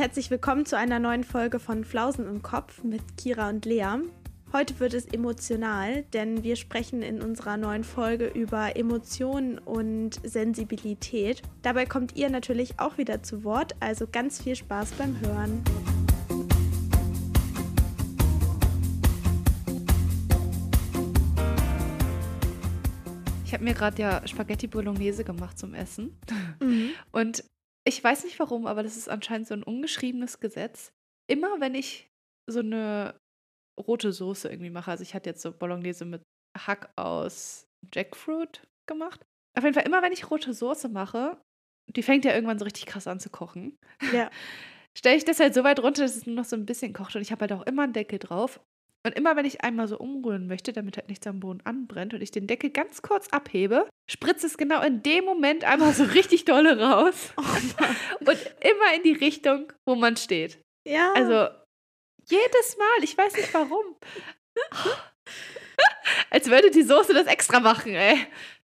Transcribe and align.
herzlich 0.00 0.30
willkommen 0.30 0.64
zu 0.64 0.78
einer 0.78 0.98
neuen 0.98 1.24
Folge 1.24 1.58
von 1.58 1.84
Flausen 1.84 2.26
im 2.26 2.40
Kopf 2.40 2.82
mit 2.82 3.02
Kira 3.18 3.50
und 3.50 3.66
Lea. 3.66 3.98
Heute 4.50 4.80
wird 4.80 4.94
es 4.94 5.04
emotional, 5.04 6.04
denn 6.14 6.42
wir 6.42 6.56
sprechen 6.56 7.02
in 7.02 7.20
unserer 7.20 7.58
neuen 7.58 7.84
Folge 7.84 8.28
über 8.28 8.78
Emotionen 8.78 9.58
und 9.58 10.18
Sensibilität. 10.24 11.42
Dabei 11.60 11.84
kommt 11.84 12.16
ihr 12.16 12.30
natürlich 12.30 12.80
auch 12.80 12.96
wieder 12.96 13.22
zu 13.22 13.44
Wort, 13.44 13.74
also 13.80 14.06
ganz 14.10 14.42
viel 14.42 14.56
Spaß 14.56 14.92
beim 14.92 15.20
Hören. 15.20 15.62
Ich 23.44 23.52
habe 23.52 23.64
mir 23.64 23.74
gerade 23.74 24.00
ja 24.00 24.26
Spaghetti 24.26 24.66
Bolognese 24.66 25.24
gemacht 25.24 25.58
zum 25.58 25.74
Essen. 25.74 26.16
Mhm. 26.58 26.88
Und 27.12 27.44
ich 27.86 28.02
weiß 28.02 28.24
nicht 28.24 28.38
warum, 28.38 28.66
aber 28.66 28.82
das 28.82 28.96
ist 28.96 29.08
anscheinend 29.08 29.48
so 29.48 29.54
ein 29.54 29.62
ungeschriebenes 29.62 30.40
Gesetz. 30.40 30.92
Immer 31.28 31.60
wenn 31.60 31.74
ich 31.74 32.08
so 32.48 32.60
eine 32.60 33.18
rote 33.78 34.12
Soße 34.12 34.48
irgendwie 34.48 34.70
mache, 34.70 34.90
also 34.90 35.02
ich 35.02 35.14
hatte 35.14 35.30
jetzt 35.30 35.42
so 35.42 35.52
Bolognese 35.52 36.04
mit 36.04 36.22
Hack 36.58 36.92
aus 36.96 37.66
Jackfruit 37.94 38.66
gemacht. 38.86 39.24
Auf 39.56 39.64
jeden 39.64 39.74
Fall, 39.74 39.86
immer 39.86 40.02
wenn 40.02 40.12
ich 40.12 40.30
rote 40.30 40.52
Soße 40.52 40.88
mache, 40.88 41.40
die 41.88 42.02
fängt 42.02 42.24
ja 42.24 42.34
irgendwann 42.34 42.58
so 42.58 42.64
richtig 42.64 42.86
krass 42.86 43.06
an 43.06 43.20
zu 43.20 43.30
kochen. 43.30 43.76
Ja. 44.12 44.30
Stelle 44.98 45.16
ich 45.16 45.24
das 45.24 45.38
halt 45.38 45.54
so 45.54 45.62
weit 45.62 45.80
runter, 45.80 46.02
dass 46.02 46.16
es 46.16 46.26
nur 46.26 46.34
noch 46.34 46.44
so 46.44 46.56
ein 46.56 46.66
bisschen 46.66 46.92
kocht 46.92 47.14
und 47.14 47.22
ich 47.22 47.30
habe 47.30 47.42
halt 47.42 47.52
auch 47.52 47.66
immer 47.66 47.84
einen 47.84 47.92
Deckel 47.92 48.18
drauf. 48.18 48.60
Und 49.06 49.14
immer 49.14 49.34
wenn 49.34 49.46
ich 49.46 49.62
einmal 49.62 49.88
so 49.88 49.98
umrühren 49.98 50.46
möchte, 50.46 50.72
damit 50.72 50.98
halt 50.98 51.08
nichts 51.08 51.26
am 51.26 51.40
Boden 51.40 51.62
anbrennt 51.64 52.12
und 52.12 52.20
ich 52.20 52.30
den 52.30 52.46
Deckel 52.46 52.70
ganz 52.70 53.00
kurz 53.00 53.28
abhebe, 53.28 53.88
spritzt 54.10 54.44
es 54.44 54.58
genau 54.58 54.82
in 54.82 55.02
dem 55.02 55.24
Moment 55.24 55.64
einmal 55.64 55.94
so 55.94 56.04
richtig 56.04 56.44
dolle 56.44 56.78
raus. 56.78 57.32
Oh 57.40 58.30
und 58.30 58.38
immer 58.60 58.94
in 58.94 59.02
die 59.02 59.12
Richtung, 59.12 59.72
wo 59.86 59.94
man 59.94 60.16
steht. 60.16 60.58
Ja. 60.86 61.12
Also 61.14 61.48
jedes 62.28 62.76
Mal, 62.76 63.02
ich 63.02 63.16
weiß 63.16 63.34
nicht 63.34 63.52
warum. 63.54 63.96
Als 66.30 66.50
würde 66.50 66.70
die 66.70 66.82
Soße 66.82 67.14
das 67.14 67.26
extra 67.26 67.60
machen, 67.60 67.94
ey. 67.94 68.18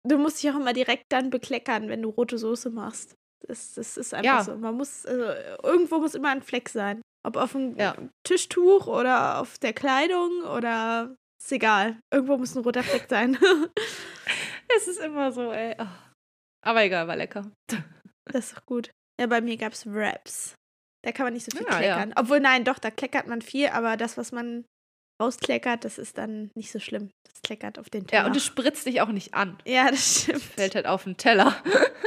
Du 0.03 0.17
musst 0.17 0.43
dich 0.43 0.51
auch 0.51 0.55
immer 0.55 0.73
direkt 0.73 1.05
dann 1.09 1.29
bekleckern, 1.29 1.89
wenn 1.89 2.01
du 2.01 2.09
rote 2.09 2.37
Soße 2.37 2.69
machst. 2.69 3.15
Das, 3.47 3.73
das 3.73 3.97
ist 3.97 4.13
einfach 4.13 4.25
ja. 4.25 4.43
so. 4.43 4.57
Man 4.57 4.75
muss, 4.75 5.05
also, 5.05 5.23
irgendwo 5.63 5.99
muss 5.99 6.15
immer 6.15 6.29
ein 6.29 6.41
Fleck 6.41 6.69
sein. 6.69 7.01
Ob 7.27 7.35
auf 7.35 7.51
dem 7.51 7.75
ja. 7.77 7.93
Tischtuch 8.23 8.87
oder 8.87 9.41
auf 9.41 9.57
der 9.57 9.73
Kleidung 9.73 10.43
oder 10.43 11.13
ist 11.37 11.51
egal. 11.51 11.99
Irgendwo 12.09 12.37
muss 12.37 12.55
ein 12.55 12.63
roter 12.63 12.83
Fleck 12.83 13.07
sein. 13.09 13.37
es 14.77 14.87
ist 14.87 15.01
immer 15.01 15.33
so, 15.33 15.51
ey. 15.51 15.75
Oh. 15.77 15.87
Aber 16.65 16.83
egal, 16.83 17.07
war 17.07 17.17
lecker. 17.17 17.51
Das 18.29 18.47
ist 18.47 18.57
doch 18.57 18.65
gut. 18.65 18.91
Ja, 19.17 19.27
bei 19.27 19.39
mir 19.39 19.55
gab 19.55 19.71
es 19.71 19.85
Wraps. 19.85 20.53
Da 21.01 21.13
kann 21.13 21.25
man 21.25 21.33
nicht 21.33 21.49
so 21.49 21.57
viel 21.57 21.65
ja, 21.65 21.77
kleckern. 21.77 22.09
Ja. 22.09 22.15
Obwohl, 22.17 22.41
nein, 22.41 22.65
doch, 22.65 22.77
da 22.77 22.91
kleckert 22.91 23.25
man 23.25 23.41
viel, 23.41 23.67
aber 23.67 23.95
das, 23.95 24.17
was 24.17 24.33
man 24.33 24.65
rauskleckert, 25.23 25.85
das 25.85 25.97
ist 25.97 26.17
dann 26.17 26.51
nicht 26.55 26.69
so 26.69 26.79
schlimm. 26.79 27.09
Das 27.23 27.41
kleckert 27.41 27.79
auf 27.79 27.89
den 27.89 28.05
Teller. 28.05 28.23
Ja, 28.23 28.27
und 28.27 28.35
es 28.35 28.43
spritzt 28.43 28.85
dich 28.85 28.99
auch 28.99 29.07
nicht 29.07 29.33
an. 29.33 29.57
Ja, 29.65 29.89
das 29.89 30.23
stimmt. 30.23 30.35
Das 30.39 30.43
fällt 30.43 30.75
halt 30.75 30.87
auf 30.87 31.05
den 31.05 31.15
Teller. 31.15 31.55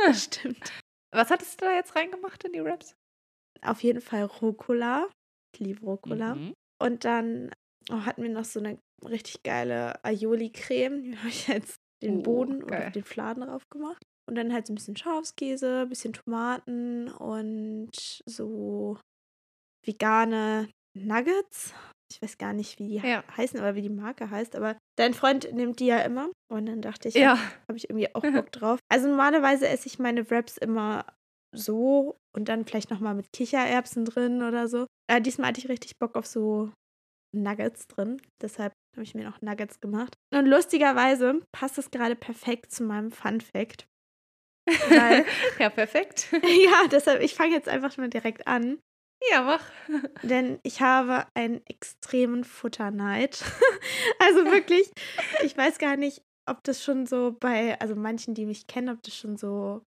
Das 0.04 0.24
stimmt. 0.24 0.72
Was 1.10 1.30
hattest 1.30 1.58
du 1.58 1.64
da 1.64 1.72
jetzt 1.72 1.96
reingemacht 1.96 2.44
in 2.44 2.52
die 2.52 2.62
Wraps? 2.62 2.94
Auf 3.62 3.82
jeden 3.82 4.00
Fall 4.00 4.24
Rucola. 4.24 5.08
Ich 5.54 5.60
liebe 5.60 5.84
Rucola. 5.84 6.34
Mhm. 6.34 6.54
Und 6.80 7.04
dann 7.04 7.50
oh, 7.90 8.04
hatten 8.04 8.22
wir 8.22 8.30
noch 8.30 8.44
so 8.44 8.60
eine 8.60 8.78
richtig 9.04 9.42
geile 9.42 10.02
Aioli-Creme. 10.04 11.02
Die 11.02 11.18
habe 11.18 11.28
ich 11.28 11.48
jetzt 11.48 11.76
den 12.02 12.18
oh, 12.18 12.22
Boden 12.22 12.66
geil. 12.66 12.80
oder 12.80 12.90
den 12.90 13.04
Fladen 13.04 13.42
drauf 13.42 13.68
gemacht. 13.68 14.02
Und 14.28 14.36
dann 14.36 14.52
halt 14.52 14.66
so 14.66 14.72
ein 14.72 14.76
bisschen 14.76 14.96
Schafskäse, 14.96 15.82
ein 15.82 15.88
bisschen 15.88 16.12
Tomaten 16.12 17.08
und 17.08 18.22
so 18.26 18.98
vegane 19.84 20.68
Nuggets. 20.96 21.74
Ich 22.12 22.20
weiß 22.22 22.38
gar 22.38 22.52
nicht, 22.52 22.78
wie 22.78 22.88
die 22.88 22.96
ja. 22.96 23.24
heißen 23.36 23.58
oder 23.60 23.74
wie 23.74 23.82
die 23.82 23.88
Marke 23.88 24.30
heißt, 24.30 24.56
aber 24.56 24.76
dein 24.98 25.14
Freund 25.14 25.52
nimmt 25.52 25.78
die 25.78 25.86
ja 25.86 25.98
immer. 26.00 26.30
Und 26.48 26.66
dann 26.66 26.82
dachte 26.82 27.08
ich, 27.08 27.14
ja, 27.14 27.38
habe 27.68 27.76
ich 27.76 27.88
irgendwie 27.88 28.12
auch 28.14 28.22
Bock 28.44 28.50
drauf. 28.52 28.78
Also 28.88 29.08
normalerweise 29.08 29.68
esse 29.68 29.86
ich 29.86 29.98
meine 29.98 30.28
Wraps 30.30 30.56
immer 30.56 31.06
so 31.52 32.16
und 32.34 32.48
dann 32.48 32.64
vielleicht 32.64 32.90
nochmal 32.90 33.14
mit 33.14 33.32
Kichererbsen 33.32 34.04
drin 34.04 34.42
oder 34.42 34.68
so. 34.68 34.86
Äh, 35.10 35.20
diesmal 35.20 35.48
hatte 35.48 35.60
ich 35.60 35.68
richtig 35.68 35.98
Bock 35.98 36.16
auf 36.16 36.26
so 36.26 36.72
Nuggets 37.34 37.86
drin. 37.86 38.20
Deshalb 38.40 38.72
habe 38.96 39.04
ich 39.04 39.14
mir 39.14 39.24
noch 39.24 39.40
Nuggets 39.40 39.80
gemacht. 39.80 40.14
Und 40.34 40.46
lustigerweise 40.46 41.40
passt 41.52 41.78
es 41.78 41.90
gerade 41.90 42.16
perfekt 42.16 42.72
zu 42.72 42.84
meinem 42.84 43.10
Fun 43.10 43.40
Fact. 43.40 43.86
Weil, 44.88 45.24
ja, 45.58 45.70
perfekt. 45.70 46.28
ja, 46.32 46.88
deshalb, 46.90 47.22
ich 47.22 47.34
fange 47.34 47.54
jetzt 47.54 47.68
einfach 47.68 47.96
mal 47.96 48.10
direkt 48.10 48.46
an. 48.46 48.78
Ja, 49.30 49.42
mach. 49.42 49.64
Denn 50.22 50.60
ich 50.62 50.80
habe 50.80 51.26
einen 51.34 51.64
extremen 51.66 52.44
Futterneid. 52.44 53.44
also 54.18 54.44
wirklich, 54.46 54.90
ich 55.44 55.56
weiß 55.56 55.78
gar 55.78 55.96
nicht, 55.96 56.22
ob 56.48 56.64
das 56.64 56.82
schon 56.82 57.06
so 57.06 57.36
bei, 57.38 57.78
also 57.80 57.94
manchen, 57.94 58.34
die 58.34 58.46
mich 58.46 58.66
kennen, 58.66 58.88
ob 58.88 59.02
das 59.02 59.16
schon 59.16 59.36
so 59.36 59.82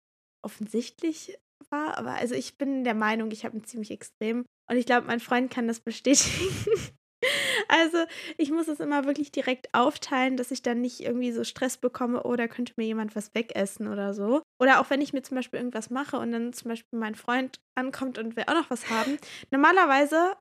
offensichtlich 0.43 1.37
war, 1.69 1.97
aber 1.97 2.13
also 2.13 2.35
ich 2.35 2.57
bin 2.57 2.83
der 2.83 2.95
Meinung, 2.95 3.31
ich 3.31 3.45
habe 3.45 3.53
einen 3.53 3.65
ziemlich 3.65 3.91
extrem 3.91 4.45
und 4.69 4.77
ich 4.77 4.85
glaube, 4.85 5.07
mein 5.07 5.19
Freund 5.19 5.51
kann 5.51 5.67
das 5.67 5.79
bestätigen. 5.79 6.49
also 7.67 7.97
ich 8.37 8.51
muss 8.51 8.67
es 8.67 8.79
immer 8.79 9.05
wirklich 9.05 9.31
direkt 9.31 9.73
aufteilen, 9.73 10.37
dass 10.37 10.51
ich 10.51 10.61
dann 10.61 10.81
nicht 10.81 11.01
irgendwie 11.01 11.31
so 11.31 11.43
Stress 11.43 11.77
bekomme 11.77 12.23
oder 12.23 12.45
oh, 12.45 12.47
könnte 12.47 12.73
mir 12.77 12.85
jemand 12.85 13.15
was 13.15 13.33
wegessen 13.35 13.87
oder 13.87 14.13
so. 14.13 14.41
Oder 14.59 14.79
auch 14.79 14.89
wenn 14.89 15.01
ich 15.01 15.13
mir 15.13 15.21
zum 15.21 15.35
Beispiel 15.35 15.59
irgendwas 15.59 15.89
mache 15.89 16.17
und 16.17 16.31
dann 16.31 16.53
zum 16.53 16.69
Beispiel 16.69 16.99
mein 16.99 17.15
Freund 17.15 17.59
ankommt 17.75 18.17
und 18.17 18.35
will 18.35 18.45
auch 18.47 18.53
noch 18.53 18.69
was 18.69 18.89
haben. 18.89 19.17
Normalerweise 19.51 20.35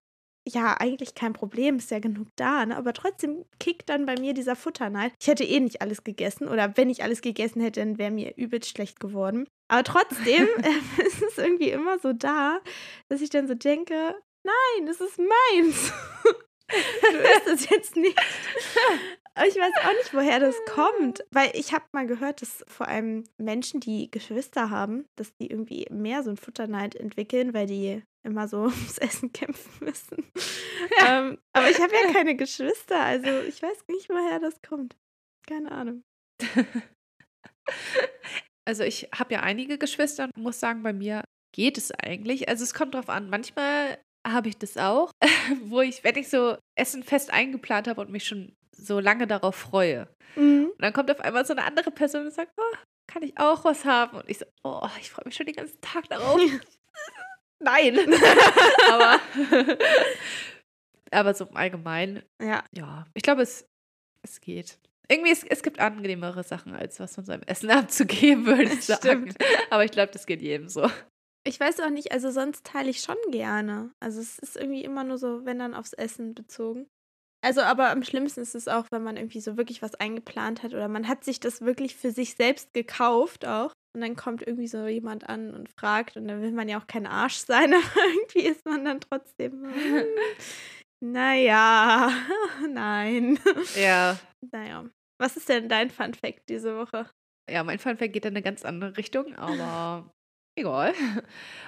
ja, 0.48 0.76
eigentlich 0.78 1.14
kein 1.14 1.32
Problem, 1.32 1.76
ist 1.76 1.90
ja 1.90 1.98
genug 1.98 2.28
da, 2.36 2.64
ne? 2.66 2.76
aber 2.76 2.92
trotzdem 2.92 3.44
kickt 3.58 3.88
dann 3.88 4.06
bei 4.06 4.14
mir 4.18 4.34
dieser 4.34 4.56
Futterneid. 4.56 5.12
Ich 5.20 5.28
hätte 5.28 5.44
eh 5.44 5.60
nicht 5.60 5.82
alles 5.82 6.02
gegessen 6.04 6.48
oder 6.48 6.76
wenn 6.76 6.90
ich 6.90 7.02
alles 7.02 7.20
gegessen 7.20 7.60
hätte, 7.60 7.80
dann 7.80 7.98
wäre 7.98 8.10
mir 8.10 8.36
übelst 8.36 8.70
schlecht 8.70 9.00
geworden. 9.00 9.46
Aber 9.68 9.84
trotzdem 9.84 10.48
äh, 10.62 11.06
ist 11.06 11.22
es 11.22 11.38
irgendwie 11.38 11.70
immer 11.70 11.98
so 11.98 12.12
da, 12.12 12.60
dass 13.08 13.20
ich 13.20 13.30
dann 13.30 13.48
so 13.48 13.54
denke, 13.54 14.14
nein, 14.42 14.88
es 14.88 15.00
ist 15.00 15.18
meins. 15.18 15.92
du 17.12 17.18
isst 17.18 17.46
es 17.46 17.70
jetzt 17.70 17.96
nicht. 17.96 18.18
Ich 19.36 19.56
weiß 19.56 19.72
auch 19.84 19.92
nicht, 19.92 20.14
woher 20.14 20.40
das 20.40 20.56
kommt. 20.66 21.24
Weil 21.30 21.50
ich 21.54 21.72
habe 21.72 21.84
mal 21.92 22.06
gehört, 22.06 22.42
dass 22.42 22.64
vor 22.66 22.88
allem 22.88 23.24
Menschen, 23.38 23.80
die 23.80 24.10
Geschwister 24.10 24.70
haben, 24.70 25.06
dass 25.16 25.34
die 25.36 25.46
irgendwie 25.46 25.86
mehr 25.90 26.22
so 26.22 26.30
ein 26.30 26.36
Futterneid 26.36 26.94
entwickeln, 26.94 27.54
weil 27.54 27.66
die 27.66 28.02
immer 28.22 28.48
so 28.48 28.58
ums 28.64 28.98
Essen 28.98 29.32
kämpfen 29.32 29.84
müssen. 29.84 30.30
Ja. 30.98 31.20
Ähm, 31.20 31.38
aber 31.52 31.70
ich 31.70 31.80
habe 31.80 31.92
ja 31.94 32.12
keine 32.12 32.36
Geschwister, 32.36 33.00
also 33.00 33.40
ich 33.40 33.62
weiß 33.62 33.84
nicht, 33.88 34.08
woher 34.08 34.40
das 34.40 34.60
kommt. 34.62 34.96
Keine 35.46 35.72
Ahnung. 35.72 36.02
Also 38.66 38.84
ich 38.84 39.08
habe 39.12 39.34
ja 39.34 39.40
einige 39.40 39.78
Geschwister 39.78 40.24
und 40.24 40.36
muss 40.36 40.60
sagen, 40.60 40.82
bei 40.84 40.92
mir 40.92 41.24
geht 41.52 41.76
es 41.76 41.90
eigentlich. 41.90 42.48
Also 42.48 42.62
es 42.62 42.74
kommt 42.74 42.94
drauf 42.94 43.08
an. 43.08 43.28
Manchmal 43.28 43.98
habe 44.26 44.48
ich 44.48 44.58
das 44.58 44.76
auch, 44.76 45.10
wo 45.64 45.80
ich, 45.80 46.04
wenn 46.04 46.16
ich 46.16 46.28
so 46.28 46.56
Essen 46.78 47.02
fest 47.02 47.32
eingeplant 47.32 47.88
habe 47.88 48.00
und 48.00 48.10
mich 48.10 48.26
schon 48.26 48.54
so 48.80 49.00
lange 49.00 49.26
darauf 49.26 49.56
freue. 49.56 50.08
Mhm. 50.36 50.70
Und 50.72 50.82
dann 50.82 50.92
kommt 50.92 51.10
auf 51.10 51.20
einmal 51.20 51.44
so 51.44 51.52
eine 51.52 51.64
andere 51.64 51.90
Person 51.90 52.26
und 52.26 52.32
sagt, 52.32 52.52
oh, 52.56 52.76
kann 53.06 53.22
ich 53.22 53.36
auch 53.38 53.64
was 53.64 53.84
haben? 53.84 54.18
Und 54.18 54.28
ich 54.28 54.38
so, 54.38 54.46
oh, 54.62 54.88
ich 55.00 55.10
freue 55.10 55.24
mich 55.24 55.34
schon 55.34 55.46
den 55.46 55.56
ganzen 55.56 55.80
Tag 55.80 56.08
darauf. 56.08 56.40
Nein. 57.58 57.98
aber, 58.90 59.20
aber 61.10 61.34
so 61.34 61.44
im 61.46 61.56
Allgemeinen, 61.56 62.22
ja, 62.40 62.64
ja 62.72 63.06
ich 63.14 63.22
glaube, 63.22 63.42
es, 63.42 63.68
es 64.22 64.40
geht. 64.40 64.78
Irgendwie, 65.08 65.32
es, 65.32 65.42
es 65.42 65.62
gibt 65.62 65.80
angenehmere 65.80 66.44
Sachen, 66.44 66.74
als 66.74 67.00
was 67.00 67.16
von 67.16 67.24
seinem 67.24 67.42
Essen 67.42 67.70
abzugeben, 67.70 68.46
würde 68.46 68.62
ich 68.64 68.84
sagen. 68.84 69.30
Stimmt. 69.30 69.36
Aber 69.70 69.84
ich 69.84 69.90
glaube, 69.90 70.12
das 70.12 70.24
geht 70.24 70.40
jedem 70.40 70.68
so. 70.68 70.88
Ich 71.44 71.58
weiß 71.58 71.80
auch 71.80 71.90
nicht, 71.90 72.12
also 72.12 72.30
sonst 72.30 72.64
teile 72.64 72.90
ich 72.90 73.00
schon 73.00 73.16
gerne. 73.30 73.90
Also 73.98 74.20
es 74.20 74.38
ist 74.38 74.56
irgendwie 74.56 74.84
immer 74.84 75.04
nur 75.04 75.18
so, 75.18 75.44
wenn 75.44 75.58
dann 75.58 75.74
aufs 75.74 75.94
Essen 75.94 76.34
bezogen. 76.34 76.86
Also, 77.42 77.62
aber 77.62 77.90
am 77.90 78.02
schlimmsten 78.02 78.40
ist 78.40 78.54
es 78.54 78.68
auch, 78.68 78.86
wenn 78.90 79.02
man 79.02 79.16
irgendwie 79.16 79.40
so 79.40 79.56
wirklich 79.56 79.80
was 79.80 79.94
eingeplant 79.94 80.62
hat 80.62 80.74
oder 80.74 80.88
man 80.88 81.08
hat 81.08 81.24
sich 81.24 81.40
das 81.40 81.62
wirklich 81.62 81.96
für 81.96 82.10
sich 82.10 82.34
selbst 82.34 82.74
gekauft 82.74 83.46
auch. 83.46 83.72
Und 83.94 84.02
dann 84.02 84.14
kommt 84.14 84.42
irgendwie 84.46 84.68
so 84.68 84.86
jemand 84.86 85.28
an 85.28 85.52
und 85.52 85.68
fragt 85.68 86.16
und 86.16 86.28
dann 86.28 86.42
will 86.42 86.52
man 86.52 86.68
ja 86.68 86.78
auch 86.78 86.86
kein 86.86 87.06
Arsch 87.06 87.36
sein, 87.46 87.72
aber 87.72 88.04
irgendwie 88.14 88.48
ist 88.48 88.64
man 88.64 88.84
dann 88.84 89.00
trotzdem. 89.00 89.64
Hm, 89.64 90.04
naja, 91.02 92.12
nein. 92.68 93.38
Ja. 93.74 94.18
Naja. 94.52 94.88
Was 95.18 95.36
ist 95.36 95.48
denn 95.48 95.68
dein 95.68 95.90
Fun 95.90 96.14
Fact 96.14 96.48
diese 96.48 96.76
Woche? 96.76 97.10
Ja, 97.50 97.64
mein 97.64 97.78
Fun 97.78 97.96
Fact 97.96 98.12
geht 98.12 98.24
in 98.24 98.34
eine 98.34 98.42
ganz 98.42 98.64
andere 98.64 98.96
Richtung, 98.96 99.34
aber 99.34 100.12
egal. 100.58 100.94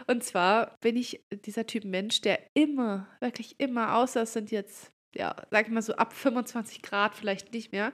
Und 0.07 0.23
zwar 0.23 0.77
bin 0.81 0.97
ich 0.97 1.25
dieser 1.31 1.67
Typ 1.67 1.85
Mensch, 1.85 2.21
der 2.21 2.41
immer, 2.55 3.09
wirklich 3.21 3.59
immer, 3.59 3.97
außer 3.97 4.23
es 4.23 4.35
sind 4.35 4.51
jetzt 4.51 4.92
ja, 5.15 5.37
sag 5.51 5.67
ich 5.67 5.73
mal 5.73 5.83
so 5.83 5.95
ab 5.95 6.13
25 6.13 6.83
Grad 6.83 7.15
vielleicht 7.15 7.53
nicht 7.53 7.73
mehr, 7.73 7.93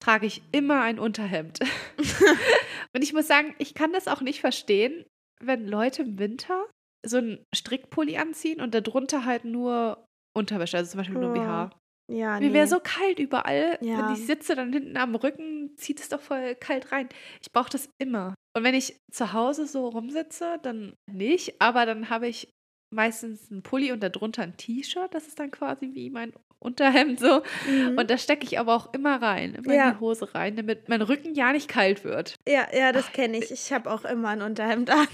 trage 0.00 0.26
ich 0.26 0.42
immer 0.52 0.80
ein 0.80 0.98
Unterhemd. 0.98 1.60
und 2.94 3.02
ich 3.02 3.12
muss 3.12 3.26
sagen, 3.26 3.54
ich 3.58 3.74
kann 3.74 3.92
das 3.92 4.08
auch 4.08 4.20
nicht 4.20 4.40
verstehen, 4.40 5.04
wenn 5.42 5.66
Leute 5.66 6.02
im 6.02 6.18
Winter 6.18 6.66
so 7.04 7.18
einen 7.18 7.44
Strickpulli 7.54 8.16
anziehen 8.18 8.60
und 8.60 8.74
darunter 8.74 9.24
halt 9.24 9.44
nur 9.44 10.04
Unterwäsche, 10.36 10.76
also 10.76 10.90
zum 10.90 10.98
Beispiel 10.98 11.18
nur. 11.18 11.32
BH. 11.32 11.70
Ja, 12.10 12.40
Mir 12.40 12.48
nee. 12.48 12.54
wäre 12.54 12.66
so 12.66 12.80
kalt 12.80 13.20
überall. 13.20 13.78
Ja. 13.80 13.98
Wenn 13.98 14.14
ich 14.14 14.26
sitze, 14.26 14.56
dann 14.56 14.72
hinten 14.72 14.96
am 14.96 15.14
Rücken 15.14 15.76
zieht 15.76 16.00
es 16.00 16.08
doch 16.08 16.20
voll 16.20 16.56
kalt 16.56 16.90
rein. 16.90 17.08
Ich 17.40 17.52
brauche 17.52 17.70
das 17.70 17.88
immer. 17.98 18.34
Und 18.56 18.64
wenn 18.64 18.74
ich 18.74 18.96
zu 19.12 19.32
Hause 19.32 19.66
so 19.66 19.88
rumsitze, 19.88 20.58
dann 20.62 20.94
nicht. 21.10 21.60
Aber 21.60 21.86
dann 21.86 22.10
habe 22.10 22.26
ich 22.26 22.50
meistens 22.92 23.50
einen 23.50 23.62
Pulli 23.62 23.92
und 23.92 24.02
darunter 24.02 24.42
ein 24.42 24.56
T-Shirt. 24.56 25.14
Das 25.14 25.28
ist 25.28 25.38
dann 25.38 25.52
quasi 25.52 25.94
wie 25.94 26.10
mein 26.10 26.32
Unterhemd 26.62 27.18
so. 27.20 27.42
Mhm. 27.68 27.96
Und 27.98 28.10
da 28.10 28.18
stecke 28.18 28.44
ich 28.44 28.58
aber 28.58 28.74
auch 28.76 28.92
immer 28.92 29.20
rein, 29.22 29.54
immer 29.54 29.72
Ja. 29.74 29.88
in 29.88 29.94
die 29.94 30.00
Hose 30.00 30.34
rein, 30.34 30.56
damit 30.56 30.88
mein 30.88 31.02
Rücken 31.02 31.34
ja 31.34 31.52
nicht 31.52 31.68
kalt 31.68 32.04
wird. 32.04 32.34
ja, 32.46 32.66
ja, 32.76 32.92
das 32.92 33.12
kenne 33.12 33.38
ich. 33.38 33.50
Ich 33.50 33.72
habe 33.72 33.90
auch 33.90 34.04
immer 34.04 34.28
ein 34.28 34.42
Unterhemd 34.42 34.90
an. 34.90 35.06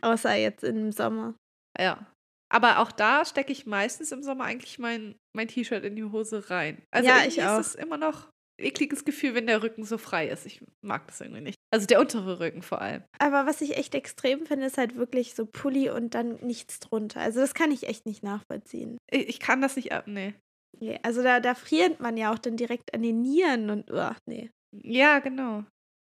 Außer 0.00 0.34
jetzt 0.34 0.64
im 0.64 0.92
Sommer. 0.92 1.34
Ja. 1.78 2.06
Aber 2.52 2.80
auch 2.80 2.92
da 2.92 3.24
stecke 3.24 3.52
ich 3.52 3.64
meistens 3.64 4.12
im 4.12 4.22
Sommer 4.22 4.44
eigentlich 4.44 4.78
mein, 4.78 5.14
mein 5.34 5.48
T-Shirt 5.48 5.84
in 5.84 5.96
die 5.96 6.04
Hose 6.04 6.50
rein. 6.50 6.82
Also 6.90 7.08
Ja, 7.08 7.24
ich 7.26 7.42
auch. 7.42 7.58
ist 7.60 7.68
es 7.68 7.74
immer 7.76 7.96
noch 7.96 8.28
ein 8.60 8.66
ekliges 8.66 9.04
Gefühl, 9.06 9.34
wenn 9.34 9.46
der 9.46 9.62
Rücken 9.62 9.84
so 9.84 9.96
frei 9.96 10.28
ist. 10.28 10.44
Ich 10.44 10.62
mag 10.84 11.06
das 11.06 11.20
irgendwie 11.22 11.40
nicht. 11.40 11.56
Also 11.72 11.86
der 11.86 12.00
untere 12.00 12.40
Rücken 12.40 12.60
vor 12.60 12.82
allem. 12.82 13.04
Aber 13.18 13.46
was 13.46 13.62
ich 13.62 13.78
echt 13.78 13.94
extrem 13.94 14.44
finde, 14.44 14.66
ist 14.66 14.76
halt 14.76 14.96
wirklich 14.96 15.34
so 15.34 15.46
Pulli 15.46 15.88
und 15.88 16.14
dann 16.14 16.34
nichts 16.42 16.78
drunter. 16.80 17.20
Also 17.20 17.40
das 17.40 17.54
kann 17.54 17.70
ich 17.70 17.88
echt 17.88 18.04
nicht 18.04 18.22
nachvollziehen. 18.22 18.98
Ich, 19.10 19.28
ich 19.30 19.40
kann 19.40 19.62
das 19.62 19.76
nicht 19.76 19.92
ab, 19.92 20.04
nee. 20.06 20.34
Nee, 20.80 20.98
also 21.02 21.22
da, 21.22 21.40
da 21.40 21.54
friert 21.54 22.00
man 22.00 22.16
ja 22.16 22.32
auch 22.32 22.38
dann 22.38 22.56
direkt 22.56 22.94
an 22.94 23.02
den 23.02 23.22
Nieren 23.22 23.70
und 23.70 23.90
uah, 23.90 24.16
nee, 24.26 24.50
Ja, 24.74 25.18
genau. 25.20 25.64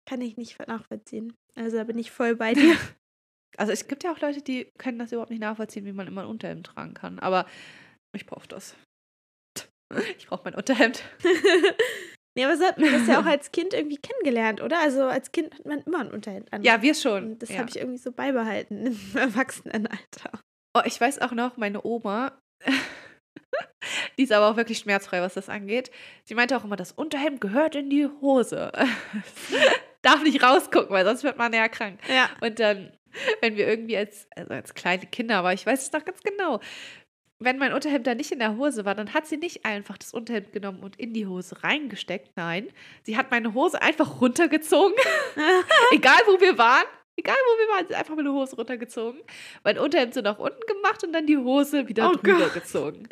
kann 0.07 0.21
ich 0.21 0.37
nicht 0.37 0.57
nachvollziehen. 0.67 1.33
Also 1.55 1.77
da 1.77 1.83
bin 1.83 1.97
ich 1.97 2.11
voll 2.11 2.35
bei 2.35 2.53
dir. 2.53 2.75
Also 3.57 3.71
es 3.71 3.87
gibt 3.87 4.03
ja 4.03 4.11
auch 4.11 4.19
Leute, 4.19 4.41
die 4.41 4.71
können 4.77 4.99
das 4.99 5.11
überhaupt 5.11 5.29
nicht 5.29 5.41
nachvollziehen, 5.41 5.85
wie 5.85 5.91
man 5.91 6.07
immer 6.07 6.21
ein 6.21 6.27
Unterhemd 6.27 6.65
tragen 6.67 6.93
kann. 6.93 7.19
Aber 7.19 7.45
ich 8.15 8.25
brauche 8.25 8.47
das. 8.47 8.75
Ich 10.17 10.25
brauche 10.25 10.41
mein 10.45 10.55
Unterhemd. 10.55 11.03
nee, 12.35 12.43
aber 12.45 12.57
so 12.57 12.63
hat 12.65 12.79
man 12.79 12.91
das 12.91 13.05
ja 13.05 13.19
auch 13.19 13.27
als 13.27 13.51
Kind 13.51 13.75
irgendwie 13.75 13.97
kennengelernt, 13.97 14.59
oder? 14.59 14.79
Also 14.79 15.03
als 15.03 15.31
Kind 15.31 15.53
hat 15.53 15.67
man 15.67 15.81
immer 15.81 15.99
ein 15.99 16.11
Unterhemd 16.11 16.51
an. 16.51 16.63
Ja, 16.63 16.81
wir 16.81 16.95
schon. 16.95 17.33
Und 17.33 17.43
das 17.43 17.49
ja. 17.49 17.59
habe 17.59 17.69
ich 17.69 17.77
irgendwie 17.77 17.99
so 17.99 18.11
beibehalten 18.11 18.87
im 18.87 19.15
Erwachsenenalter. 19.15 20.41
Oh, 20.75 20.81
ich 20.85 20.99
weiß 20.99 21.19
auch 21.19 21.33
noch, 21.33 21.57
meine 21.57 21.85
Oma, 21.85 22.35
die 24.17 24.23
ist 24.23 24.31
aber 24.31 24.49
auch 24.49 24.57
wirklich 24.57 24.79
schmerzfrei, 24.79 25.21
was 25.21 25.33
das 25.33 25.49
angeht. 25.49 25.91
Sie 26.23 26.35
meinte 26.35 26.57
auch 26.57 26.63
immer, 26.63 26.75
das 26.75 26.91
Unterhemd 26.91 27.41
gehört 27.41 27.75
in 27.75 27.89
die 27.89 28.07
Hose. 28.21 28.71
Darf 30.01 30.23
nicht 30.23 30.43
rausgucken, 30.43 30.89
weil 30.89 31.05
sonst 31.05 31.23
wird 31.23 31.37
man 31.37 31.53
ja 31.53 31.67
krank. 31.67 31.99
Ja. 32.09 32.29
Und 32.41 32.59
dann, 32.59 32.91
wenn 33.41 33.55
wir 33.55 33.67
irgendwie 33.67 33.97
als, 33.97 34.27
also 34.35 34.53
als 34.53 34.73
kleine 34.73 35.05
Kinder, 35.05 35.37
aber 35.37 35.53
ich 35.53 35.65
weiß 35.65 35.81
es 35.81 35.91
noch 35.91 36.03
ganz 36.03 36.21
genau, 36.21 36.59
wenn 37.39 37.57
mein 37.57 37.73
Unterhemd 37.73 38.07
da 38.07 38.15
nicht 38.15 38.31
in 38.31 38.39
der 38.39 38.57
Hose 38.57 38.85
war, 38.85 38.95
dann 38.95 39.13
hat 39.13 39.27
sie 39.27 39.37
nicht 39.37 39.65
einfach 39.65 39.97
das 39.97 40.13
Unterhemd 40.13 40.53
genommen 40.53 40.81
und 40.81 40.97
in 40.97 41.13
die 41.13 41.27
Hose 41.27 41.63
reingesteckt. 41.63 42.31
Nein, 42.35 42.69
sie 43.03 43.17
hat 43.17 43.31
meine 43.31 43.53
Hose 43.53 43.81
einfach 43.81 44.21
runtergezogen. 44.21 44.95
Egal, 45.91 46.19
wo 46.27 46.39
wir 46.39 46.57
waren. 46.57 46.85
Egal, 47.15 47.35
wo 47.35 47.59
wir 47.59 47.67
waren, 47.69 47.93
einfach 47.93 48.15
meine 48.15 48.31
Hose 48.33 48.55
runtergezogen. 48.55 49.21
Mein 49.63 49.77
Unterhemd 49.77 50.13
so 50.15 50.21
nach 50.21 50.39
unten 50.39 50.59
gemacht 50.65 51.03
und 51.03 51.13
dann 51.13 51.27
die 51.27 51.37
Hose 51.37 51.87
wieder 51.87 52.09
Oh 52.09 52.13
drüber 52.15 52.45
Gott. 52.45 52.53
gezogen. 52.55 53.07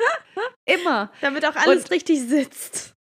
Immer. 0.66 1.12
Damit 1.20 1.44
auch 1.46 1.54
alles 1.56 1.84
Und- 1.84 1.90
richtig 1.92 2.20
sitzt. 2.20 2.94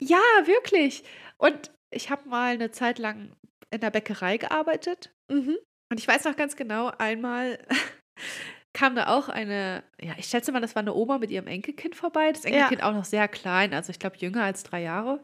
Ja, 0.00 0.20
wirklich. 0.44 1.04
Und 1.38 1.72
ich 1.90 2.10
habe 2.10 2.28
mal 2.28 2.54
eine 2.54 2.70
Zeit 2.70 2.98
lang 2.98 3.32
in 3.70 3.80
der 3.80 3.90
Bäckerei 3.90 4.36
gearbeitet. 4.36 5.12
Mhm. 5.30 5.56
Und 5.90 5.98
ich 6.00 6.06
weiß 6.08 6.24
noch 6.24 6.36
ganz 6.36 6.56
genau, 6.56 6.90
einmal 6.98 7.58
kam 8.72 8.94
da 8.96 9.08
auch 9.08 9.28
eine, 9.28 9.84
ja, 10.00 10.14
ich 10.18 10.26
schätze 10.26 10.52
mal, 10.52 10.60
das 10.60 10.74
war 10.74 10.80
eine 10.82 10.94
Oma 10.94 11.18
mit 11.18 11.30
ihrem 11.30 11.46
Enkelkind 11.46 11.94
vorbei. 11.96 12.30
Das 12.32 12.44
Enkelkind 12.44 12.82
auch 12.82 12.92
noch 12.94 13.04
sehr 13.04 13.28
klein, 13.28 13.74
also 13.74 13.90
ich 13.90 13.98
glaube 13.98 14.16
jünger 14.18 14.44
als 14.44 14.62
drei 14.62 14.82
Jahre. 14.82 15.22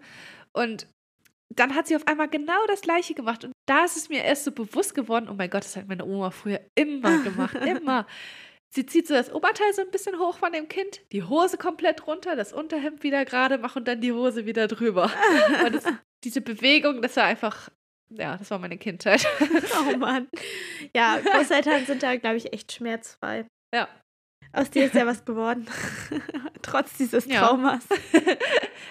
Und 0.53 0.87
dann 1.55 1.75
hat 1.75 1.87
sie 1.87 1.97
auf 1.97 2.07
einmal 2.07 2.29
genau 2.29 2.65
das 2.67 2.81
Gleiche 2.81 3.15
gemacht. 3.15 3.45
Und 3.45 3.53
da 3.67 3.85
ist 3.85 3.97
es 3.97 4.09
mir 4.09 4.23
erst 4.25 4.45
so 4.45 4.53
bewusst 4.53 4.95
geworden, 4.95 5.29
oh 5.31 5.35
mein 5.35 5.51
Gott, 5.51 5.65
das 5.65 5.77
hat 5.77 5.89
meine 5.89 6.05
Oma 6.05 6.31
früher 6.31 6.61
immer 6.75 7.19
gemacht, 7.23 7.55
immer. 7.67 8.07
Sie 8.73 8.87
zieht 8.87 9.09
so 9.09 9.15
das 9.15 9.33
Oberteil 9.33 9.73
so 9.75 9.83
ein 9.83 9.91
bisschen 9.91 10.19
hoch 10.21 10.39
von 10.39 10.53
dem 10.53 10.69
Kind, 10.69 11.01
die 11.11 11.25
Hose 11.25 11.59
komplett 11.59 12.07
runter, 12.07 12.37
das 12.37 12.53
Unterhemd 12.53 13.03
wieder 13.03 13.25
gerade 13.25 13.59
machen 13.59 13.81
und 13.81 13.89
dann 13.89 14.01
die 14.01 14.13
Hose 14.13 14.47
wieder 14.47 14.69
drüber. 14.69 15.11
Und 15.65 15.75
das, 15.75 15.85
diese 16.23 16.41
Bewegung, 16.41 17.03
das 17.03 17.17
war 17.17 17.25
einfach, 17.25 17.69
ja, 18.13 18.37
das 18.37 18.49
war 18.53 18.61
meine 18.61 18.79
Kindheit. 18.79 19.27
Oh 19.93 19.97
Mann. 19.97 20.29
Ja, 20.95 21.19
Großeltern 21.19 21.85
sind 21.87 22.03
da, 22.05 22.15
glaube 22.17 22.37
ich, 22.37 22.53
echt 22.53 22.71
schmerzfrei. 22.71 23.47
Ja. 23.75 23.89
Aus 24.53 24.71
dir 24.71 24.85
ist 24.85 24.95
ja 24.95 25.05
was 25.07 25.25
geworden. 25.25 25.67
Trotz 26.63 26.97
dieses 26.97 27.27
Ja. 27.27 27.47
Traumas. 27.47 27.87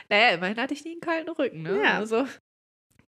naja, 0.10 0.30
immerhin 0.32 0.58
hatte 0.58 0.74
ich 0.74 0.84
nie 0.84 0.92
einen 0.94 1.02
kalten 1.02 1.30
Rücken, 1.30 1.62
ne? 1.64 1.82
Ja. 1.82 1.98
Also, 2.00 2.26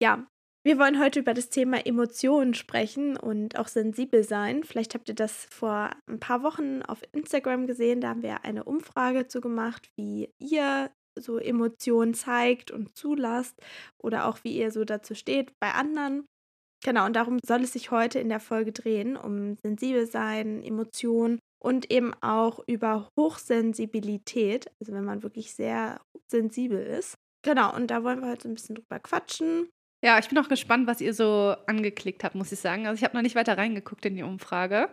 Ja, 0.02 0.28
wir 0.64 0.78
wollen 0.78 1.00
heute 1.00 1.22
über 1.22 1.34
das 1.34 1.50
Thema 1.50 1.86
Emotionen 1.86 2.54
sprechen 2.54 3.16
und 3.16 3.58
auch 3.58 3.68
sensibel 3.68 4.24
sein. 4.24 4.64
Vielleicht 4.64 4.96
habt 4.96 5.08
ihr 5.08 5.16
das 5.16 5.46
vor 5.46 5.92
ein 6.08 6.20
paar 6.20 6.44
Wochen 6.44 6.82
auf 6.82 7.02
Instagram 7.14 7.68
gesehen. 7.68 8.02
Da 8.02 8.10
haben 8.10 8.22
wir 8.22 8.44
eine 8.44 8.66
Umfrage 8.66 9.28
zu 9.28 9.40
gemacht, 9.40 9.90
wie 9.96 10.30
ihr 10.40 10.92
so 11.18 11.38
Emotionen 11.38 12.14
zeigt 12.14 12.70
und 12.70 12.96
zulasst 12.98 13.56
oder 13.98 14.28
auch 14.28 14.40
wie 14.44 14.58
ihr 14.58 14.72
so 14.72 14.84
dazu 14.84 15.16
steht 15.16 15.52
bei 15.60 15.72
anderen. 15.72 16.26
Genau, 16.84 17.06
und 17.06 17.16
darum 17.16 17.40
soll 17.44 17.64
es 17.64 17.74
sich 17.74 17.90
heute 17.90 18.20
in 18.20 18.30
der 18.30 18.40
Folge 18.40 18.72
drehen, 18.72 19.18
um 19.18 19.56
sensibel 19.56 20.06
sein, 20.06 20.62
Emotionen 20.62 21.40
und 21.60 21.90
eben 21.92 22.14
auch 22.22 22.60
über 22.68 23.10
Hochsensibilität, 23.18 24.70
also 24.80 24.94
wenn 24.94 25.06
man 25.06 25.24
wirklich 25.24 25.56
sehr 25.56 26.00
sensibel 26.30 26.86
ist. 26.86 27.16
Genau, 27.44 27.74
und 27.76 27.88
da 27.88 28.04
wollen 28.04 28.22
wir 28.22 28.30
heute 28.30 28.48
ein 28.48 28.54
bisschen 28.54 28.76
drüber 28.76 29.00
quatschen. 29.00 29.70
Ja, 30.04 30.20
ich 30.20 30.30
bin 30.30 30.38
auch 30.38 30.50
gespannt, 30.50 30.88
was 30.88 31.02
ihr 31.02 31.14
so 31.14 31.56
angeklickt 31.66 32.24
habt, 32.24 32.36
muss 32.36 32.52
ich 32.52 32.60
sagen. 32.60 32.88
Also 32.88 33.00
ich 33.00 33.04
habe 33.04 33.16
noch 33.16 33.24
nicht 33.24 33.36
weiter 33.36 33.58
reingeguckt 33.58 34.06
in 34.06 34.16
die 34.16 34.24
Umfrage, 34.24 34.90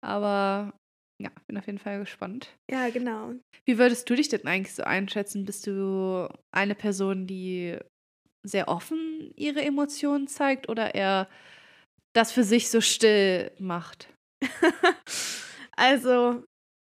aber 0.00 0.72
ja, 1.20 1.30
bin 1.46 1.58
auf 1.58 1.66
jeden 1.66 1.78
Fall 1.78 1.98
gespannt. 1.98 2.54
Ja, 2.70 2.88
genau. 2.90 3.34
Wie 3.64 3.78
würdest 3.78 4.08
du 4.08 4.14
dich 4.14 4.28
denn 4.28 4.46
eigentlich 4.46 4.74
so 4.74 4.84
einschätzen? 4.84 5.44
Bist 5.44 5.66
du 5.66 6.28
eine 6.52 6.74
Person, 6.74 7.26
die 7.26 7.76
sehr 8.46 8.68
offen 8.68 9.32
ihre 9.36 9.62
Emotionen 9.62 10.28
zeigt 10.28 10.68
oder 10.68 10.94
eher 10.94 11.28
das 12.14 12.32
für 12.32 12.44
sich 12.44 12.70
so 12.70 12.80
still 12.80 13.50
macht? 13.58 14.14
also, 15.76 16.44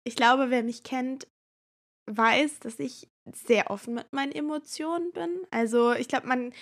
ich 0.07 0.15
glaube, 0.15 0.51
wer 0.51 0.63
mich 0.63 0.83
kennt, 0.83 1.27
weiß, 2.11 2.61
dass 2.61 2.79
ich 2.79 3.09
sehr 3.33 3.71
offen 3.71 3.95
mit 3.95 4.13
meinen 4.13 4.33
Emotionen 4.33 5.11
bin. 5.13 5.47
Also, 5.51 5.93
ich 5.95 6.09
glaube, 6.09 6.27
man 6.27 6.53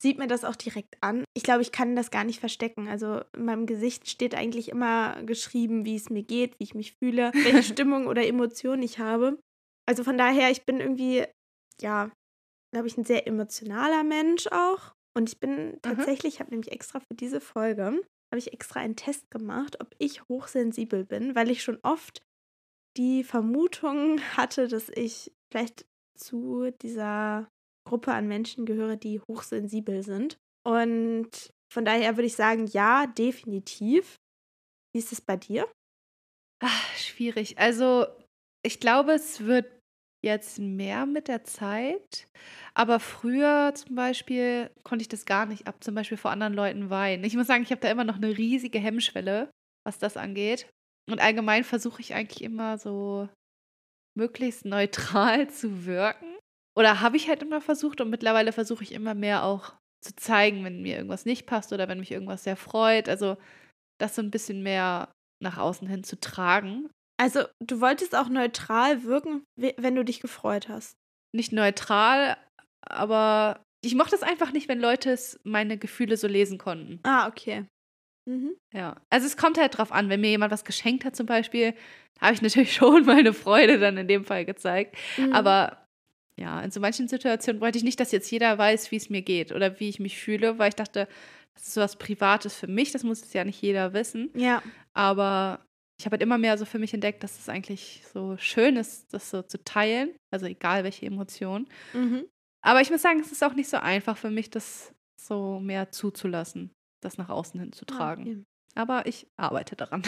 sieht 0.00 0.18
mir 0.18 0.26
das 0.26 0.44
auch 0.44 0.56
direkt 0.56 0.96
an. 1.00 1.24
Ich 1.34 1.42
glaube, 1.42 1.62
ich 1.62 1.72
kann 1.72 1.96
das 1.96 2.10
gar 2.10 2.24
nicht 2.24 2.40
verstecken. 2.40 2.88
Also, 2.88 3.22
in 3.34 3.44
meinem 3.44 3.66
Gesicht 3.66 4.08
steht 4.08 4.34
eigentlich 4.34 4.68
immer 4.68 5.22
geschrieben, 5.22 5.84
wie 5.84 5.96
es 5.96 6.10
mir 6.10 6.22
geht, 6.22 6.58
wie 6.58 6.64
ich 6.64 6.74
mich 6.74 6.94
fühle, 7.02 7.30
welche 7.32 7.62
Stimmung 7.74 8.06
oder 8.06 8.26
Emotion 8.26 8.82
ich 8.82 8.98
habe. 8.98 9.38
Also, 9.86 10.04
von 10.04 10.18
daher, 10.18 10.50
ich 10.50 10.64
bin 10.64 10.80
irgendwie, 10.80 11.24
ja, 11.80 12.10
glaube 12.72 12.88
ich, 12.88 12.98
ein 12.98 13.04
sehr 13.04 13.26
emotionaler 13.26 14.02
Mensch 14.04 14.46
auch. 14.48 14.94
Und 15.16 15.28
ich 15.28 15.38
bin 15.38 15.78
tatsächlich, 15.82 16.34
ich 16.34 16.40
habe 16.40 16.50
nämlich 16.50 16.72
extra 16.72 17.00
für 17.00 17.14
diese 17.14 17.40
Folge, 17.40 17.84
habe 17.84 18.38
ich 18.38 18.52
extra 18.52 18.80
einen 18.80 18.96
Test 18.96 19.30
gemacht, 19.30 19.80
ob 19.80 19.94
ich 19.98 20.28
hochsensibel 20.28 21.04
bin, 21.04 21.36
weil 21.36 21.50
ich 21.50 21.62
schon 21.62 21.78
oft 21.82 22.20
die 22.96 23.22
Vermutung 23.22 24.20
hatte, 24.36 24.66
dass 24.66 24.88
ich 24.88 25.32
vielleicht 25.50 25.86
zu 26.16 26.70
dieser 26.82 27.48
Gruppe 27.86 28.12
an 28.12 28.28
Menschen 28.28 28.66
gehöre, 28.66 28.96
die 28.96 29.20
hochsensibel 29.20 30.02
sind. 30.02 30.36
Und 30.66 31.52
von 31.72 31.84
daher 31.84 32.16
würde 32.16 32.26
ich 32.26 32.36
sagen, 32.36 32.66
ja, 32.66 33.06
definitiv. 33.06 34.16
Wie 34.94 34.98
ist 34.98 35.12
es 35.12 35.20
bei 35.20 35.36
dir? 35.36 35.66
Ach, 36.62 36.96
schwierig. 36.96 37.58
Also, 37.58 38.06
ich 38.64 38.80
glaube, 38.80 39.12
es 39.12 39.40
wird 39.40 39.66
jetzt 40.24 40.58
mehr 40.58 41.06
mit 41.06 41.28
der 41.28 41.44
Zeit. 41.44 42.26
Aber 42.74 42.98
früher 42.98 43.72
zum 43.74 43.94
Beispiel 43.94 44.70
konnte 44.82 45.02
ich 45.02 45.08
das 45.08 45.26
gar 45.26 45.46
nicht 45.46 45.66
ab, 45.66 45.84
zum 45.84 45.94
Beispiel 45.94 46.16
vor 46.16 46.30
anderen 46.30 46.54
Leuten 46.54 46.90
weinen. 46.90 47.24
Ich 47.24 47.36
muss 47.36 47.46
sagen, 47.46 47.62
ich 47.62 47.70
habe 47.70 47.80
da 47.80 47.90
immer 47.90 48.04
noch 48.04 48.16
eine 48.16 48.36
riesige 48.36 48.78
Hemmschwelle, 48.78 49.50
was 49.84 49.98
das 49.98 50.16
angeht. 50.16 50.68
Und 51.10 51.20
allgemein 51.20 51.64
versuche 51.64 52.00
ich 52.00 52.14
eigentlich 52.14 52.42
immer 52.42 52.78
so 52.78 53.28
möglichst 54.16 54.64
neutral 54.64 55.48
zu 55.50 55.84
wirken. 55.84 56.33
Oder 56.76 57.00
habe 57.00 57.16
ich 57.16 57.28
halt 57.28 57.42
immer 57.42 57.60
versucht 57.60 58.00
und 58.00 58.10
mittlerweile 58.10 58.52
versuche 58.52 58.82
ich 58.84 58.92
immer 58.92 59.14
mehr 59.14 59.44
auch 59.44 59.74
zu 60.00 60.14
zeigen, 60.16 60.64
wenn 60.64 60.82
mir 60.82 60.96
irgendwas 60.96 61.24
nicht 61.24 61.46
passt 61.46 61.72
oder 61.72 61.88
wenn 61.88 62.00
mich 62.00 62.10
irgendwas 62.10 62.44
sehr 62.44 62.56
freut. 62.56 63.08
Also 63.08 63.36
das 64.00 64.16
so 64.16 64.22
ein 64.22 64.30
bisschen 64.30 64.62
mehr 64.62 65.12
nach 65.42 65.56
außen 65.58 65.88
hin 65.88 66.04
zu 66.04 66.18
tragen. 66.18 66.90
Also, 67.16 67.44
du 67.64 67.80
wolltest 67.80 68.16
auch 68.16 68.28
neutral 68.28 69.04
wirken, 69.04 69.44
we- 69.56 69.74
wenn 69.78 69.94
du 69.94 70.04
dich 70.04 70.20
gefreut 70.20 70.68
hast. 70.68 70.96
Nicht 71.32 71.52
neutral, 71.52 72.36
aber 72.82 73.62
ich 73.84 73.94
mochte 73.94 74.16
es 74.16 74.22
einfach 74.24 74.52
nicht, 74.52 74.68
wenn 74.68 74.80
Leute 74.80 75.10
es 75.12 75.38
meine 75.44 75.78
Gefühle 75.78 76.16
so 76.16 76.26
lesen 76.26 76.58
konnten. 76.58 76.98
Ah, 77.04 77.28
okay. 77.28 77.66
Mhm. 78.28 78.56
Ja. 78.72 78.96
Also 79.10 79.26
es 79.26 79.36
kommt 79.36 79.58
halt 79.58 79.78
drauf 79.78 79.92
an, 79.92 80.08
wenn 80.08 80.20
mir 80.20 80.30
jemand 80.30 80.50
was 80.52 80.64
geschenkt 80.64 81.04
hat 81.04 81.14
zum 81.14 81.26
Beispiel, 81.26 81.74
habe 82.20 82.34
ich 82.34 82.42
natürlich 82.42 82.72
schon 82.74 83.04
meine 83.06 83.32
Freude 83.32 83.78
dann 83.78 83.96
in 83.96 84.08
dem 84.08 84.24
Fall 84.24 84.44
gezeigt. 84.44 84.96
Mhm. 85.18 85.32
Aber 85.32 85.83
ja, 86.38 86.60
in 86.60 86.70
so 86.70 86.80
manchen 86.80 87.08
Situationen 87.08 87.60
wollte 87.60 87.78
ich 87.78 87.84
nicht, 87.84 88.00
dass 88.00 88.12
jetzt 88.12 88.30
jeder 88.30 88.58
weiß, 88.58 88.90
wie 88.90 88.96
es 88.96 89.10
mir 89.10 89.22
geht 89.22 89.52
oder 89.52 89.78
wie 89.78 89.88
ich 89.88 90.00
mich 90.00 90.18
fühle, 90.18 90.58
weil 90.58 90.70
ich 90.70 90.74
dachte, 90.74 91.08
das 91.54 91.68
ist 91.68 91.74
so 91.74 91.80
was 91.80 91.96
Privates 91.96 92.54
für 92.54 92.66
mich, 92.66 92.90
das 92.90 93.04
muss 93.04 93.20
jetzt 93.20 93.34
ja 93.34 93.44
nicht 93.44 93.62
jeder 93.62 93.92
wissen. 93.92 94.30
Ja. 94.34 94.62
Aber 94.92 95.64
ich 95.98 96.06
habe 96.06 96.14
halt 96.14 96.22
immer 96.22 96.38
mehr 96.38 96.58
so 96.58 96.64
für 96.64 96.80
mich 96.80 96.92
entdeckt, 96.92 97.22
dass 97.22 97.38
es 97.38 97.48
eigentlich 97.48 98.02
so 98.12 98.36
schön 98.36 98.76
ist, 98.76 99.12
das 99.14 99.30
so 99.30 99.42
zu 99.42 99.62
teilen. 99.62 100.16
Also 100.32 100.46
egal 100.46 100.82
welche 100.82 101.06
Emotionen. 101.06 101.68
Mhm. 101.92 102.26
Aber 102.62 102.80
ich 102.80 102.90
muss 102.90 103.02
sagen, 103.02 103.20
es 103.20 103.30
ist 103.30 103.44
auch 103.44 103.54
nicht 103.54 103.68
so 103.68 103.76
einfach 103.76 104.16
für 104.16 104.30
mich, 104.30 104.50
das 104.50 104.92
so 105.20 105.60
mehr 105.60 105.90
zuzulassen, 105.90 106.72
das 107.00 107.18
nach 107.18 107.28
außen 107.28 107.60
hin 107.60 107.72
zu 107.72 107.84
ah, 107.88 107.96
tragen. 107.96 108.22
Okay. 108.22 108.42
Aber 108.74 109.06
ich 109.06 109.28
arbeite 109.36 109.76
daran. 109.76 110.02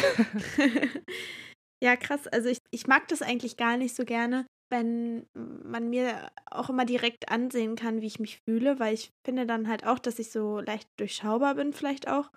ja, 1.83 1.95
krass. 1.97 2.27
Also 2.27 2.49
ich, 2.49 2.59
ich 2.73 2.89
mag 2.89 3.07
das 3.09 3.23
eigentlich 3.23 3.57
gar 3.57 3.77
nicht 3.77 3.95
so 3.95 4.05
gerne, 4.05 4.47
wenn 4.71 5.27
man 5.35 5.91
mir 5.91 6.31
auch 6.51 6.69
immer 6.71 6.85
direkt 6.85 7.29
ansehen 7.29 7.77
kann, 7.77 8.01
wie 8.01 8.07
ich 8.07 8.19
mich 8.19 8.41
fühle, 8.41 8.79
weil 8.79 8.95
ich 8.95 9.11
finde 9.25 9.47
dann 9.47 9.69
halt 9.69 9.87
auch, 9.87 9.99
dass 9.99 10.19
ich 10.19 10.31
so 10.31 10.61
leicht 10.61 10.89
durchschaubar 10.99 11.55
bin, 11.55 11.73
vielleicht 11.73 12.09
auch. 12.09 12.31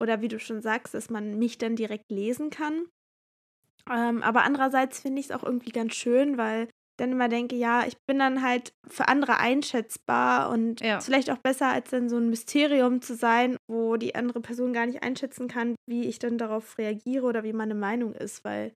Oder 0.00 0.20
wie 0.20 0.28
du 0.28 0.38
schon 0.38 0.62
sagst, 0.62 0.94
dass 0.94 1.10
man 1.10 1.38
mich 1.38 1.58
dann 1.58 1.76
direkt 1.76 2.10
lesen 2.10 2.50
kann. 2.50 2.86
Ähm, 3.90 4.22
aber 4.22 4.44
andererseits 4.44 5.00
finde 5.00 5.20
ich 5.20 5.26
es 5.26 5.32
auch 5.32 5.42
irgendwie 5.42 5.70
ganz 5.70 5.94
schön, 5.94 6.36
weil 6.36 6.68
dann 6.98 7.12
immer 7.12 7.28
denke, 7.28 7.54
ja, 7.56 7.86
ich 7.86 7.96
bin 8.06 8.18
dann 8.18 8.42
halt 8.42 8.72
für 8.86 9.08
andere 9.08 9.38
einschätzbar 9.38 10.50
und 10.50 10.80
ja. 10.80 11.00
vielleicht 11.00 11.30
auch 11.30 11.38
besser, 11.38 11.68
als 11.68 11.90
dann 11.90 12.08
so 12.08 12.16
ein 12.16 12.28
Mysterium 12.28 13.00
zu 13.00 13.14
sein, 13.14 13.56
wo 13.70 13.96
die 13.96 14.14
andere 14.14 14.40
Person 14.40 14.72
gar 14.72 14.86
nicht 14.86 15.02
einschätzen 15.02 15.48
kann, 15.48 15.76
wie 15.88 16.06
ich 16.06 16.18
dann 16.18 16.38
darauf 16.38 16.76
reagiere 16.76 17.24
oder 17.26 17.44
wie 17.44 17.52
meine 17.52 17.76
Meinung 17.76 18.14
ist, 18.14 18.44
weil 18.44 18.74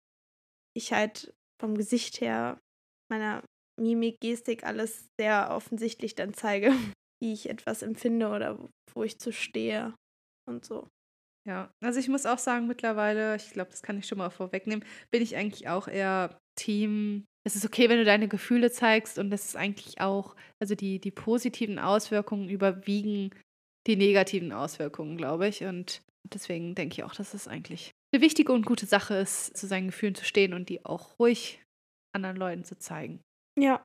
ich 0.75 0.93
halt 0.93 1.35
vom 1.61 1.77
Gesicht 1.77 2.21
her, 2.21 2.61
meiner 3.13 3.43
Mimik, 3.81 4.21
Gestik, 4.21 4.65
alles 4.65 5.09
sehr 5.21 5.51
offensichtlich 5.51 6.15
dann 6.15 6.35
zeige, 6.35 6.73
wie 7.23 7.33
ich 7.33 7.49
etwas 7.49 7.83
empfinde 7.83 8.29
oder 8.29 8.59
wo 8.95 9.05
ich 9.05 9.19
zu 9.19 9.33
stehe 9.33 9.95
und 10.49 10.65
so. 10.65 10.89
Ja, 11.49 11.71
also 11.83 11.99
ich 11.99 12.09
muss 12.09 12.27
auch 12.27 12.39
sagen, 12.39 12.69
mittlerweile, 12.69 13.37
ich 13.37 13.51
glaube, 13.51 13.71
das 13.71 13.83
kann 13.83 13.99
ich 13.99 14.07
schon 14.07 14.19
mal 14.19 14.31
vorwegnehmen, 14.31 14.85
bin 15.11 15.23
ich 15.23 15.37
eigentlich 15.37 15.69
auch 15.69 15.89
eher 15.89 16.39
Team 16.57 17.25
es 17.45 17.57
ist 17.57 17.65
okay, 17.65 17.89
wenn 17.89 17.99
du 17.99 18.05
deine 18.05 18.29
Gefühle 18.29 18.71
zeigst 18.71 19.19
und 19.19 19.31
das 19.31 19.47
ist 19.47 19.57
eigentlich 19.57 20.01
auch, 20.01 20.37
also 20.61 20.75
die, 20.75 21.01
die 21.01 21.11
positiven 21.11 21.79
Auswirkungen 21.79 22.49
überwiegen 22.49 23.31
die 23.87 23.97
negativen 23.97 24.53
Auswirkungen, 24.53 25.17
glaube 25.17 25.49
ich. 25.49 25.65
Und 25.65 26.03
deswegen 26.33 26.75
denke 26.75 26.95
ich 26.95 27.05
auch, 27.05 27.15
dass 27.15 27.35
es 27.35 27.49
eigentlich 27.49 27.91
eine 28.15 28.23
wichtige 28.23 28.53
und 28.53 28.65
gute 28.65 28.87
Sache 28.87 29.15
ist, 29.15 29.57
zu 29.57 29.67
seinen 29.67 29.89
Gefühlen 29.89 30.15
zu 30.15 30.25
stehen 30.25 30.55
und 30.55 30.69
die 30.69 30.85
auch 30.85 31.19
ruhig 31.19 31.61
anderen 32.15 32.37
Leuten 32.37 32.65
zu 32.65 32.79
zeigen. 32.79 33.21
Ja. 33.59 33.85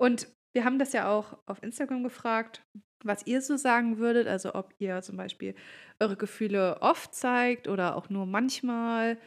Und 0.00 0.28
wir 0.54 0.64
haben 0.64 0.78
das 0.78 0.92
ja 0.92 1.10
auch 1.10 1.38
auf 1.46 1.62
Instagram 1.62 2.02
gefragt, 2.02 2.62
was 3.04 3.26
ihr 3.26 3.40
so 3.40 3.56
sagen 3.56 3.98
würdet, 3.98 4.26
also 4.26 4.54
ob 4.54 4.74
ihr 4.78 5.00
zum 5.02 5.16
Beispiel 5.16 5.54
eure 6.00 6.16
Gefühle 6.16 6.78
oft 6.82 7.14
zeigt 7.14 7.68
oder 7.68 7.96
auch 7.96 8.10
nur 8.10 8.26
manchmal 8.26 9.18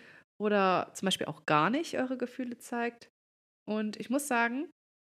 oder 0.42 0.92
zum 0.94 1.08
Beispiel 1.08 1.28
auch 1.28 1.46
gar 1.46 1.70
nicht 1.70 1.98
eure 1.98 2.18
Gefühle 2.18 2.58
zeigt. 2.58 3.10
Und 3.68 4.00
ich 4.00 4.10
muss 4.10 4.28
sagen, 4.28 4.70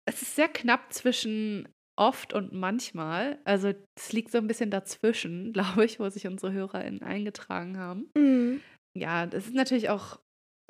es 0.09 0.23
ist 0.23 0.37
sehr 0.37 0.49
knapp 0.49 0.93
zwischen 0.93 1.69
oft 1.99 2.33
und 2.33 2.53
manchmal. 2.53 3.39
Also 3.45 3.75
es 3.97 4.13
liegt 4.13 4.31
so 4.31 4.39
ein 4.39 4.47
bisschen 4.47 4.71
dazwischen, 4.71 5.53
glaube 5.53 5.85
ich, 5.85 6.01
wo 6.01 6.09
sich 6.09 6.27
unsere 6.27 6.53
HörerInnen 6.53 7.03
eingetragen 7.03 7.79
haben. 7.79 8.11
Mhm. 8.17 8.61
Ja, 8.97 9.27
das 9.27 9.47
ist 9.47 9.55
natürlich 9.55 9.91
auch 9.91 10.19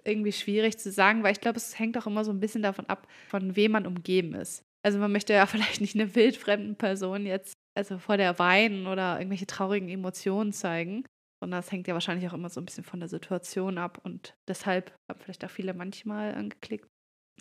irgendwie 0.09 0.33
schwierig 0.33 0.79
zu 0.79 0.91
sagen, 0.91 1.23
weil 1.23 1.33
ich 1.33 1.41
glaube, 1.41 1.59
es 1.59 1.79
hängt 1.79 1.97
auch 1.99 2.07
immer 2.07 2.25
so 2.25 2.33
ein 2.33 2.41
bisschen 2.41 2.63
davon 2.63 2.87
ab, 2.87 3.07
von 3.29 3.55
wem 3.55 3.73
man 3.73 3.87
umgeben 3.87 4.35
ist. 4.35 4.65
Also 4.85 4.99
man 4.99 5.13
möchte 5.13 5.33
ja 5.33 5.47
vielleicht 5.47 5.81
nicht 5.81 5.95
eine 5.95 6.15
wildfremden 6.15 6.77
Person 6.77 7.27
jetzt 7.27 7.55
also 7.79 7.99
vor 7.99 8.17
der 8.17 8.39
weinen 8.41 8.89
oder 8.89 9.19
irgendwelche 9.19 9.47
traurigen 9.47 9.89
Emotionen 9.89 10.53
zeigen, 10.53 11.05
sondern 11.41 11.61
es 11.61 11.71
hängt 11.71 11.87
ja 11.87 11.95
wahrscheinlich 11.95 12.29
auch 12.29 12.35
immer 12.35 12.51
so 12.51 12.61
ein 12.61 12.65
bisschen 12.65 12.83
von 12.83 12.99
der 12.99 13.09
Situation 13.09 13.79
ab 13.79 14.01
und 14.03 14.35
deshalb 14.49 14.93
haben 15.09 15.21
vielleicht 15.21 15.45
auch 15.45 15.51
viele 15.51 15.75
manchmal 15.75 16.35
angeklickt. 16.35 16.89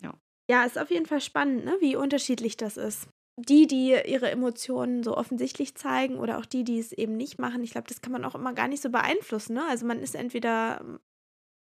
Ja. 0.00 0.14
Ja, 0.48 0.64
ist 0.64 0.78
auf 0.78 0.90
jeden 0.90 1.06
Fall 1.06 1.20
spannend, 1.20 1.64
ne? 1.64 1.76
wie 1.80 1.96
unterschiedlich 1.96 2.56
das 2.56 2.76
ist. 2.76 3.08
Die, 3.36 3.66
die 3.66 3.96
ihre 4.06 4.30
Emotionen 4.30 5.02
so 5.02 5.16
offensichtlich 5.16 5.74
zeigen 5.76 6.18
oder 6.18 6.38
auch 6.38 6.46
die, 6.46 6.64
die 6.64 6.78
es 6.78 6.92
eben 6.92 7.16
nicht 7.16 7.38
machen, 7.38 7.62
ich 7.62 7.72
glaube, 7.72 7.88
das 7.88 8.00
kann 8.00 8.12
man 8.12 8.24
auch 8.24 8.34
immer 8.34 8.52
gar 8.52 8.68
nicht 8.68 8.82
so 8.82 8.90
beeinflussen. 8.90 9.54
Ne? 9.54 9.64
Also 9.68 9.86
man 9.86 9.98
ist 9.98 10.14
entweder 10.14 11.00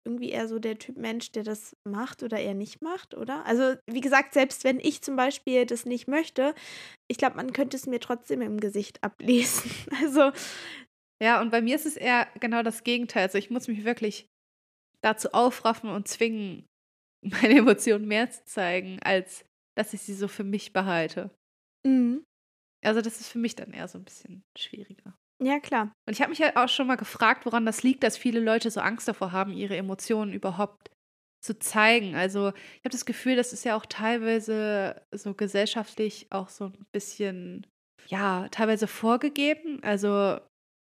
irgendwie 0.04 0.30
eher 0.30 0.48
so 0.48 0.58
der 0.58 0.78
Typ 0.78 0.96
Mensch, 0.96 1.32
der 1.32 1.44
das 1.44 1.76
macht 1.84 2.22
oder 2.22 2.38
eher 2.38 2.54
nicht 2.54 2.82
macht, 2.82 3.14
oder? 3.14 3.44
Also 3.46 3.76
wie 3.86 4.00
gesagt, 4.00 4.34
selbst 4.34 4.64
wenn 4.64 4.78
ich 4.80 5.02
zum 5.02 5.16
Beispiel 5.16 5.66
das 5.66 5.86
nicht 5.86 6.08
möchte, 6.08 6.54
ich 7.08 7.18
glaube, 7.18 7.36
man 7.36 7.52
könnte 7.52 7.76
es 7.76 7.86
mir 7.86 8.00
trotzdem 8.00 8.40
im 8.42 8.60
Gesicht 8.60 9.02
ablesen. 9.02 9.70
Also 10.02 10.32
ja, 11.22 11.40
und 11.40 11.50
bei 11.50 11.62
mir 11.62 11.76
ist 11.76 11.86
es 11.86 11.96
eher 11.96 12.26
genau 12.40 12.64
das 12.64 12.82
Gegenteil. 12.82 13.22
Also 13.22 13.38
ich 13.38 13.50
muss 13.50 13.68
mich 13.68 13.84
wirklich 13.84 14.26
dazu 15.02 15.32
aufraffen 15.32 15.90
und 15.90 16.08
zwingen, 16.08 16.66
meine 17.24 17.58
Emotionen 17.58 18.08
mehr 18.08 18.30
zu 18.30 18.44
zeigen, 18.44 18.98
als 19.02 19.44
dass 19.76 19.94
ich 19.94 20.02
sie 20.02 20.14
so 20.14 20.26
für 20.26 20.44
mich 20.44 20.72
behalte. 20.72 21.30
Mhm. 21.86 22.24
Also 22.84 23.00
das 23.00 23.20
ist 23.20 23.28
für 23.28 23.38
mich 23.38 23.54
dann 23.54 23.72
eher 23.72 23.86
so 23.86 23.98
ein 23.98 24.04
bisschen 24.04 24.42
schwieriger. 24.58 25.16
Ja, 25.42 25.58
klar. 25.58 25.92
Und 26.06 26.14
ich 26.14 26.20
habe 26.20 26.30
mich 26.30 26.40
halt 26.40 26.56
auch 26.56 26.68
schon 26.68 26.86
mal 26.86 26.96
gefragt, 26.96 27.46
woran 27.46 27.66
das 27.66 27.82
liegt, 27.82 28.04
dass 28.04 28.16
viele 28.16 28.40
Leute 28.40 28.70
so 28.70 28.80
Angst 28.80 29.08
davor 29.08 29.32
haben, 29.32 29.52
ihre 29.52 29.76
Emotionen 29.76 30.32
überhaupt 30.32 30.90
zu 31.42 31.58
zeigen. 31.58 32.14
Also 32.14 32.48
ich 32.50 32.84
habe 32.84 32.90
das 32.90 33.04
Gefühl, 33.04 33.34
das 33.34 33.52
ist 33.52 33.64
ja 33.64 33.76
auch 33.76 33.86
teilweise 33.86 35.02
so 35.10 35.34
gesellschaftlich 35.34 36.28
auch 36.30 36.48
so 36.48 36.66
ein 36.66 36.86
bisschen, 36.92 37.66
ja, 38.06 38.46
teilweise 38.50 38.86
vorgegeben. 38.86 39.82
Also 39.82 40.38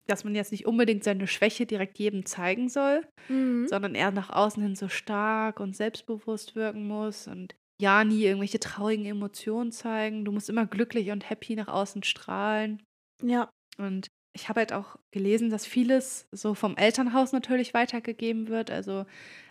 dass 0.08 0.24
man 0.24 0.36
jetzt 0.36 0.51
nicht 0.51 0.65
unbedingt 0.65 1.03
seine 1.03 1.27
Schwäche 1.27 1.65
direkt 1.65 1.98
jedem 2.00 2.25
zeigen 2.25 2.70
soll, 2.70 3.08
mhm. 3.30 3.68
sondern 3.68 3.96
eher 3.96 4.12
nach 4.12 4.30
außen 4.30 4.62
hin 4.62 4.75
so 4.75 4.89
stark 4.89 5.60
und 5.60 5.75
selbstbewusst 5.75 6.56
wirken 6.56 6.88
muss 6.88 7.27
und 7.27 7.56
ja 7.82 8.03
nie 8.03 8.24
irgendwelche 8.24 8.60
traurigen 8.60 9.06
Emotionen 9.06 9.72
zeigen. 9.72 10.25
Du 10.25 10.32
musst 10.32 10.50
immer 10.50 10.65
glücklich 10.65 11.12
und 11.12 11.30
happy 11.30 11.56
nach 11.56 11.68
außen 11.68 12.03
strahlen. 12.03 12.84
Ja. 13.24 13.50
Und 13.77 14.08
ich 14.34 14.48
habe 14.48 14.62
halt 14.62 14.72
auch 14.72 14.98
gelesen, 15.12 15.50
dass 15.50 15.66
vieles 15.66 16.28
so 16.32 16.54
vom 16.54 16.78
Elternhaus 16.78 17.34
natürlich 17.34 17.74
weitergegeben 17.74 18.48
wird. 18.48 18.72
Also 18.72 19.06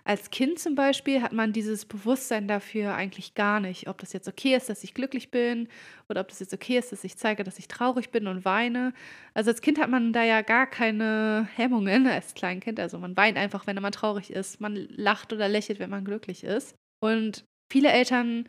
als 0.05 0.31
Kind 0.31 0.59
zum 0.59 0.75
Beispiel 0.75 1.21
hat 1.21 1.33
man 1.33 1.53
dieses 1.53 1.85
Bewusstsein 1.85 2.49
dafür 2.49 2.95
eigentlich 2.95 3.35
gar 3.35 3.61
nicht, 3.61 3.89
ob 3.89 3.99
das 3.99 4.15
jetzt 4.15 4.27
okay 4.27 4.57
ist, 4.57 4.71
dass 4.71 4.83
ich 4.83 4.95
glücklich 4.95 5.31
bin 5.31 5.69
oder 6.09 6.23
ob 6.23 6.29
das 6.29 6.41
jetzt 6.41 6.55
okay 6.55 6.79
ist, 6.79 6.93
dass 6.93 7.05
ich 7.05 7.19
zeige, 7.19 7.45
dass 7.45 7.59
ich 7.59 7.69
traurig 7.69 8.11
bin 8.11 8.27
und 8.27 8.47
weine. 8.47 8.95
Also 9.35 9.51
als 9.51 9.61
Kind 9.61 9.79
hat 9.79 9.91
man 9.91 10.15
da 10.15 10.25
ja 10.25 10.41
gar 10.41 10.67
keine 10.67 11.49
Hemmungen 11.57 12.07
als 12.09 12.35
Kleinkind. 12.35 12.81
Also 12.81 12.99
man 12.99 13.17
weint 13.17 13.37
einfach, 13.37 13.67
wenn 13.67 13.77
man 13.77 13.93
traurig 13.93 14.31
ist. 14.31 14.61
Man 14.61 14.75
lacht 14.75 15.33
oder 15.33 15.49
lächelt, 15.49 15.79
wenn 15.79 15.91
man 15.91 16.05
glücklich 16.05 16.43
ist. 16.43 16.75
Und 17.03 17.45
viele 17.71 17.91
Eltern 17.91 18.49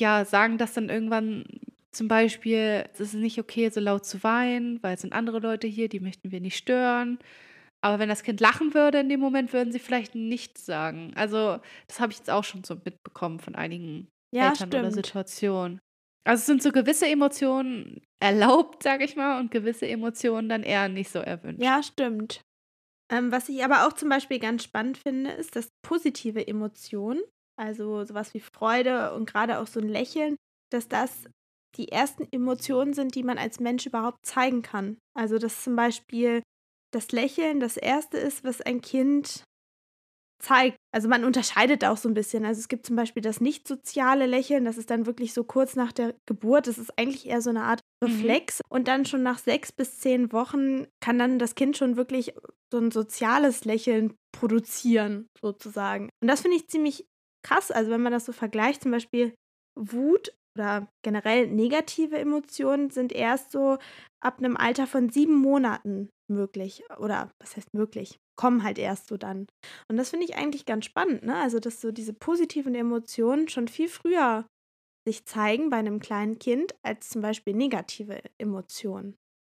ja, 0.00 0.24
sagen 0.24 0.58
das 0.58 0.72
dann 0.72 0.88
irgendwann 0.88 1.44
zum 1.92 2.08
Beispiel, 2.08 2.88
es 2.92 3.00
ist 3.00 3.14
nicht 3.14 3.38
okay, 3.38 3.68
so 3.70 3.80
laut 3.80 4.04
zu 4.04 4.22
weinen, 4.22 4.82
weil 4.82 4.94
es 4.94 5.00
sind 5.00 5.12
andere 5.12 5.38
Leute 5.38 5.66
hier, 5.66 5.88
die 5.88 6.00
möchten 6.00 6.30
wir 6.30 6.40
nicht 6.40 6.56
stören. 6.56 7.18
Aber 7.82 7.98
wenn 7.98 8.08
das 8.08 8.22
Kind 8.22 8.40
lachen 8.40 8.74
würde 8.74 9.00
in 9.00 9.08
dem 9.08 9.20
Moment, 9.20 9.52
würden 9.52 9.72
sie 9.72 9.78
vielleicht 9.78 10.14
nichts 10.14 10.66
sagen. 10.66 11.12
Also, 11.16 11.58
das 11.88 11.98
habe 11.98 12.12
ich 12.12 12.18
jetzt 12.18 12.30
auch 12.30 12.44
schon 12.44 12.62
so 12.62 12.76
mitbekommen 12.84 13.40
von 13.40 13.54
einigen 13.54 14.08
ja, 14.34 14.50
Eltern 14.50 14.68
stimmt. 14.68 14.74
oder 14.74 14.90
Situationen. 14.90 15.80
Also 16.24 16.40
es 16.40 16.46
sind 16.46 16.62
so 16.62 16.70
gewisse 16.70 17.06
Emotionen 17.06 18.02
erlaubt, 18.22 18.82
sage 18.82 19.04
ich 19.04 19.16
mal, 19.16 19.40
und 19.40 19.50
gewisse 19.50 19.88
Emotionen 19.88 20.48
dann 20.48 20.62
eher 20.62 20.88
nicht 20.88 21.10
so 21.10 21.18
erwünscht. 21.18 21.62
Ja, 21.62 21.82
stimmt. 21.82 22.42
Ähm, 23.10 23.32
was 23.32 23.48
ich 23.48 23.64
aber 23.64 23.86
auch 23.86 23.94
zum 23.94 24.10
Beispiel 24.10 24.38
ganz 24.38 24.62
spannend 24.62 24.98
finde, 24.98 25.30
ist, 25.32 25.56
dass 25.56 25.68
positive 25.82 26.46
Emotionen, 26.46 27.22
also 27.58 28.04
sowas 28.04 28.34
wie 28.34 28.40
Freude 28.40 29.14
und 29.14 29.26
gerade 29.26 29.58
auch 29.58 29.66
so 29.66 29.80
ein 29.80 29.88
Lächeln, 29.88 30.36
dass 30.70 30.88
das 30.88 31.24
die 31.76 31.88
ersten 31.88 32.26
Emotionen 32.30 32.92
sind, 32.92 33.14
die 33.14 33.22
man 33.22 33.38
als 33.38 33.60
Mensch 33.60 33.86
überhaupt 33.86 34.26
zeigen 34.26 34.62
kann. 34.62 34.98
Also 35.14 35.38
dass 35.38 35.62
zum 35.62 35.76
Beispiel 35.76 36.42
das 36.92 37.12
Lächeln 37.12 37.60
das 37.60 37.76
Erste 37.76 38.18
ist, 38.18 38.44
was 38.44 38.60
ein 38.60 38.80
Kind 38.80 39.44
zeigt. 40.40 40.76
Also 40.92 41.08
man 41.08 41.24
unterscheidet 41.24 41.84
auch 41.84 41.96
so 41.96 42.08
ein 42.08 42.14
bisschen. 42.14 42.44
Also 42.44 42.60
es 42.60 42.68
gibt 42.68 42.86
zum 42.86 42.96
Beispiel 42.96 43.22
das 43.22 43.40
nicht 43.40 43.68
soziale 43.68 44.26
Lächeln, 44.26 44.64
das 44.64 44.78
ist 44.78 44.90
dann 44.90 45.06
wirklich 45.06 45.32
so 45.32 45.44
kurz 45.44 45.76
nach 45.76 45.92
der 45.92 46.14
Geburt. 46.26 46.66
Das 46.66 46.78
ist 46.78 46.98
eigentlich 46.98 47.28
eher 47.28 47.42
so 47.42 47.50
eine 47.50 47.62
Art 47.62 47.80
mhm. 48.02 48.08
Reflex. 48.08 48.58
Mhm. 48.58 48.76
Und 48.76 48.88
dann 48.88 49.04
schon 49.04 49.22
nach 49.22 49.38
sechs 49.38 49.70
bis 49.70 49.98
zehn 49.98 50.32
Wochen 50.32 50.86
kann 51.00 51.18
dann 51.18 51.38
das 51.38 51.54
Kind 51.54 51.76
schon 51.76 51.96
wirklich 51.96 52.34
so 52.72 52.78
ein 52.78 52.90
soziales 52.90 53.64
Lächeln 53.64 54.14
produzieren, 54.32 55.26
sozusagen. 55.40 56.08
Und 56.22 56.28
das 56.28 56.40
finde 56.40 56.56
ich 56.56 56.68
ziemlich 56.68 57.06
krass. 57.44 57.70
Also 57.70 57.90
wenn 57.90 58.02
man 58.02 58.12
das 58.12 58.24
so 58.24 58.32
vergleicht, 58.32 58.82
zum 58.82 58.90
Beispiel 58.90 59.34
Wut 59.78 60.32
oder 60.56 60.88
generell 61.02 61.46
negative 61.48 62.18
Emotionen 62.18 62.90
sind 62.90 63.12
erst 63.12 63.52
so 63.52 63.78
ab 64.20 64.38
einem 64.38 64.56
Alter 64.56 64.86
von 64.86 65.08
sieben 65.10 65.36
Monaten 65.36 66.10
möglich. 66.28 66.82
Oder 66.98 67.30
was 67.40 67.56
heißt 67.56 67.72
möglich? 67.74 68.18
Kommen 68.36 68.62
halt 68.62 68.78
erst 68.78 69.08
so 69.08 69.16
dann. 69.16 69.46
Und 69.88 69.96
das 69.96 70.10
finde 70.10 70.24
ich 70.26 70.36
eigentlich 70.36 70.66
ganz 70.66 70.84
spannend, 70.86 71.22
ne? 71.24 71.36
Also, 71.36 71.58
dass 71.60 71.80
so 71.80 71.92
diese 71.92 72.12
positiven 72.14 72.74
Emotionen 72.74 73.48
schon 73.48 73.68
viel 73.68 73.88
früher 73.88 74.46
sich 75.06 75.26
zeigen 75.26 75.70
bei 75.70 75.78
einem 75.78 76.00
kleinen 76.00 76.38
Kind 76.38 76.74
als 76.82 77.10
zum 77.10 77.22
Beispiel 77.22 77.54
negative 77.54 78.20
Emotionen. 78.38 79.16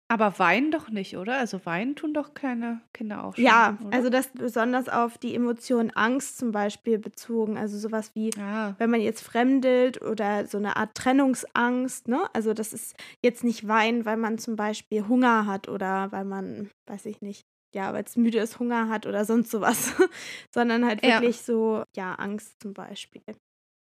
Aber 0.10 0.38
weinen 0.38 0.72
doch 0.72 0.90
nicht, 0.90 1.18
oder? 1.18 1.38
Also 1.38 1.66
weinen 1.66 1.96
tun 1.96 2.14
doch 2.14 2.34
kleine 2.34 2.82
Kinder 2.94 3.24
auch 3.24 3.36
schon. 3.36 3.44
Ja, 3.46 3.78
oder? 3.84 3.96
also 3.98 4.10
das 4.10 4.28
besonders 4.30 4.90
auf 4.90 5.18
die 5.18 5.34
Emotion 5.34 5.90
Angst 5.92 6.38
zum 6.38 6.52
Beispiel 6.52 7.00
bezogen. 7.00 7.58
Also 7.58 7.78
sowas 7.80 8.12
wie, 8.14 8.30
Ah, 8.38 8.76
wenn 8.78 8.90
man 8.92 9.02
jetzt 9.02 9.22
fremdelt 9.24 10.02
oder 10.02 10.46
so 10.46 10.58
eine 10.60 10.76
Art 10.76 10.94
Trennungsangst, 10.96 12.08
ne? 12.08 12.28
Also 12.34 12.54
das 12.54 12.74
ist 12.74 12.96
jetzt 13.24 13.44
nicht 13.44 13.68
Weinen, 13.68 14.06
weil 14.06 14.18
man 14.18 14.38
zum 14.38 14.56
Beispiel 14.56 15.08
Hunger 15.08 15.48
hat 15.48 15.68
oder 15.68 16.12
weil 16.12 16.26
man, 16.26 16.70
weiß 16.88 17.08
ich 17.08 17.22
nicht, 17.22 17.44
ja, 17.74 17.92
weil 17.94 18.04
es 18.04 18.16
müde 18.16 18.38
ist, 18.40 18.60
Hunger 18.60 18.90
hat 18.90 19.08
oder 19.08 19.26
sonst 19.26 19.50
sowas, 19.50 19.94
sondern 20.54 20.86
halt 20.86 21.04
Ja. 21.04 21.18
wirklich 21.18 21.42
so, 21.42 21.84
ja, 21.96 22.14
Angst 22.16 22.62
zum 22.62 22.74
Beispiel 22.74 23.24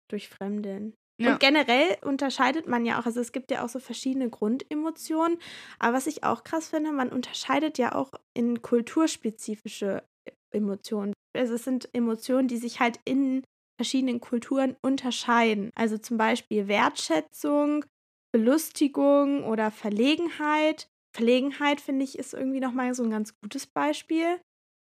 durch 0.09 0.29
Fremdeln. 0.29 0.93
Ja. 1.19 1.33
Und 1.33 1.39
generell 1.39 1.97
unterscheidet 2.01 2.67
man 2.67 2.85
ja 2.85 2.99
auch, 2.99 3.05
also 3.05 3.19
es 3.19 3.31
gibt 3.31 3.51
ja 3.51 3.63
auch 3.63 3.69
so 3.69 3.79
verschiedene 3.79 4.29
Grundemotionen, 4.29 5.37
aber 5.79 5.97
was 5.97 6.07
ich 6.07 6.23
auch 6.23 6.43
krass 6.43 6.69
finde, 6.69 6.91
man 6.91 7.09
unterscheidet 7.09 7.77
ja 7.77 7.93
auch 7.95 8.11
in 8.33 8.61
kulturspezifische 8.61 10.03
Emotionen. 10.51 11.13
Also 11.35 11.55
es 11.55 11.63
sind 11.63 11.89
Emotionen, 11.93 12.47
die 12.47 12.57
sich 12.57 12.79
halt 12.79 12.99
in 13.05 13.43
verschiedenen 13.79 14.21
Kulturen 14.21 14.75
unterscheiden. 14.81 15.71
Also 15.75 15.97
zum 15.97 16.17
Beispiel 16.17 16.67
Wertschätzung, 16.67 17.85
Belustigung 18.31 19.43
oder 19.43 19.71
Verlegenheit. 19.71 20.87
Verlegenheit, 21.15 21.79
finde 21.81 22.03
ich, 22.03 22.17
ist 22.17 22.33
irgendwie 22.33 22.59
nochmal 22.59 22.93
so 22.95 23.03
ein 23.03 23.11
ganz 23.11 23.35
gutes 23.39 23.67
Beispiel. 23.67 24.39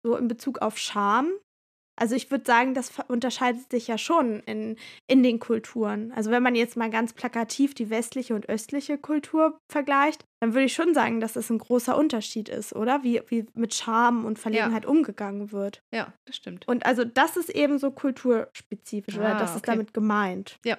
So 0.05 0.17
in 0.17 0.29
Bezug 0.29 0.61
auf 0.63 0.79
Scham. 0.79 1.31
Also 1.99 2.15
ich 2.15 2.31
würde 2.31 2.45
sagen, 2.47 2.75
das 2.75 2.93
unterscheidet 3.09 3.71
sich 3.71 3.89
ja 3.89 3.99
schon 3.99 4.41
in, 4.41 4.77
in 5.07 5.23
den 5.23 5.39
Kulturen. 5.41 6.13
Also 6.13 6.31
wenn 6.31 6.43
man 6.43 6.55
jetzt 6.55 6.77
mal 6.77 6.91
ganz 6.91 7.13
plakativ 7.13 7.75
die 7.75 7.91
westliche 7.91 8.35
und 8.35 8.49
östliche 8.49 8.99
Kultur 8.99 9.59
vergleicht, 9.71 10.25
dann 10.41 10.55
würde 10.55 10.67
ich 10.67 10.75
schon 10.75 10.95
sagen, 10.95 11.21
dass 11.21 11.33
das 11.33 11.51
ein 11.51 11.59
großer 11.59 11.97
Unterschied 11.97 12.49
ist, 12.49 12.75
oder? 12.75 13.03
Wie, 13.03 13.21
wie 13.29 13.47
mit 13.55 13.75
Scham 13.75 14.25
und 14.25 14.39
Verlegenheit 14.39 14.87
umgegangen 14.87 15.51
wird. 15.51 15.81
ja, 15.93 16.13
das 16.27 16.37
stimmt. 16.37 16.69
Und 16.69 16.87
also 16.87 17.05
das 17.05 17.37
ist 17.37 17.51
eben 17.51 17.79
so 17.79 17.91
kulturspezifisch 17.91 19.17
oder 19.17 19.37
Ah, 19.37 19.39
das 19.39 19.51
ist 19.51 19.59
okay. 19.59 19.73
damit 19.73 19.93
gemeint. 19.95 20.59
Ja. 20.65 20.79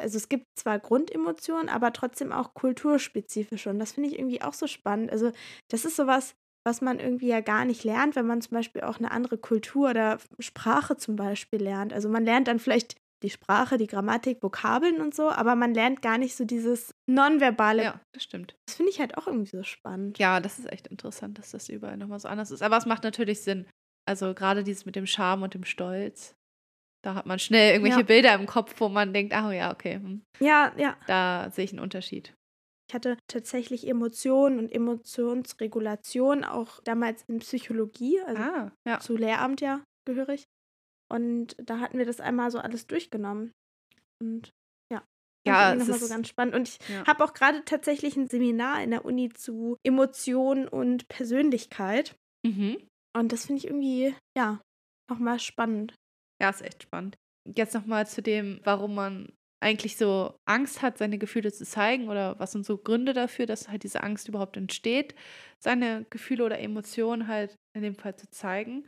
Also 0.00 0.16
es 0.16 0.28
gibt 0.28 0.46
zwar 0.58 0.78
Grundemotionen, 0.78 1.68
aber 1.68 1.92
trotzdem 1.92 2.32
auch 2.32 2.54
kulturspezifische. 2.54 3.70
Und 3.70 3.78
das 3.78 3.92
finde 3.92 4.08
ich 4.10 4.18
irgendwie 4.18 4.42
auch 4.42 4.52
so 4.54 4.66
spannend. 4.66 5.12
Also 5.12 5.32
das 5.70 5.84
ist 5.84 5.96
sowas, 5.96 6.34
was 6.64 6.80
man 6.80 7.00
irgendwie 7.00 7.28
ja 7.28 7.40
gar 7.40 7.64
nicht 7.64 7.84
lernt, 7.84 8.14
wenn 8.16 8.26
man 8.26 8.40
zum 8.40 8.52
Beispiel 8.56 8.82
auch 8.82 8.98
eine 8.98 9.10
andere 9.10 9.38
Kultur 9.38 9.90
oder 9.90 10.18
Sprache 10.38 10.96
zum 10.96 11.16
Beispiel 11.16 11.62
lernt. 11.62 11.92
Also 11.92 12.08
man 12.08 12.24
lernt 12.24 12.48
dann 12.48 12.58
vielleicht 12.58 12.96
die 13.22 13.30
Sprache, 13.30 13.78
die 13.78 13.86
Grammatik, 13.86 14.42
Vokabeln 14.42 15.00
und 15.00 15.14
so, 15.14 15.30
aber 15.30 15.54
man 15.54 15.74
lernt 15.74 16.02
gar 16.02 16.18
nicht 16.18 16.34
so 16.36 16.44
dieses 16.44 16.92
Nonverbale. 17.08 17.82
Ja, 17.84 18.00
das 18.12 18.24
stimmt. 18.24 18.56
Das 18.66 18.76
finde 18.76 18.90
ich 18.90 18.98
halt 19.00 19.16
auch 19.16 19.26
irgendwie 19.28 19.56
so 19.56 19.62
spannend. 19.62 20.18
Ja, 20.18 20.40
das 20.40 20.58
ist 20.58 20.70
echt 20.72 20.88
interessant, 20.88 21.38
dass 21.38 21.52
das 21.52 21.68
überall 21.68 21.96
nochmal 21.96 22.18
so 22.18 22.28
anders 22.28 22.50
ist. 22.50 22.62
Aber 22.62 22.76
es 22.76 22.86
macht 22.86 23.04
natürlich 23.04 23.40
Sinn. 23.42 23.66
Also 24.08 24.34
gerade 24.34 24.64
dieses 24.64 24.86
mit 24.86 24.96
dem 24.96 25.06
Charme 25.06 25.44
und 25.44 25.54
dem 25.54 25.64
Stolz. 25.64 26.34
Da 27.04 27.14
hat 27.14 27.26
man 27.26 27.38
schnell 27.38 27.72
irgendwelche 27.72 28.00
Ja. 28.00 28.04
Bilder 28.06 28.34
im 28.34 28.46
Kopf, 28.46 28.74
wo 28.80 28.88
man 28.88 29.12
denkt, 29.12 29.32
ach 29.34 29.50
ja, 29.52 29.72
okay, 29.72 29.94
hm, 29.94 30.22
Ja, 30.40 30.72
ja. 30.76 30.96
da 31.06 31.48
sehe 31.50 31.64
ich 31.64 31.72
einen 31.72 31.80
Unterschied. 31.80 32.32
Ich 32.92 32.94
hatte 32.94 33.16
tatsächlich 33.26 33.88
Emotionen 33.88 34.58
und 34.58 34.70
Emotionsregulation 34.70 36.44
auch 36.44 36.78
damals 36.84 37.22
in 37.26 37.38
Psychologie, 37.38 38.20
also 38.20 38.42
Ah, 38.42 38.72
ja. 38.86 39.00
zu 39.00 39.16
Lehramt 39.16 39.62
ja 39.62 39.82
gehörig. 40.06 40.44
Und 41.10 41.56
da 41.58 41.78
hatten 41.80 41.96
wir 41.96 42.04
das 42.04 42.20
einmal 42.20 42.50
so 42.50 42.58
alles 42.58 42.86
durchgenommen. 42.86 43.50
Und 44.22 44.50
ja, 44.92 45.02
Ja, 45.46 45.54
fand 45.54 45.76
ich 45.76 45.82
es 45.82 45.88
nochmal 45.88 45.98
so 46.00 46.04
ist- 46.04 46.10
ganz 46.10 46.28
spannend. 46.28 46.54
Und 46.54 46.68
ich 46.68 46.78
Ja. 46.90 47.06
habe 47.06 47.24
auch 47.24 47.32
gerade 47.32 47.64
tatsächlich 47.64 48.14
ein 48.18 48.28
Seminar 48.28 48.82
in 48.82 48.90
der 48.90 49.06
Uni 49.06 49.30
zu 49.30 49.76
Emotionen 49.86 50.68
und 50.68 51.08
Persönlichkeit. 51.08 52.14
Mhm. 52.46 52.76
Und 53.16 53.32
das 53.32 53.46
finde 53.46 53.60
ich 53.60 53.68
irgendwie, 53.68 54.14
ja, 54.36 54.60
nochmal 55.10 55.38
spannend. 55.40 55.94
Ja, 56.42 56.50
ist 56.50 56.60
echt 56.60 56.82
spannend. 56.82 57.16
Jetzt 57.56 57.72
nochmal 57.72 58.06
zu 58.06 58.20
dem, 58.20 58.60
warum 58.64 58.94
man 58.94 59.32
eigentlich 59.62 59.96
so 59.96 60.34
Angst 60.44 60.82
hat, 60.82 60.98
seine 60.98 61.18
Gefühle 61.18 61.52
zu 61.52 61.64
zeigen 61.64 62.08
oder 62.08 62.38
was 62.38 62.52
sind 62.52 62.66
so 62.66 62.76
Gründe 62.78 63.12
dafür, 63.12 63.46
dass 63.46 63.68
halt 63.68 63.84
diese 63.84 64.02
Angst 64.02 64.28
überhaupt 64.28 64.56
entsteht, 64.56 65.14
seine 65.58 66.04
Gefühle 66.10 66.44
oder 66.44 66.58
Emotionen 66.58 67.28
halt 67.28 67.56
in 67.74 67.82
dem 67.82 67.94
Fall 67.94 68.16
zu 68.16 68.28
zeigen. 68.30 68.84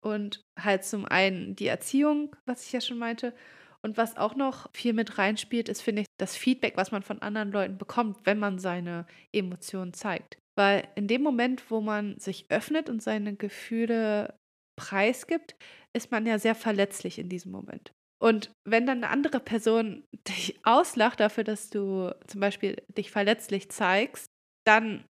Und 0.00 0.42
halt 0.58 0.84
zum 0.84 1.04
einen 1.04 1.54
die 1.54 1.68
Erziehung, 1.68 2.34
was 2.44 2.66
ich 2.66 2.72
ja 2.72 2.80
schon 2.80 2.98
meinte. 2.98 3.34
Und 3.82 3.96
was 3.96 4.16
auch 4.16 4.34
noch 4.34 4.68
viel 4.72 4.92
mit 4.92 5.18
reinspielt, 5.18 5.68
ist, 5.68 5.82
finde 5.82 6.02
ich, 6.02 6.08
das 6.18 6.36
Feedback, 6.36 6.76
was 6.76 6.92
man 6.92 7.02
von 7.02 7.20
anderen 7.20 7.52
Leuten 7.52 7.78
bekommt, 7.78 8.18
wenn 8.24 8.38
man 8.38 8.58
seine 8.58 9.06
Emotionen 9.32 9.92
zeigt. 9.92 10.38
Weil 10.56 10.88
in 10.96 11.08
dem 11.08 11.22
Moment, 11.22 11.70
wo 11.70 11.80
man 11.80 12.18
sich 12.18 12.46
öffnet 12.48 12.88
und 12.88 13.02
seine 13.02 13.34
Gefühle 13.36 14.38
preisgibt, 14.76 15.56
ist 15.92 16.10
man 16.10 16.26
ja 16.26 16.38
sehr 16.38 16.54
verletzlich 16.54 17.18
in 17.18 17.28
diesem 17.28 17.52
Moment. 17.52 17.92
Und 18.22 18.52
wenn 18.64 18.86
dann 18.86 18.98
eine 18.98 19.10
andere 19.12 19.40
Person 19.40 20.04
dich 20.28 20.58
auslacht 20.64 21.20
dafür, 21.20 21.44
dass 21.44 21.70
du 21.70 22.14
zum 22.26 22.40
Beispiel 22.40 22.76
dich 22.96 23.10
verletzlich 23.10 23.70
zeigst, 23.70 24.26
dann 24.64 25.04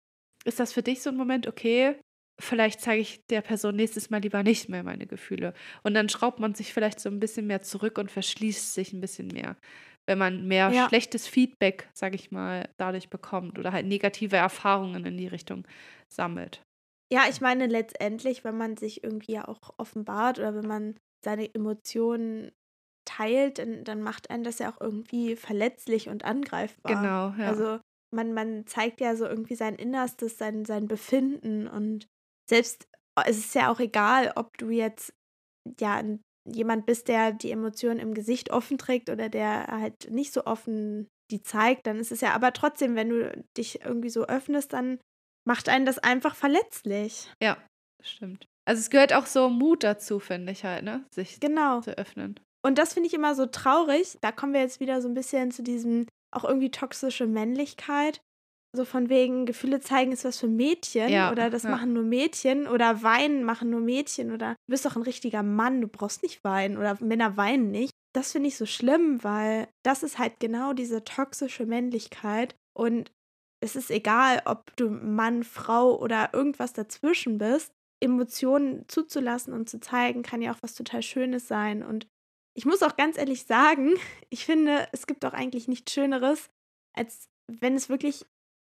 ist 0.44 0.60
das 0.60 0.72
für 0.72 0.82
dich 0.82 1.02
so 1.02 1.10
ein 1.10 1.16
Moment, 1.16 1.46
okay, 1.46 1.96
vielleicht 2.40 2.80
zeige 2.80 3.02
ich 3.02 3.20
der 3.28 3.42
Person 3.42 3.76
nächstes 3.76 4.08
Mal 4.08 4.22
lieber 4.22 4.42
nicht 4.42 4.68
mehr 4.68 4.82
meine 4.82 5.06
Gefühle. 5.06 5.52
Und 5.82 5.94
dann 5.94 6.08
schraubt 6.08 6.38
man 6.38 6.54
sich 6.54 6.72
vielleicht 6.72 7.00
so 7.00 7.10
ein 7.10 7.20
bisschen 7.20 7.46
mehr 7.46 7.60
zurück 7.62 7.98
und 7.98 8.10
verschließt 8.10 8.72
sich 8.74 8.92
ein 8.92 9.00
bisschen 9.00 9.28
mehr. 9.28 9.56
Wenn 10.06 10.18
man 10.18 10.46
mehr 10.48 10.72
Ja. 10.72 10.88
schlechtes 10.88 11.26
Feedback, 11.28 11.90
sage 11.94 12.14
ich 12.16 12.30
mal, 12.30 12.68
dadurch 12.78 13.10
bekommt 13.10 13.58
oder 13.58 13.72
halt 13.72 13.86
negative 13.86 14.36
Erfahrungen 14.36 15.04
in 15.04 15.18
die 15.18 15.26
Richtung 15.28 15.66
sammelt. 16.08 16.62
Ja, 17.12 17.24
ich 17.28 17.40
meine 17.40 17.66
letztendlich, 17.66 18.44
wenn 18.44 18.56
man 18.56 18.76
sich 18.76 19.02
irgendwie 19.02 19.32
ja 19.32 19.48
auch 19.48 19.58
offenbart 19.78 20.38
oder 20.38 20.54
wenn 20.54 20.66
man 20.66 20.94
seine 21.24 21.52
Emotionen 21.54 22.52
teilt, 23.04 23.58
dann, 23.58 23.84
dann 23.84 24.02
macht 24.02 24.30
einen 24.30 24.44
das 24.44 24.58
ja 24.58 24.70
auch 24.72 24.80
irgendwie 24.80 25.36
verletzlich 25.36 26.08
und 26.08 26.24
angreifbar. 26.24 26.94
Genau, 26.94 27.42
ja. 27.42 27.50
Also 27.50 27.80
man, 28.14 28.32
man 28.32 28.66
zeigt 28.66 29.00
ja 29.00 29.16
so 29.16 29.26
irgendwie 29.26 29.54
sein 29.54 29.76
Innerstes, 29.76 30.38
sein, 30.38 30.64
sein 30.64 30.88
Befinden 30.88 31.68
und 31.68 32.06
selbst 32.48 32.86
es 33.26 33.38
ist 33.38 33.54
ja 33.54 33.70
auch 33.70 33.80
egal, 33.80 34.32
ob 34.36 34.56
du 34.58 34.70
jetzt 34.70 35.12
ja 35.78 36.02
jemand 36.48 36.86
bist, 36.86 37.08
der 37.08 37.32
die 37.32 37.50
Emotionen 37.50 38.00
im 38.00 38.14
Gesicht 38.14 38.50
offen 38.50 38.78
trägt 38.78 39.10
oder 39.10 39.28
der 39.28 39.66
halt 39.66 40.10
nicht 40.10 40.32
so 40.32 40.44
offen 40.46 41.06
die 41.30 41.42
zeigt, 41.42 41.86
dann 41.86 41.98
ist 41.98 42.12
es 42.12 42.20
ja 42.20 42.32
aber 42.34 42.52
trotzdem, 42.52 42.96
wenn 42.96 43.08
du 43.08 43.44
dich 43.56 43.84
irgendwie 43.84 44.10
so 44.10 44.26
öffnest, 44.26 44.72
dann 44.72 44.98
macht 45.46 45.68
einen 45.68 45.86
das 45.86 45.98
einfach 45.98 46.34
verletzlich. 46.34 47.30
ja, 47.42 47.56
stimmt. 48.02 48.46
Also 48.68 48.80
es 48.80 48.90
gehört 48.90 49.12
auch 49.12 49.26
so 49.26 49.48
Mut 49.48 49.82
dazu, 49.82 50.18
finde 50.20 50.52
ich 50.52 50.64
halt, 50.64 50.84
ne? 50.84 51.04
Sich 51.14 51.40
Genau. 51.40 51.80
zu 51.80 51.96
öffnen. 51.96 52.38
Und 52.62 52.78
das 52.78 52.94
finde 52.94 53.08
ich 53.08 53.14
immer 53.14 53.34
so 53.34 53.46
traurig. 53.46 54.18
Da 54.20 54.32
kommen 54.32 54.52
wir 54.52 54.60
jetzt 54.60 54.80
wieder 54.80 55.00
so 55.00 55.08
ein 55.08 55.14
bisschen 55.14 55.50
zu 55.50 55.62
diesem 55.62 56.06
auch 56.32 56.44
irgendwie 56.44 56.70
toxische 56.70 57.26
Männlichkeit. 57.26 58.20
So 58.72 58.84
von 58.84 59.08
wegen, 59.08 59.46
Gefühle 59.46 59.80
zeigen 59.80 60.12
ist 60.12 60.24
was 60.24 60.38
für 60.38 60.46
Mädchen 60.46 61.08
Ja, 61.08 61.32
oder 61.32 61.50
das 61.50 61.64
ja. 61.64 61.70
machen 61.70 61.92
nur 61.92 62.04
Mädchen 62.04 62.68
oder 62.68 63.02
weinen 63.02 63.42
machen 63.42 63.70
nur 63.70 63.80
Mädchen 63.80 64.30
oder 64.30 64.50
du 64.50 64.70
bist 64.70 64.86
doch 64.86 64.94
ein 64.94 65.02
richtiger 65.02 65.42
Mann, 65.42 65.80
du 65.80 65.88
brauchst 65.88 66.22
nicht 66.22 66.44
weinen 66.44 66.78
oder 66.78 66.96
Männer 67.00 67.36
weinen 67.36 67.72
nicht. 67.72 67.90
Das 68.14 68.30
finde 68.30 68.48
ich 68.48 68.56
so 68.56 68.66
schlimm, 68.66 69.24
weil 69.24 69.66
das 69.84 70.04
ist 70.04 70.20
halt 70.20 70.38
genau 70.38 70.72
diese 70.72 71.02
toxische 71.02 71.66
Männlichkeit 71.66 72.54
und 72.76 73.10
es 73.60 73.76
ist 73.76 73.90
egal, 73.90 74.42
ob 74.46 74.74
du 74.76 74.88
Mann, 74.88 75.44
Frau 75.44 75.98
oder 75.98 76.30
irgendwas 76.32 76.72
dazwischen 76.72 77.38
bist. 77.38 77.72
Emotionen 78.02 78.84
zuzulassen 78.88 79.52
und 79.52 79.68
zu 79.68 79.80
zeigen, 79.80 80.22
kann 80.22 80.40
ja 80.40 80.52
auch 80.52 80.62
was 80.62 80.74
total 80.74 81.02
Schönes 81.02 81.46
sein. 81.46 81.82
Und 81.82 82.06
ich 82.54 82.64
muss 82.64 82.82
auch 82.82 82.96
ganz 82.96 83.16
ehrlich 83.16 83.44
sagen, 83.44 83.94
ich 84.30 84.44
finde, 84.44 84.88
es 84.92 85.06
gibt 85.06 85.24
auch 85.24 85.32
eigentlich 85.32 85.68
nichts 85.68 85.92
Schöneres, 85.92 86.50
als 86.92 87.28
wenn 87.46 87.74
es 87.74 87.88
wirklich 87.88 88.26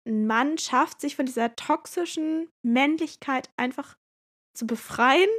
ein 0.07 0.25
Mann 0.25 0.57
schafft, 0.57 1.01
sich 1.01 1.15
von 1.15 1.25
dieser 1.25 1.55
toxischen 1.55 2.49
Männlichkeit 2.63 3.49
einfach 3.57 3.97
zu 4.53 4.65
befreien 4.65 5.29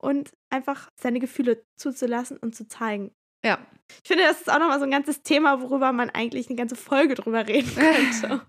und 0.00 0.30
einfach 0.50 0.90
seine 1.00 1.20
Gefühle 1.20 1.64
zuzulassen 1.76 2.36
und 2.36 2.54
zu 2.54 2.68
zeigen. 2.68 3.12
Ja. 3.44 3.58
Ich 4.02 4.08
finde, 4.08 4.24
das 4.24 4.40
ist 4.40 4.50
auch 4.50 4.58
nochmal 4.58 4.78
so 4.78 4.84
ein 4.84 4.90
ganzes 4.90 5.22
Thema, 5.22 5.60
worüber 5.60 5.92
man 5.92 6.10
eigentlich 6.10 6.48
eine 6.48 6.56
ganze 6.56 6.76
Folge 6.76 7.14
drüber 7.14 7.46
reden 7.48 7.74
könnte. 7.74 8.46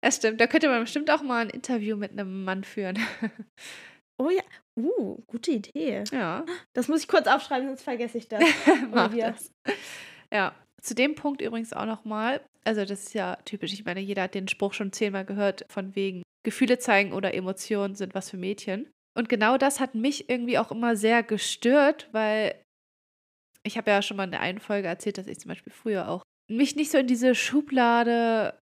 Das 0.00 0.16
stimmt. 0.16 0.40
Da 0.40 0.46
könnte 0.46 0.68
man 0.68 0.82
bestimmt 0.82 1.10
auch 1.10 1.22
mal 1.22 1.46
ein 1.46 1.50
Interview 1.50 1.96
mit 1.96 2.12
einem 2.12 2.44
Mann 2.44 2.62
führen. 2.64 2.98
oh 4.18 4.30
ja, 4.30 4.42
uh, 4.78 5.22
gute 5.26 5.52
Idee. 5.52 6.04
ja. 6.12 6.44
Das 6.72 6.88
muss 6.88 7.02
ich 7.02 7.08
kurz 7.08 7.26
aufschreiben, 7.26 7.68
sonst 7.68 7.82
vergesse 7.82 8.18
ich 8.18 8.28
das. 8.28 8.42
Mach 8.90 9.14
das. 9.14 9.52
Ja. 10.32 10.54
Zu 10.82 10.94
dem 10.94 11.14
Punkt 11.14 11.40
übrigens 11.40 11.72
auch 11.72 11.86
nochmal, 11.86 12.42
also 12.64 12.84
das 12.84 13.04
ist 13.04 13.14
ja 13.14 13.36
typisch, 13.46 13.72
ich 13.72 13.86
meine, 13.86 14.00
jeder 14.00 14.24
hat 14.24 14.34
den 14.34 14.48
Spruch 14.48 14.74
schon 14.74 14.92
zehnmal 14.92 15.24
gehört, 15.24 15.64
von 15.70 15.96
wegen 15.96 16.22
Gefühle 16.44 16.78
zeigen 16.78 17.14
oder 17.14 17.32
Emotionen 17.32 17.94
sind 17.94 18.14
was 18.14 18.28
für 18.30 18.36
Mädchen. 18.36 18.90
Und 19.16 19.28
genau 19.28 19.56
das 19.56 19.80
hat 19.80 19.94
mich 19.94 20.28
irgendwie 20.28 20.58
auch 20.58 20.70
immer 20.70 20.96
sehr 20.96 21.22
gestört, 21.22 22.08
weil 22.12 22.60
ich 23.62 23.78
habe 23.78 23.90
ja 23.90 24.02
schon 24.02 24.16
mal 24.16 24.24
in 24.24 24.32
der 24.32 24.40
einen 24.40 24.60
Folge 24.60 24.88
erzählt, 24.88 25.16
dass 25.16 25.26
ich 25.26 25.38
zum 25.38 25.48
Beispiel 25.48 25.72
früher 25.72 26.08
auch 26.08 26.22
mich 26.50 26.76
nicht 26.76 26.90
so 26.90 26.98
in 26.98 27.06
diese 27.06 27.34
Schublade 27.34 28.58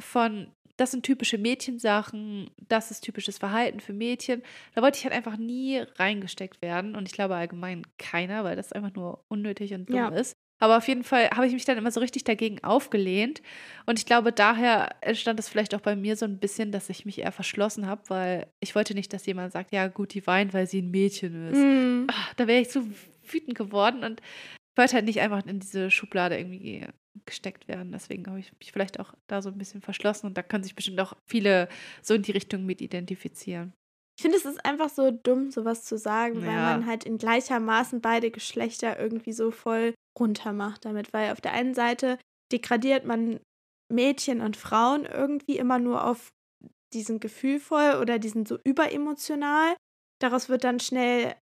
von, 0.00 0.52
das 0.76 0.90
sind 0.90 1.04
typische 1.04 1.38
Mädchensachen, 1.38 2.50
das 2.68 2.90
ist 2.90 3.02
typisches 3.02 3.38
Verhalten 3.38 3.80
für 3.80 3.92
Mädchen. 3.92 4.42
Da 4.74 4.82
wollte 4.82 4.98
ich 4.98 5.04
halt 5.04 5.14
einfach 5.14 5.36
nie 5.36 5.78
reingesteckt 5.96 6.62
werden. 6.62 6.96
Und 6.96 7.08
ich 7.08 7.14
glaube 7.14 7.36
allgemein 7.36 7.82
keiner, 7.98 8.44
weil 8.44 8.56
das 8.56 8.72
einfach 8.72 8.94
nur 8.94 9.24
unnötig 9.28 9.72
und 9.74 9.88
dumm 9.88 9.96
ja. 9.96 10.08
ist. 10.08 10.34
Aber 10.60 10.78
auf 10.78 10.88
jeden 10.88 11.04
Fall 11.04 11.28
habe 11.30 11.46
ich 11.46 11.52
mich 11.52 11.64
dann 11.64 11.78
immer 11.78 11.90
so 11.90 12.00
richtig 12.00 12.24
dagegen 12.24 12.62
aufgelehnt. 12.62 13.42
Und 13.86 13.98
ich 13.98 14.06
glaube, 14.06 14.32
daher 14.32 14.94
entstand 15.00 15.38
es 15.38 15.48
vielleicht 15.48 15.74
auch 15.74 15.80
bei 15.80 15.96
mir 15.96 16.16
so 16.16 16.24
ein 16.24 16.38
bisschen, 16.38 16.72
dass 16.72 16.88
ich 16.88 17.04
mich 17.04 17.18
eher 17.18 17.32
verschlossen 17.32 17.86
habe, 17.86 18.02
weil 18.08 18.46
ich 18.60 18.74
wollte 18.74 18.94
nicht, 18.94 19.12
dass 19.12 19.26
jemand 19.26 19.52
sagt, 19.52 19.72
ja 19.72 19.88
gut, 19.88 20.14
die 20.14 20.26
weint, 20.26 20.54
weil 20.54 20.66
sie 20.66 20.80
ein 20.80 20.90
Mädchen 20.90 21.50
ist. 21.50 21.58
Mm. 21.58 22.06
Ach, 22.08 22.34
da 22.34 22.46
wäre 22.46 22.62
ich 22.62 22.70
so 22.70 22.82
wütend 23.26 23.56
geworden 23.56 24.04
und 24.04 24.22
wollte 24.76 24.94
halt 24.94 25.04
nicht 25.04 25.20
einfach 25.20 25.44
in 25.46 25.60
diese 25.60 25.90
Schublade 25.90 26.38
irgendwie 26.38 26.86
gesteckt 27.26 27.68
werden. 27.68 27.92
Deswegen 27.92 28.26
habe 28.26 28.40
ich 28.40 28.52
mich 28.58 28.72
vielleicht 28.72 29.00
auch 29.00 29.14
da 29.26 29.42
so 29.42 29.50
ein 29.50 29.58
bisschen 29.58 29.80
verschlossen 29.80 30.26
und 30.26 30.36
da 30.36 30.42
können 30.42 30.64
sich 30.64 30.74
bestimmt 30.74 31.00
auch 31.00 31.14
viele 31.26 31.68
so 32.02 32.14
in 32.14 32.22
die 32.22 32.32
Richtung 32.32 32.66
mit 32.66 32.80
identifizieren. 32.80 33.72
Ich 34.16 34.22
finde, 34.22 34.36
es 34.36 34.44
ist 34.44 34.64
einfach 34.64 34.90
so 34.90 35.10
dumm, 35.10 35.50
sowas 35.50 35.84
zu 35.84 35.98
sagen, 35.98 36.40
ja. 36.40 36.46
weil 36.46 36.54
man 36.54 36.86
halt 36.86 37.04
in 37.04 37.18
gleichermaßen 37.18 38.00
beide 38.00 38.30
Geschlechter 38.30 38.98
irgendwie 38.98 39.32
so 39.32 39.50
voll 39.50 39.94
runter 40.18 40.52
macht 40.52 40.84
damit. 40.84 41.12
Weil 41.12 41.32
auf 41.32 41.40
der 41.40 41.52
einen 41.52 41.74
Seite 41.74 42.18
degradiert 42.52 43.04
man 43.04 43.40
Mädchen 43.92 44.40
und 44.40 44.56
Frauen 44.56 45.04
irgendwie 45.04 45.58
immer 45.58 45.78
nur 45.78 46.06
auf 46.06 46.30
diesen 46.92 47.18
gefühlvoll 47.18 47.98
oder 48.00 48.20
diesen 48.20 48.46
so 48.46 48.58
überemotional. 48.64 49.74
Daraus 50.20 50.48
wird 50.48 50.62
dann 50.62 50.78
schnell 50.78 51.34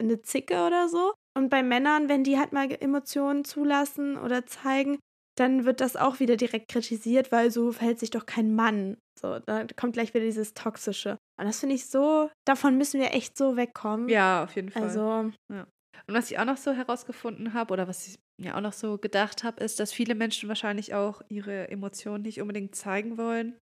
eine 0.00 0.20
Zicke 0.22 0.66
oder 0.66 0.88
so. 0.88 1.14
Und 1.36 1.48
bei 1.48 1.62
Männern, 1.62 2.08
wenn 2.08 2.24
die 2.24 2.38
halt 2.38 2.52
mal 2.52 2.70
Emotionen 2.70 3.44
zulassen 3.44 4.18
oder 4.18 4.46
zeigen, 4.46 4.98
dann 5.36 5.64
wird 5.64 5.80
das 5.80 5.96
auch 5.96 6.18
wieder 6.18 6.36
direkt 6.36 6.68
kritisiert, 6.68 7.30
weil 7.30 7.50
so 7.50 7.72
verhält 7.72 8.00
sich 8.00 8.10
doch 8.10 8.26
kein 8.26 8.54
Mann. 8.54 8.96
So, 9.20 9.38
da 9.38 9.66
kommt 9.76 9.92
gleich 9.92 10.12
wieder 10.14 10.24
dieses 10.24 10.54
Toxische. 10.54 11.18
Und 11.38 11.46
das 11.46 11.60
finde 11.60 11.74
ich 11.74 11.86
so, 11.86 12.30
davon 12.46 12.76
müssen 12.76 13.00
wir 13.00 13.12
echt 13.12 13.36
so 13.36 13.56
wegkommen. 13.56 14.08
Ja, 14.08 14.44
auf 14.44 14.56
jeden 14.56 14.70
Fall. 14.70 14.82
Also. 14.82 15.30
Ja. 15.52 15.66
Und 16.06 16.14
was 16.14 16.30
ich 16.30 16.38
auch 16.38 16.44
noch 16.44 16.56
so 16.56 16.72
herausgefunden 16.72 17.54
habe, 17.54 17.72
oder 17.72 17.88
was 17.88 18.06
ich 18.06 18.18
mir 18.40 18.56
auch 18.56 18.60
noch 18.60 18.72
so 18.72 18.98
gedacht 18.98 19.44
habe, 19.44 19.62
ist, 19.62 19.80
dass 19.80 19.92
viele 19.92 20.14
Menschen 20.14 20.48
wahrscheinlich 20.48 20.94
auch 20.94 21.22
ihre 21.28 21.68
Emotionen 21.68 22.22
nicht 22.22 22.40
unbedingt 22.40 22.74
zeigen 22.74 23.16
wollen, 23.18 23.58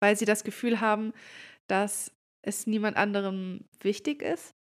weil 0.00 0.16
sie 0.16 0.24
das 0.24 0.44
Gefühl 0.44 0.80
haben, 0.80 1.12
dass 1.68 2.12
es 2.44 2.66
niemand 2.66 2.96
anderem 2.96 3.64
wichtig 3.80 4.22
ist. 4.22 4.52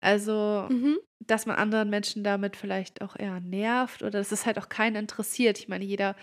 Also, 0.00 0.66
mhm. 0.70 0.98
dass 1.26 1.46
man 1.46 1.56
anderen 1.56 1.90
Menschen 1.90 2.22
damit 2.22 2.56
vielleicht 2.56 3.02
auch 3.02 3.16
eher 3.16 3.40
nervt 3.40 4.02
oder 4.02 4.18
dass 4.18 4.32
es 4.32 4.46
halt 4.46 4.58
auch 4.58 4.68
keinen 4.68 4.96
interessiert. 4.96 5.58
Ich 5.58 5.68
meine, 5.68 5.84
jeder 5.84 6.14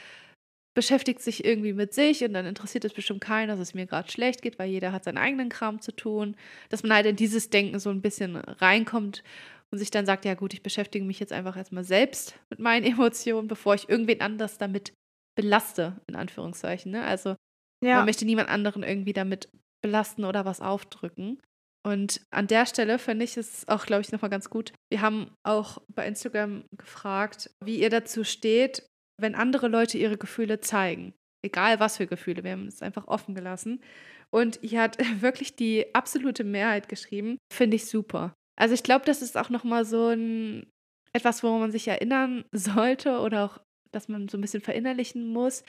beschäftigt 0.76 1.22
sich 1.22 1.46
irgendwie 1.46 1.74
mit 1.74 1.94
sich 1.94 2.24
und 2.24 2.34
dann 2.34 2.46
interessiert 2.46 2.86
es 2.86 2.94
bestimmt 2.94 3.22
keinen, 3.22 3.48
dass 3.48 3.60
es 3.60 3.74
mir 3.74 3.86
gerade 3.86 4.12
schlecht 4.12 4.42
geht, 4.42 4.60
weil 4.60 4.70
jeder 4.70 4.92
hat 4.92 5.06
seinen 5.06 5.18
eigenen 5.18 5.50
Kram 5.50 5.82
zu 5.82 5.94
tun. 5.94 6.36
Dass 6.70 6.84
man 6.84 6.94
halt 6.94 7.06
in 7.06 7.16
dieses 7.16 7.50
Denken 7.50 7.80
so 7.80 7.90
ein 7.90 8.02
bisschen 8.02 8.36
reinkommt 8.36 9.24
und 9.72 9.78
sich 9.78 9.90
dann 9.90 10.06
sagt, 10.06 10.26
ja 10.26 10.34
gut, 10.36 10.54
ich 10.54 10.64
beschäftige 10.64 11.06
mich 11.06 11.20
jetzt 11.20 11.34
einfach 11.34 11.56
erstmal 11.58 11.86
selbst 11.86 12.38
mit 12.50 12.60
meinen 12.60 12.86
Emotionen, 12.92 13.48
bevor 13.48 13.76
ich 13.76 13.90
irgendwen 13.90 14.22
anders 14.22 14.58
damit 14.58 14.94
belaste, 15.36 16.00
in 16.08 16.16
Anführungszeichen. 16.16 16.92
Ne? 16.92 17.04
Also 17.04 17.36
ja. 17.84 17.98
man 17.98 18.06
möchte 18.06 18.26
niemand 18.26 18.50
anderen 18.50 18.84
irgendwie 18.84 19.14
damit 19.14 19.50
belasten 19.82 20.26
oder 20.26 20.46
was 20.46 20.62
aufdrücken. 20.62 21.42
Und 21.86 22.22
an 22.32 22.48
der 22.48 22.66
Stelle 22.66 22.98
finde 22.98 23.26
ich 23.26 23.38
es 23.38 23.68
auch, 23.68 23.86
glaube 23.86 24.02
ich, 24.02 24.12
nochmal 24.12 24.32
ganz 24.32 24.50
gut. 24.50 24.74
Wir 24.90 25.02
haben 25.02 25.30
auch 25.44 25.84
bei 25.88 26.08
Instagram 26.08 26.66
gefragt, 26.76 27.52
wie 27.64 27.80
ihr 27.80 27.92
dazu 27.92 28.24
steht, 28.24 28.88
wenn 29.22 29.36
andere 29.36 29.68
Leute 29.68 30.00
ihre 30.00 30.18
Gefühle 30.18 30.60
zeigen. 30.62 31.14
Egal 31.46 31.80
was 31.80 31.98
für 31.98 32.08
Gefühle, 32.08 32.44
wir 32.44 32.54
haben 32.54 32.68
es 32.68 32.82
einfach 32.82 33.08
offen 33.08 33.36
gelassen. 33.36 33.84
Und 34.32 34.60
hier 34.64 34.82
hat 34.82 34.98
wirklich 35.22 35.56
die 35.56 35.94
absolute 35.94 36.44
Mehrheit 36.44 36.90
geschrieben, 36.90 37.38
finde 37.54 37.76
ich 37.76 37.86
super. 37.86 38.34
Also 38.60 38.74
ich 38.74 38.82
glaube, 38.82 39.06
das 39.06 39.22
ist 39.22 39.38
auch 39.38 39.52
nochmal 39.52 39.86
so 39.86 40.08
ein 40.08 40.66
etwas, 41.14 41.44
woran 41.44 41.60
man 41.60 41.72
sich 41.72 41.88
erinnern 41.88 42.46
sollte 42.52 43.20
oder 43.20 43.46
auch, 43.46 43.60
dass 43.92 44.08
man 44.08 44.28
so 44.28 44.38
ein 44.40 44.42
bisschen 44.42 44.62
verinnerlichen 44.62 45.28
muss, 45.28 45.64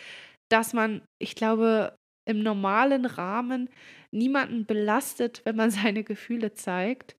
dass 0.51 0.73
man, 0.73 1.03
ich 1.21 1.35
glaube, 1.35 1.95
im 2.27 2.43
normalen 2.43 3.07
Rahmen 3.07 3.71
niemanden 4.11 4.67
belastet, 4.67 5.43
wenn 5.45 5.57
man 5.57 5.71
seine 5.71 6.05
Gefühle 6.05 6.55
zeigt 6.55 7.17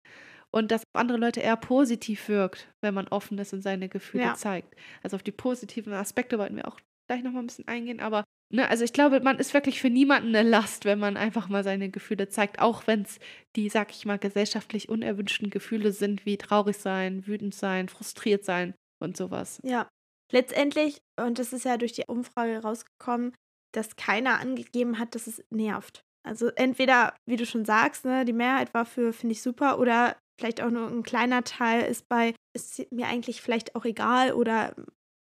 und 0.51 0.71
dass 0.71 0.83
andere 0.93 1.17
Leute 1.17 1.39
eher 1.39 1.57
positiv 1.57 2.29
wirkt, 2.29 2.69
wenn 2.81 2.93
man 2.93 3.07
offen 3.07 3.37
ist 3.37 3.53
und 3.53 3.61
seine 3.61 3.89
Gefühle 3.89 4.23
ja. 4.23 4.33
zeigt. 4.35 4.75
Also 5.03 5.15
auf 5.15 5.23
die 5.23 5.31
positiven 5.31 5.93
Aspekte 5.93 6.37
wollten 6.37 6.55
wir 6.55 6.67
auch 6.67 6.79
gleich 7.07 7.23
nochmal 7.23 7.43
ein 7.43 7.47
bisschen 7.47 7.67
eingehen, 7.67 7.99
aber 7.99 8.23
ne, 8.53 8.67
also 8.69 8.83
ich 8.83 8.93
glaube, 8.93 9.19
man 9.21 9.39
ist 9.39 9.53
wirklich 9.53 9.79
für 9.79 9.89
niemanden 9.89 10.35
eine 10.35 10.47
Last, 10.47 10.85
wenn 10.85 10.99
man 10.99 11.17
einfach 11.17 11.47
mal 11.47 11.63
seine 11.63 11.89
Gefühle 11.89 12.27
zeigt, 12.27 12.59
auch 12.59 12.87
wenn 12.87 13.03
es 13.03 13.19
die, 13.55 13.69
sag 13.69 13.91
ich 13.91 14.05
mal, 14.05 14.19
gesellschaftlich 14.19 14.89
unerwünschten 14.89 15.49
Gefühle 15.49 15.91
sind, 15.91 16.25
wie 16.25 16.37
traurig 16.37 16.77
sein, 16.77 17.25
wütend 17.27 17.55
sein, 17.55 17.87
frustriert 17.89 18.43
sein 18.43 18.73
und 18.99 19.15
sowas. 19.15 19.61
Ja, 19.63 19.87
letztendlich, 20.31 20.97
und 21.19 21.39
das 21.39 21.53
ist 21.53 21.65
ja 21.65 21.77
durch 21.77 21.93
die 21.93 22.05
Umfrage 22.07 22.61
rausgekommen, 22.61 23.33
dass 23.77 23.95
keiner 23.95 24.39
angegeben 24.39 24.99
hat, 24.99 25.15
dass 25.15 25.27
es 25.27 25.43
nervt. 25.49 26.03
Also 26.27 26.47
entweder, 26.47 27.13
wie 27.25 27.37
du 27.37 27.45
schon 27.45 27.63
sagst, 27.63 28.03
ne, 28.03 28.25
die 28.25 28.33
Mehrheit 28.33 28.73
war 28.73 28.85
für, 28.85 29.13
finde 29.13 29.33
ich 29.33 29.41
super, 29.41 29.79
oder 29.79 30.17
vielleicht 30.39 30.61
auch 30.61 30.69
nur 30.69 30.87
ein 30.87 31.03
kleiner 31.03 31.43
Teil 31.43 31.89
ist 31.89 32.09
bei, 32.09 32.33
ist 32.53 32.91
mir 32.91 33.07
eigentlich 33.07 33.41
vielleicht 33.41 33.75
auch 33.75 33.85
egal 33.85 34.33
oder 34.33 34.75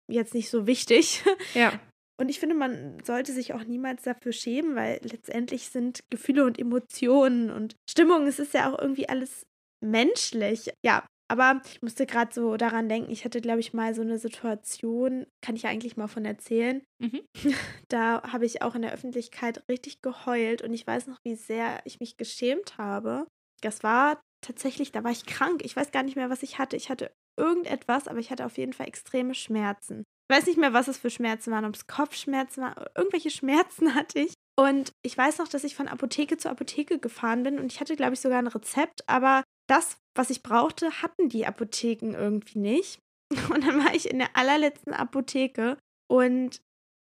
jetzt 0.10 0.34
nicht 0.34 0.50
so 0.50 0.68
wichtig. 0.68 1.24
Ja. 1.54 1.80
Und 2.18 2.30
ich 2.30 2.40
finde, 2.40 2.56
man 2.56 3.04
sollte 3.04 3.34
sich 3.34 3.54
auch 3.54 3.66
niemals 3.66 4.04
dafür 4.04 4.32
schämen, 4.32 4.76
weil 4.76 5.02
letztendlich 5.04 5.68
sind 5.68 6.00
Gefühle 6.10 6.46
und 6.46 6.58
Emotionen 6.58 7.52
und 7.52 7.76
Stimmung, 7.90 8.26
es 8.26 8.40
ist 8.40 8.54
ja 8.54 8.72
auch 8.72 8.80
irgendwie 8.80 9.10
alles 9.10 9.46
menschlich. 9.84 10.72
Ja, 10.82 11.06
aber 11.28 11.62
ich 11.66 11.82
musste 11.82 12.06
gerade 12.06 12.34
so 12.34 12.56
daran 12.58 12.88
denken, 12.88 13.12
ich 13.12 13.26
hatte, 13.26 13.42
glaube 13.42 13.60
ich, 13.60 13.74
mal 13.74 13.96
so 13.96 14.02
eine 14.02 14.20
Situation, 14.20 15.26
kann 15.42 15.56
ich 15.56 15.64
ja 15.64 15.70
eigentlich 15.70 15.98
mal 15.98 16.08
von 16.08 16.26
erzählen. 16.26 16.84
Mhm. 17.00 17.22
Da 17.90 18.24
habe 18.24 18.46
ich 18.46 18.64
auch 18.64 18.74
in 18.74 18.82
der 18.82 18.94
Öffentlichkeit 18.94 19.64
richtig 19.70 20.02
geheult 20.02 20.64
und 20.64 20.74
ich 20.74 20.86
weiß 20.88 21.06
noch, 21.08 21.20
wie 21.24 21.36
sehr 21.36 21.82
ich 21.86 22.00
mich 22.00 22.18
geschämt 22.18 22.78
habe. 22.80 23.28
Das 23.62 23.84
war 23.84 24.20
tatsächlich, 24.42 24.92
da 24.92 25.04
war 25.04 25.12
ich 25.12 25.26
krank. 25.26 25.62
Ich 25.64 25.76
weiß 25.76 25.92
gar 25.92 26.04
nicht 26.04 26.16
mehr, 26.16 26.30
was 26.30 26.44
ich 26.44 26.58
hatte. 26.58 26.76
Ich 26.76 26.90
hatte 26.90 27.12
irgendetwas, 27.38 28.08
aber 28.08 28.20
ich 28.20 28.32
hatte 28.32 28.46
auf 28.46 28.58
jeden 28.58 28.74
Fall 28.74 28.88
extreme 28.88 29.36
Schmerzen. 29.36 30.04
Ich 30.30 30.36
weiß 30.36 30.48
nicht 30.48 30.58
mehr, 30.58 30.74
was 30.74 30.88
es 30.88 30.98
für 30.98 31.10
Schmerzen 31.10 31.52
waren, 31.52 31.66
ob 31.66 31.76
es 31.76 31.88
Kopfschmerzen 31.88 32.64
waren, 32.64 32.86
irgendwelche 32.96 33.30
Schmerzen 33.30 33.94
hatte 33.96 34.20
ich. 34.20 34.34
Und 34.58 34.92
ich 35.04 35.18
weiß 35.18 35.38
noch, 35.40 35.48
dass 35.48 35.64
ich 35.64 35.76
von 35.76 35.88
Apotheke 35.88 36.38
zu 36.38 36.50
Apotheke 36.50 36.98
gefahren 36.98 37.44
bin 37.44 37.60
und 37.60 37.72
ich 37.72 37.82
hatte, 37.82 37.96
glaube 37.96 38.14
ich, 38.14 38.22
sogar 38.22 38.40
ein 38.40 38.48
Rezept, 38.48 39.08
aber 39.08 39.44
das, 39.68 39.98
was 40.16 40.30
ich 40.30 40.44
brauchte, 40.44 41.02
hatten 41.02 41.30
die 41.30 41.46
Apotheken 41.46 42.14
irgendwie 42.14 42.60
nicht. 42.60 43.00
Und 43.54 43.66
dann 43.66 43.84
war 43.84 43.94
ich 43.94 44.10
in 44.10 44.20
der 44.20 44.36
allerletzten 44.36 44.94
Apotheke 44.94 45.78
und 46.08 46.62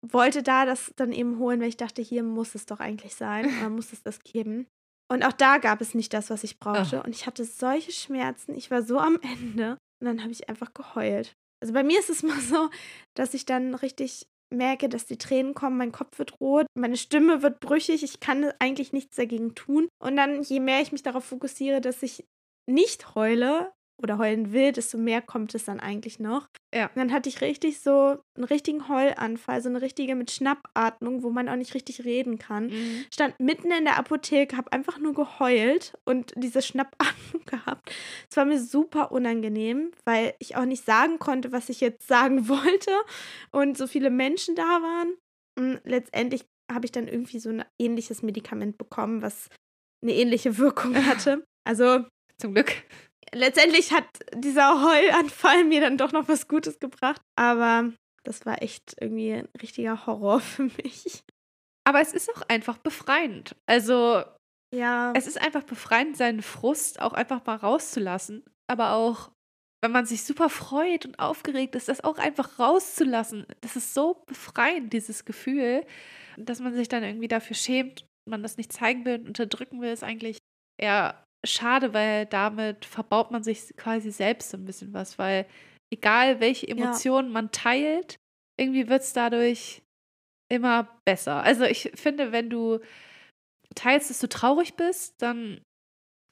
wollte 0.07 0.43
da 0.43 0.65
das 0.65 0.93
dann 0.97 1.13
eben 1.13 1.39
holen, 1.39 1.61
weil 1.61 1.69
ich 1.69 1.77
dachte, 1.77 2.03
hier 2.03 2.23
muss 2.23 2.55
es 2.55 2.67
doch 2.67 2.81
eigentlich 2.81 3.15
sein, 3.15 3.47
oder 3.47 3.69
muss 3.71 3.93
es 3.93 4.03
das 4.03 4.21
geben. 4.21 4.67
Und 5.11 5.25
auch 5.25 5.33
da 5.33 5.59
gab 5.59 5.81
es 5.81 5.95
nicht 5.95 6.13
das, 6.13 6.31
was 6.31 6.45
ich 6.45 6.59
brauchte. 6.59 7.01
Oh. 7.01 7.05
Und 7.05 7.15
ich 7.15 7.27
hatte 7.27 7.45
solche 7.45 7.93
Schmerzen, 7.93 8.55
ich 8.55 8.71
war 8.71 8.83
so 8.83 8.99
am 8.99 9.19
Ende. 9.23 9.79
Und 10.01 10.07
dann 10.07 10.23
habe 10.23 10.33
ich 10.33 10.49
einfach 10.49 10.75
geheult. 10.75 11.33
Also 11.61 11.75
bei 11.75 11.83
mir 11.83 11.99
ist 11.99 12.11
es 12.11 12.23
mal 12.23 12.41
so, 12.41 12.71
dass 13.17 13.35
ich 13.35 13.45
dann 13.45 13.75
richtig 13.75 14.27
merke, 14.55 14.89
dass 14.89 15.07
die 15.07 15.19
Tränen 15.19 15.55
kommen, 15.55 15.77
mein 15.77 15.93
Kopf 15.93 16.19
wird 16.19 16.41
rot, 16.41 16.67
meine 16.75 16.97
Stimme 16.97 17.43
wird 17.43 17.61
brüchig, 17.61 18.03
ich 18.03 18.21
kann 18.21 18.51
eigentlich 18.59 18.93
nichts 18.93 19.17
dagegen 19.17 19.55
tun. 19.55 19.89
Und 20.03 20.17
dann, 20.17 20.43
je 20.43 20.61
mehr 20.61 20.81
ich 20.81 20.93
mich 20.93 21.03
darauf 21.03 21.25
fokussiere, 21.25 21.81
dass 21.81 22.03
ich 22.03 22.25
nicht 22.69 23.15
heule 23.15 23.73
oder 24.01 24.19
heulen 24.19 24.53
will, 24.53 24.73
desto 24.73 24.97
mehr 24.97 25.21
kommt 25.21 25.55
es 25.55 25.65
dann 25.65 25.81
eigentlich 25.81 26.21
noch. 26.21 26.47
Ja. 26.73 26.87
Und 26.87 26.97
dann 26.97 27.13
hatte 27.13 27.29
ich 27.29 27.41
richtig 27.41 27.81
so 27.81 28.19
einen 28.37 28.45
richtigen 28.45 28.89
Heulanfall, 28.89 29.61
so 29.61 29.69
eine 29.69 29.83
richtige 29.83 30.15
mit 30.15 30.31
Schnappatmung, 30.31 31.23
wo 31.23 31.31
man 31.31 31.49
auch 31.49 31.57
nicht 31.57 31.75
richtig 31.75 32.05
reden 32.05 32.39
kann. 32.39 32.67
Mhm. 32.67 33.05
Stand 33.13 33.41
mitten 33.41 33.73
in 33.73 33.85
der 33.85 33.99
Apotheke, 33.99 34.57
habe 34.57 34.73
einfach 34.73 34.99
nur 34.99 35.15
geheult 35.15 35.95
und 36.05 36.33
diese 36.37 36.63
Schnappatmung 36.63 37.43
gehabt. 37.47 37.91
Es 38.31 38.37
war 38.37 38.45
mir 38.45 38.61
super 38.61 39.11
unangenehm, 39.11 39.91
weil 40.05 40.35
ich 40.39 40.57
auch 40.57 40.65
nicht 40.65 40.85
sagen 40.85 41.19
konnte, 41.19 41.51
was 41.51 41.69
ich 41.69 41.81
jetzt 41.81 42.07
sagen 42.07 42.49
wollte 42.49 42.93
und 43.51 43.77
so 43.77 43.87
viele 43.89 44.11
Menschen 44.11 44.55
da 44.55 44.63
waren. 44.63 45.15
Und 45.59 45.81
letztendlich 45.85 46.45
habe 46.71 46.85
ich 46.85 46.93
dann 46.93 47.09
irgendwie 47.09 47.41
so 47.41 47.51
ein 47.51 47.65
ähnliches 47.81 48.23
Medikament 48.23 48.79
bekommen, 48.79 49.23
was 49.23 49.49
eine 50.03 50.15
ähnliche 50.15 50.59
Wirkung 50.59 50.95
hatte. 51.07 51.43
Also 51.65 52.05
zum 52.41 52.55
Glück. 52.55 52.73
Letztendlich 53.33 53.93
hat 53.93 54.07
dieser 54.35 54.83
Heulanfall 54.83 55.65
mir 55.65 55.81
dann 55.81 55.99
doch 55.99 56.13
noch 56.13 56.29
was 56.29 56.49
Gutes 56.49 56.79
gebracht. 56.79 57.21
Aber 57.37 57.93
das 58.25 58.47
war 58.47 58.63
echt 58.63 58.97
irgendwie 59.01 59.33
ein 59.33 59.49
richtiger 59.61 60.07
Horror 60.07 60.41
für 60.41 60.65
mich. 60.65 61.23
Aber 61.87 62.01
es 62.01 62.13
ist 62.13 62.31
auch 62.35 62.43
einfach 62.49 62.79
befreiend. 62.79 63.57
Also, 63.67 64.23
ja. 64.75 65.13
Es 65.17 65.27
ist 65.27 65.41
einfach 65.41 65.63
befreiend, 65.63 66.17
seinen 66.17 66.43
Frust 66.43 67.01
auch 67.01 67.15
einfach 67.15 67.45
mal 67.47 67.57
rauszulassen. 67.57 68.45
Aber 68.71 68.93
auch, 68.93 69.31
wenn 69.83 69.93
man 69.93 70.05
sich 70.05 70.25
super 70.25 70.51
freut 70.51 71.07
und 71.07 71.19
aufgeregt 71.19 71.75
ist, 71.75 71.89
das 71.89 72.05
auch 72.05 72.19
einfach 72.19 72.59
rauszulassen. 72.59 73.47
Das 73.63 73.77
ist 73.77 73.95
so 73.95 74.23
befreiend, 74.27 74.93
dieses 74.93 75.25
Gefühl, 75.25 75.87
dass 76.37 76.61
man 76.61 76.75
sich 76.75 76.89
dann 76.89 77.03
irgendwie 77.03 77.29
dafür 77.29 77.57
schämt, 77.57 78.05
man 78.29 78.43
das 78.43 78.59
nicht 78.59 78.73
zeigen 78.73 79.07
will 79.07 79.21
und 79.21 79.29
unterdrücken 79.29 79.81
will, 79.81 79.91
ist 79.91 80.05
eigentlich 80.05 80.39
eher 80.79 81.25
schade, 81.45 81.93
weil 81.95 82.27
damit 82.27 82.85
verbaut 82.85 83.31
man 83.31 83.43
sich 83.43 83.77
quasi 83.77 84.11
selbst 84.11 84.51
so 84.51 84.57
ein 84.57 84.65
bisschen 84.65 84.93
was, 84.93 85.19
weil 85.19 85.47
egal 85.91 86.41
welche 86.41 86.69
Emotionen 86.69 87.29
ja. 87.29 87.33
man 87.35 87.53
teilt, 87.53 88.17
irgendwie 88.59 88.89
wird 88.89 89.03
es 89.03 89.13
dadurch 89.13 89.83
immer 90.51 91.01
besser. 91.05 91.43
Also 91.43 91.65
ich 91.65 91.93
finde, 91.95 92.33
wenn 92.33 92.51
du 92.51 92.81
teilst, 93.75 94.11
dass 94.11 94.19
du 94.19 94.29
traurig 94.29 94.75
bist, 94.75 95.21
dann 95.23 95.61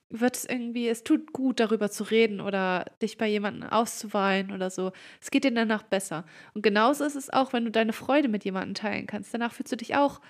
wird 0.08 0.36
es 0.36 0.44
irgendwie, 0.44 0.88
es 0.88 1.02
tut 1.02 1.32
gut, 1.32 1.58
darüber 1.58 1.90
zu 1.90 2.04
reden 2.04 2.40
oder 2.40 2.84
dich 3.02 3.18
bei 3.18 3.26
jemandem 3.26 3.68
auszuweinen 3.68 4.52
oder 4.52 4.70
so. 4.70 4.92
Es 5.20 5.30
geht 5.30 5.44
dir 5.44 5.52
danach 5.52 5.82
besser. 5.82 6.24
Und 6.54 6.62
genauso 6.62 7.04
ist 7.04 7.16
es 7.16 7.30
auch, 7.30 7.52
wenn 7.52 7.64
du 7.64 7.70
deine 7.70 7.92
Freude 7.92 8.28
mit 8.28 8.44
jemandem 8.44 8.74
teilen 8.74 9.06
kannst. 9.06 9.34
Danach 9.34 9.52
fühlst 9.52 9.72
du 9.72 9.76
dich 9.76 9.96
auch 9.96 10.20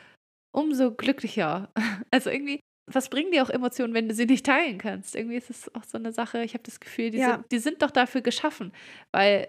umso 0.53 0.93
glücklicher. 0.93 1.71
Also 2.11 2.31
irgendwie, 2.31 2.61
was 2.87 3.09
bringen 3.09 3.33
dir 3.33 3.43
auch 3.43 3.51
Emotionen, 3.51 3.95
wenn 3.95 4.09
du 4.09 4.15
sie 4.15 4.27
nicht 4.27 4.47
teilen 4.47 4.79
kannst? 4.79 5.17
Irgendwie 5.17 5.37
ist 5.37 5.51
es 5.51 5.75
auch 5.75 5.85
so 5.85 5.99
eine 5.99 6.13
Sache, 6.13 6.43
ich 6.45 6.55
habe 6.55 6.63
das 6.63 6.81
Gefühl, 6.81 7.11
die, 7.11 7.19
ja. 7.19 7.35
sind, 7.35 7.53
die 7.53 7.59
sind 7.59 7.83
doch 7.83 7.91
dafür 7.91 8.21
geschaffen, 8.21 8.73
weil 9.13 9.49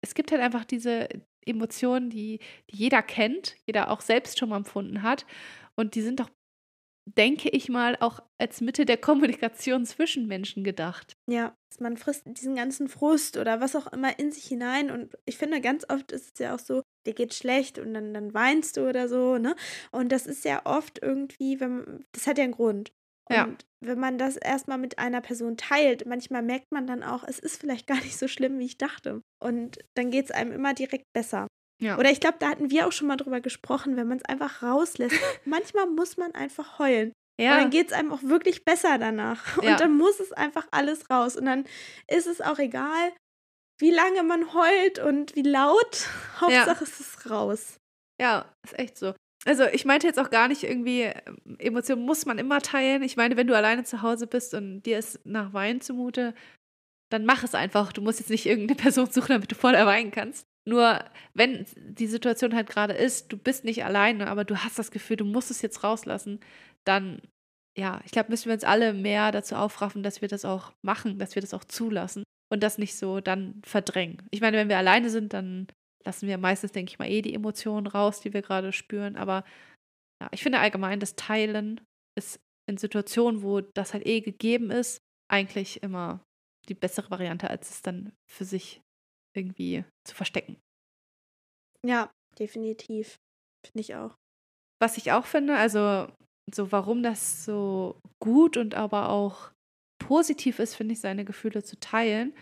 es 0.00 0.14
gibt 0.14 0.30
halt 0.30 0.40
einfach 0.40 0.64
diese 0.64 1.08
Emotionen, 1.44 2.10
die, 2.10 2.38
die 2.70 2.76
jeder 2.76 3.02
kennt, 3.02 3.56
jeder 3.66 3.90
auch 3.90 4.00
selbst 4.00 4.38
schon 4.38 4.50
mal 4.50 4.58
empfunden 4.58 5.02
hat. 5.02 5.26
Und 5.74 5.94
die 5.94 6.02
sind 6.02 6.20
doch 6.20 6.30
denke 7.16 7.48
ich 7.48 7.68
mal, 7.68 7.96
auch 8.00 8.20
als 8.38 8.60
Mitte 8.60 8.84
der 8.84 8.96
Kommunikation 8.96 9.84
zwischen 9.86 10.26
Menschen 10.26 10.64
gedacht. 10.64 11.12
Ja, 11.28 11.54
man 11.80 11.96
frisst 11.96 12.24
diesen 12.26 12.54
ganzen 12.54 12.88
Frust 12.88 13.36
oder 13.36 13.60
was 13.60 13.76
auch 13.76 13.92
immer 13.92 14.18
in 14.18 14.32
sich 14.32 14.44
hinein. 14.44 14.90
Und 14.90 15.16
ich 15.24 15.38
finde, 15.38 15.60
ganz 15.60 15.84
oft 15.88 16.12
ist 16.12 16.32
es 16.34 16.38
ja 16.38 16.54
auch 16.54 16.58
so, 16.58 16.82
dir 17.06 17.14
geht 17.14 17.34
schlecht 17.34 17.78
und 17.78 17.94
dann, 17.94 18.12
dann 18.12 18.34
weinst 18.34 18.76
du 18.76 18.88
oder 18.88 19.08
so, 19.08 19.38
ne? 19.38 19.54
Und 19.90 20.10
das 20.10 20.26
ist 20.26 20.44
ja 20.44 20.62
oft 20.64 21.00
irgendwie, 21.02 21.60
wenn, 21.60 22.04
das 22.12 22.26
hat 22.26 22.38
ja 22.38 22.44
einen 22.44 22.52
Grund. 22.52 22.92
Und 23.30 23.36
ja. 23.36 23.48
wenn 23.80 24.00
man 24.00 24.16
das 24.16 24.36
erstmal 24.36 24.78
mit 24.78 24.98
einer 24.98 25.20
Person 25.20 25.56
teilt, 25.56 26.06
manchmal 26.06 26.42
merkt 26.42 26.72
man 26.72 26.86
dann 26.86 27.02
auch, 27.02 27.24
es 27.24 27.38
ist 27.38 27.60
vielleicht 27.60 27.86
gar 27.86 28.00
nicht 28.02 28.18
so 28.18 28.26
schlimm, 28.26 28.58
wie 28.58 28.66
ich 28.66 28.78
dachte. 28.78 29.20
Und 29.42 29.78
dann 29.94 30.10
geht 30.10 30.26
es 30.26 30.30
einem 30.30 30.52
immer 30.52 30.74
direkt 30.74 31.12
besser. 31.12 31.46
Ja. 31.80 31.96
Oder 31.98 32.10
ich 32.10 32.20
glaube, 32.20 32.36
da 32.40 32.48
hatten 32.48 32.70
wir 32.70 32.86
auch 32.86 32.92
schon 32.92 33.08
mal 33.08 33.16
drüber 33.16 33.40
gesprochen, 33.40 33.96
wenn 33.96 34.08
man 34.08 34.18
es 34.18 34.24
einfach 34.24 34.62
rauslässt. 34.62 35.16
Manchmal 35.44 35.86
muss 35.86 36.16
man 36.16 36.34
einfach 36.34 36.78
heulen. 36.78 37.12
Ja. 37.40 37.52
Und 37.52 37.58
dann 37.62 37.70
geht 37.70 37.88
es 37.88 37.92
einem 37.92 38.12
auch 38.12 38.22
wirklich 38.22 38.64
besser 38.64 38.98
danach. 38.98 39.62
Ja. 39.62 39.72
Und 39.72 39.80
dann 39.80 39.96
muss 39.96 40.18
es 40.18 40.32
einfach 40.32 40.66
alles 40.72 41.08
raus. 41.08 41.36
Und 41.36 41.46
dann 41.46 41.64
ist 42.08 42.26
es 42.26 42.40
auch 42.40 42.58
egal, 42.58 43.12
wie 43.78 43.90
lange 43.90 44.24
man 44.24 44.52
heult 44.52 44.98
und 44.98 45.36
wie 45.36 45.42
laut. 45.42 46.08
Hauptsache 46.40 46.84
ja. 46.84 46.90
es 46.90 47.00
ist 47.00 47.30
raus. 47.30 47.76
Ja, 48.20 48.52
ist 48.64 48.78
echt 48.78 48.98
so. 48.98 49.14
Also 49.44 49.64
ich 49.66 49.84
meinte 49.84 50.06
jetzt 50.06 50.18
auch 50.18 50.30
gar 50.30 50.48
nicht 50.48 50.64
irgendwie, 50.64 51.02
ähm, 51.02 51.56
Emotionen 51.58 52.04
muss 52.04 52.26
man 52.26 52.38
immer 52.38 52.60
teilen. 52.60 53.04
Ich 53.04 53.16
meine, 53.16 53.36
wenn 53.36 53.46
du 53.46 53.56
alleine 53.56 53.84
zu 53.84 54.02
Hause 54.02 54.26
bist 54.26 54.52
und 54.52 54.82
dir 54.82 54.98
ist 54.98 55.24
nach 55.24 55.52
Wein 55.52 55.80
zumute, 55.80 56.34
dann 57.10 57.24
mach 57.24 57.44
es 57.44 57.54
einfach. 57.54 57.92
Du 57.92 58.02
musst 58.02 58.18
jetzt 58.18 58.30
nicht 58.30 58.46
irgendeine 58.46 58.76
Person 58.82 59.06
suchen, 59.10 59.28
damit 59.28 59.52
du 59.52 59.54
voll 59.54 59.74
erweinen 59.74 60.10
kannst. 60.10 60.47
Nur 60.68 61.02
wenn 61.32 61.64
die 61.76 62.06
Situation 62.06 62.54
halt 62.54 62.68
gerade 62.68 62.92
ist, 62.92 63.32
du 63.32 63.38
bist 63.38 63.64
nicht 63.64 63.84
alleine, 63.84 64.28
aber 64.28 64.44
du 64.44 64.56
hast 64.58 64.78
das 64.78 64.90
Gefühl, 64.90 65.16
du 65.16 65.24
musst 65.24 65.50
es 65.50 65.62
jetzt 65.62 65.82
rauslassen, 65.82 66.40
dann 66.84 67.22
ja, 67.78 68.00
ich 68.04 68.10
glaube, 68.10 68.30
müssen 68.30 68.46
wir 68.46 68.54
uns 68.54 68.64
alle 68.64 68.92
mehr 68.92 69.30
dazu 69.30 69.54
aufraffen, 69.54 70.02
dass 70.02 70.20
wir 70.20 70.28
das 70.28 70.44
auch 70.44 70.72
machen, 70.82 71.18
dass 71.18 71.36
wir 71.36 71.42
das 71.42 71.54
auch 71.54 71.64
zulassen 71.64 72.24
und 72.52 72.62
das 72.62 72.76
nicht 72.76 72.96
so 72.96 73.20
dann 73.20 73.62
verdrängen. 73.64 74.26
Ich 74.32 74.40
meine, 74.40 74.56
wenn 74.56 74.68
wir 74.68 74.78
alleine 74.78 75.10
sind, 75.10 75.32
dann 75.32 75.68
lassen 76.04 76.26
wir 76.26 76.38
meistens, 76.38 76.72
denke 76.72 76.90
ich 76.90 76.98
mal, 76.98 77.08
eh 77.08 77.22
die 77.22 77.34
Emotionen 77.34 77.86
raus, 77.86 78.20
die 78.20 78.34
wir 78.34 78.42
gerade 78.42 78.72
spüren. 78.72 79.16
Aber 79.16 79.44
ja, 80.20 80.28
ich 80.32 80.42
finde 80.42 80.58
allgemein, 80.58 80.98
das 80.98 81.14
Teilen 81.14 81.80
ist 82.18 82.40
in 82.68 82.78
Situationen, 82.78 83.42
wo 83.42 83.60
das 83.60 83.94
halt 83.94 84.06
eh 84.06 84.20
gegeben 84.20 84.70
ist, 84.70 84.98
eigentlich 85.30 85.82
immer 85.82 86.20
die 86.68 86.74
bessere 86.74 87.10
Variante, 87.10 87.48
als 87.48 87.70
es 87.70 87.82
dann 87.82 88.12
für 88.26 88.44
sich 88.44 88.82
irgendwie 89.38 89.84
zu 90.04 90.14
verstecken. 90.14 90.56
Ja, 91.86 92.10
definitiv. 92.38 93.16
Finde 93.64 93.80
ich 93.80 93.94
auch. 93.94 94.14
Was 94.80 94.96
ich 94.96 95.12
auch 95.12 95.26
finde, 95.26 95.56
also 95.56 96.12
so 96.54 96.72
warum 96.72 97.02
das 97.02 97.44
so 97.44 98.00
gut 98.22 98.56
und 98.56 98.74
aber 98.74 99.10
auch 99.10 99.50
positiv 99.98 100.58
ist, 100.58 100.74
finde 100.74 100.94
ich, 100.94 101.00
seine 101.00 101.24
Gefühle 101.24 101.62
zu 101.62 101.78
teilen, 101.78 102.34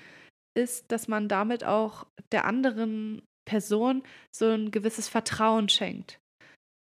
ist, 0.57 0.91
dass 0.93 1.09
man 1.09 1.29
damit 1.29 1.65
auch 1.65 2.07
der 2.33 2.45
anderen 2.45 3.23
Person 3.47 4.03
so 4.35 4.51
ein 4.51 4.71
gewisses 4.71 5.09
Vertrauen 5.09 5.69
schenkt. 5.69 6.19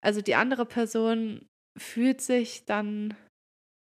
Also 0.02 0.20
die 0.20 0.34
andere 0.34 0.66
Person 0.66 1.46
fühlt 1.78 2.20
sich 2.20 2.64
dann 2.64 3.16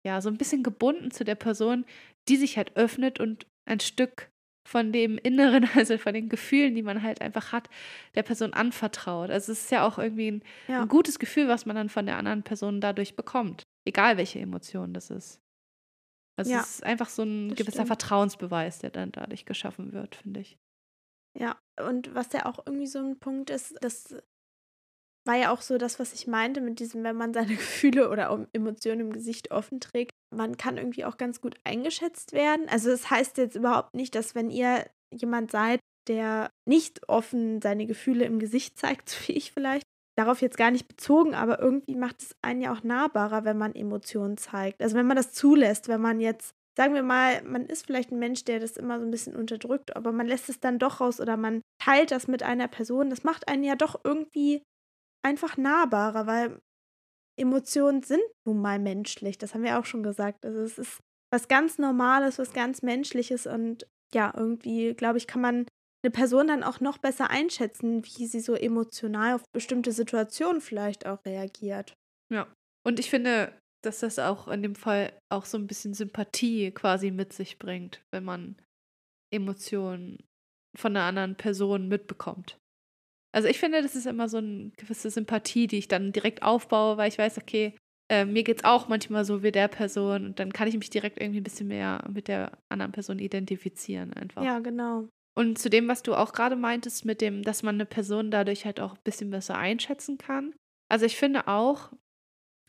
ja 0.05 0.21
so 0.21 0.29
ein 0.29 0.37
bisschen 0.37 0.63
gebunden 0.63 1.11
zu 1.11 1.23
der 1.23 1.35
Person, 1.35 1.85
die 2.27 2.37
sich 2.37 2.57
halt 2.57 2.75
öffnet 2.75 3.19
und 3.19 3.47
ein 3.67 3.79
Stück 3.79 4.29
von 4.69 4.91
dem 4.93 5.17
Inneren, 5.17 5.67
also 5.75 5.97
von 5.97 6.13
den 6.13 6.29
Gefühlen, 6.29 6.75
die 6.75 6.83
man 6.83 7.01
halt 7.01 7.21
einfach 7.21 7.51
hat, 7.51 7.69
der 8.13 8.21
Person 8.21 8.53
anvertraut. 8.53 9.31
Also 9.31 9.51
es 9.51 9.63
ist 9.63 9.71
ja 9.71 9.85
auch 9.85 9.97
irgendwie 9.97 10.31
ein, 10.31 10.43
ja. 10.67 10.83
ein 10.83 10.87
gutes 10.87 11.17
Gefühl, 11.17 11.47
was 11.47 11.65
man 11.65 11.75
dann 11.75 11.89
von 11.89 12.05
der 12.05 12.17
anderen 12.17 12.43
Person 12.43 12.79
dadurch 12.79 13.15
bekommt. 13.15 13.63
Egal 13.85 14.17
welche 14.17 14.39
Emotion 14.39 14.93
das 14.93 15.09
ist. 15.09 15.41
Also 16.37 16.51
ja, 16.51 16.59
es 16.59 16.75
ist 16.75 16.83
einfach 16.83 17.09
so 17.09 17.23
ein 17.23 17.49
gewisser 17.49 17.71
stimmt. 17.71 17.87
Vertrauensbeweis, 17.87 18.77
der 18.79 18.91
dann 18.91 19.11
dadurch 19.11 19.45
geschaffen 19.45 19.91
wird, 19.91 20.15
finde 20.15 20.41
ich. 20.41 20.59
Ja, 21.37 21.57
und 21.83 22.13
was 22.13 22.31
ja 22.33 22.45
auch 22.45 22.59
irgendwie 22.65 22.87
so 22.87 22.99
ein 22.99 23.19
Punkt 23.19 23.49
ist, 23.49 23.75
das 23.81 24.15
war 25.29 25.37
ja 25.37 25.53
auch 25.53 25.61
so 25.61 25.77
das, 25.77 25.99
was 25.99 26.11
ich 26.13 26.25
meinte 26.25 26.59
mit 26.59 26.79
diesem, 26.79 27.03
wenn 27.03 27.15
man 27.15 27.35
seine 27.35 27.47
Gefühle 27.55 28.09
oder 28.09 28.47
Emotionen 28.51 29.01
im 29.01 29.13
Gesicht 29.13 29.51
offen 29.51 29.79
trägt, 29.79 30.11
man 30.35 30.57
kann 30.57 30.77
irgendwie 30.77 31.05
auch 31.05 31.17
ganz 31.17 31.39
gut 31.39 31.55
eingeschätzt 31.63 32.33
werden. 32.33 32.67
Also 32.67 32.89
das 32.89 33.11
heißt 33.11 33.37
jetzt 33.37 33.55
überhaupt 33.55 33.93
nicht, 33.93 34.15
dass 34.15 34.33
wenn 34.33 34.49
ihr 34.49 34.85
jemand 35.13 35.51
seid, 35.51 35.79
der 36.07 36.49
nicht 36.67 37.07
offen 37.07 37.61
seine 37.61 37.85
Gefühle 37.85 38.25
im 38.25 38.39
Gesicht 38.39 38.79
zeigt, 38.79 39.15
wie 39.27 39.33
ich 39.33 39.51
vielleicht, 39.51 39.83
darauf 40.17 40.41
jetzt 40.41 40.57
gar 40.57 40.71
nicht 40.71 40.87
bezogen, 40.87 41.35
aber 41.35 41.59
irgendwie 41.59 41.95
macht 41.95 42.23
es 42.23 42.35
einen 42.41 42.61
ja 42.61 42.73
auch 42.73 42.83
nahbarer, 42.83 43.45
wenn 43.45 43.57
man 43.57 43.75
Emotionen 43.75 44.37
zeigt. 44.37 44.81
Also 44.81 44.97
wenn 44.97 45.07
man 45.07 45.15
das 45.15 45.31
zulässt, 45.31 45.87
wenn 45.87 46.01
man 46.01 46.19
jetzt, 46.19 46.55
sagen 46.75 46.95
wir 46.95 47.03
mal, 47.03 47.43
man 47.43 47.67
ist 47.67 47.85
vielleicht 47.85 48.11
ein 48.11 48.19
Mensch, 48.19 48.45
der 48.45 48.59
das 48.59 48.77
immer 48.77 48.99
so 48.99 49.05
ein 49.05 49.11
bisschen 49.11 49.35
unterdrückt, 49.35 49.95
aber 49.95 50.11
man 50.11 50.27
lässt 50.27 50.49
es 50.49 50.59
dann 50.59 50.79
doch 50.79 50.99
raus 50.99 51.21
oder 51.21 51.37
man 51.37 51.61
teilt 51.79 52.09
das 52.09 52.27
mit 52.27 52.41
einer 52.41 52.67
Person, 52.67 53.11
das 53.11 53.23
macht 53.23 53.47
einen 53.47 53.63
ja 53.63 53.75
doch 53.75 54.01
irgendwie 54.03 54.63
einfach 55.25 55.57
nahbarer, 55.57 56.27
weil 56.27 56.61
Emotionen 57.39 58.03
sind 58.03 58.23
nun 58.45 58.61
mal 58.61 58.79
menschlich. 58.79 59.37
Das 59.37 59.53
haben 59.53 59.63
wir 59.63 59.79
auch 59.79 59.85
schon 59.85 60.03
gesagt. 60.03 60.45
Also 60.45 60.59
es 60.59 60.77
ist 60.77 60.99
was 61.31 61.47
ganz 61.47 61.77
Normales, 61.77 62.39
was 62.39 62.53
ganz 62.53 62.81
Menschliches 62.81 63.47
und 63.47 63.87
ja, 64.13 64.33
irgendwie, 64.35 64.93
glaube 64.93 65.17
ich, 65.17 65.27
kann 65.27 65.41
man 65.41 65.65
eine 66.03 66.11
Person 66.11 66.47
dann 66.47 66.63
auch 66.63 66.79
noch 66.79 66.97
besser 66.97 67.29
einschätzen, 67.29 68.03
wie 68.05 68.25
sie 68.25 68.39
so 68.39 68.55
emotional 68.55 69.35
auf 69.35 69.43
bestimmte 69.51 69.91
Situationen 69.91 70.61
vielleicht 70.61 71.05
auch 71.05 71.23
reagiert. 71.25 71.93
Ja. 72.33 72.47
Und 72.85 72.99
ich 72.99 73.09
finde, 73.09 73.53
dass 73.83 73.99
das 73.99 74.19
auch 74.19 74.47
in 74.47 74.63
dem 74.63 74.75
Fall 74.75 75.13
auch 75.31 75.45
so 75.45 75.57
ein 75.57 75.67
bisschen 75.67 75.93
Sympathie 75.93 76.71
quasi 76.71 77.11
mit 77.11 77.33
sich 77.33 77.59
bringt, 77.59 78.01
wenn 78.11 78.23
man 78.23 78.55
Emotionen 79.33 80.23
von 80.75 80.95
einer 80.95 81.05
anderen 81.05 81.35
Person 81.35 81.87
mitbekommt. 81.87 82.57
Also 83.31 83.47
ich 83.47 83.59
finde, 83.59 83.81
das 83.81 83.95
ist 83.95 84.07
immer 84.07 84.27
so 84.27 84.37
eine 84.37 84.71
gewisse 84.77 85.09
Sympathie, 85.09 85.67
die 85.67 85.77
ich 85.77 85.87
dann 85.87 86.11
direkt 86.11 86.41
aufbaue, 86.41 86.97
weil 86.97 87.09
ich 87.09 87.17
weiß, 87.17 87.37
okay, 87.37 87.75
äh, 88.11 88.25
mir 88.25 88.43
geht 88.43 88.57
es 88.57 88.63
auch 88.63 88.87
manchmal 88.87 89.23
so 89.23 89.43
wie 89.43 89.51
der 89.51 89.67
Person 89.67 90.25
und 90.25 90.39
dann 90.39 90.51
kann 90.51 90.67
ich 90.67 90.77
mich 90.77 90.89
direkt 90.89 91.21
irgendwie 91.21 91.39
ein 91.39 91.43
bisschen 91.43 91.67
mehr 91.67 92.03
mit 92.11 92.27
der 92.27 92.57
anderen 92.69 92.91
Person 92.91 93.19
identifizieren 93.19 94.13
einfach. 94.13 94.43
Ja, 94.43 94.59
genau. 94.59 95.07
Und 95.35 95.59
zu 95.59 95.69
dem, 95.69 95.87
was 95.87 96.01
du 96.01 96.15
auch 96.15 96.33
gerade 96.33 96.55
meintest, 96.55 97.05
mit 97.05 97.21
dem, 97.21 97.43
dass 97.43 97.63
man 97.63 97.75
eine 97.75 97.85
Person 97.85 98.31
dadurch 98.31 98.65
halt 98.65 98.79
auch 98.79 98.95
ein 98.95 99.03
bisschen 99.03 99.29
besser 99.29 99.57
einschätzen 99.57 100.17
kann. 100.17 100.55
Also 100.89 101.05
ich 101.05 101.17
finde 101.17 101.47
auch, 101.47 101.93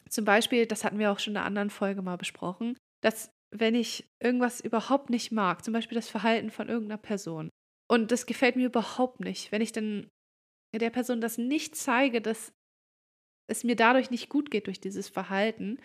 zum 0.08 0.24
Beispiel, 0.24 0.66
das 0.66 0.84
hatten 0.84 0.98
wir 0.98 1.10
auch 1.10 1.18
schon 1.18 1.32
in 1.32 1.36
einer 1.38 1.46
anderen 1.46 1.70
Folge 1.70 2.02
mal 2.02 2.16
besprochen, 2.16 2.76
dass 3.02 3.32
wenn 3.50 3.74
ich 3.74 4.08
irgendwas 4.20 4.60
überhaupt 4.60 5.10
nicht 5.10 5.32
mag, 5.32 5.64
zum 5.64 5.72
Beispiel 5.72 5.96
das 5.96 6.08
Verhalten 6.08 6.50
von 6.50 6.68
irgendeiner 6.68 6.98
Person, 6.98 7.48
und 7.90 8.12
das 8.12 8.26
gefällt 8.26 8.54
mir 8.54 8.66
überhaupt 8.66 9.18
nicht, 9.18 9.50
wenn 9.50 9.62
ich 9.62 9.72
dann 9.72 10.06
der 10.78 10.90
Person 10.90 11.20
das 11.20 11.38
nicht 11.38 11.76
zeige, 11.76 12.20
dass 12.20 12.52
es 13.48 13.64
mir 13.64 13.76
dadurch 13.76 14.11
nicht 14.11 14.28
gut 14.28 14.50
geht 14.50 14.66
durch 14.66 14.80
dieses 14.80 15.09
Verhalten, 15.09 15.78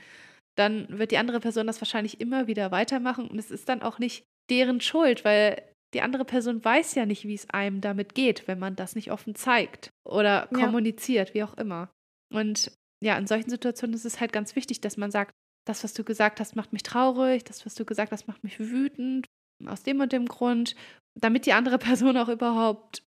dann 0.56 0.88
wird 0.90 1.12
die 1.12 1.18
andere 1.18 1.40
Person 1.40 1.68
das 1.68 1.82
wahrscheinlich 1.82 2.22
immer 2.22 2.48
wieder 2.48 2.72
weitermachen 2.72 3.28
und 3.28 3.38
es 3.38 3.52
ist 3.52 3.68
dann 3.68 3.82
auch 3.82 4.00
nicht 4.00 4.24
deren 4.50 4.80
Schuld, 4.80 5.26
weil 5.26 5.62
die 5.94 6.02
andere 6.02 6.26
Person 6.26 6.64
weiß 6.64 6.96
ja 6.96 7.06
nicht, 7.06 7.26
wie 7.26 7.34
es 7.34 7.50
einem 7.50 7.82
damit 7.82 8.16
geht, 8.16 8.48
wenn 8.48 8.60
man 8.60 8.76
das 8.76 8.96
nicht 8.96 9.12
offen 9.12 9.36
zeigt 9.36 9.90
oder 10.08 10.48
kommuniziert, 10.48 11.30
ja. 11.30 11.34
wie 11.34 11.44
auch 11.44 11.58
immer. 11.58 11.90
Und 12.34 12.72
ja, 13.04 13.18
in 13.18 13.28
solchen 13.28 13.50
Situationen 13.50 13.94
ist 13.94 14.06
es 14.06 14.20
halt 14.20 14.34
ganz 14.34 14.56
wichtig, 14.56 14.82
dass 14.82 14.98
man 14.98 15.12
sagt, 15.12 15.32
das, 15.66 15.84
was 15.84 15.94
du 15.94 16.04
gesagt 16.04 16.40
hast, 16.40 16.56
macht 16.56 16.74
mich 16.74 16.84
traurig, 16.84 17.44
das, 17.44 17.66
was 17.66 17.76
du 17.76 17.86
gesagt 17.86 18.12
hast, 18.12 18.28
macht 18.28 18.44
mich 18.44 18.60
wütend, 18.60 19.26
aus 19.66 19.84
dem 19.84 20.00
und 20.00 20.12
dem 20.12 20.28
Grund, 20.28 20.76
damit 21.20 21.46
die 21.46 21.54
andere 21.54 21.78
Person 21.80 22.18
auch 22.18 22.30
überhaupt 22.30 23.04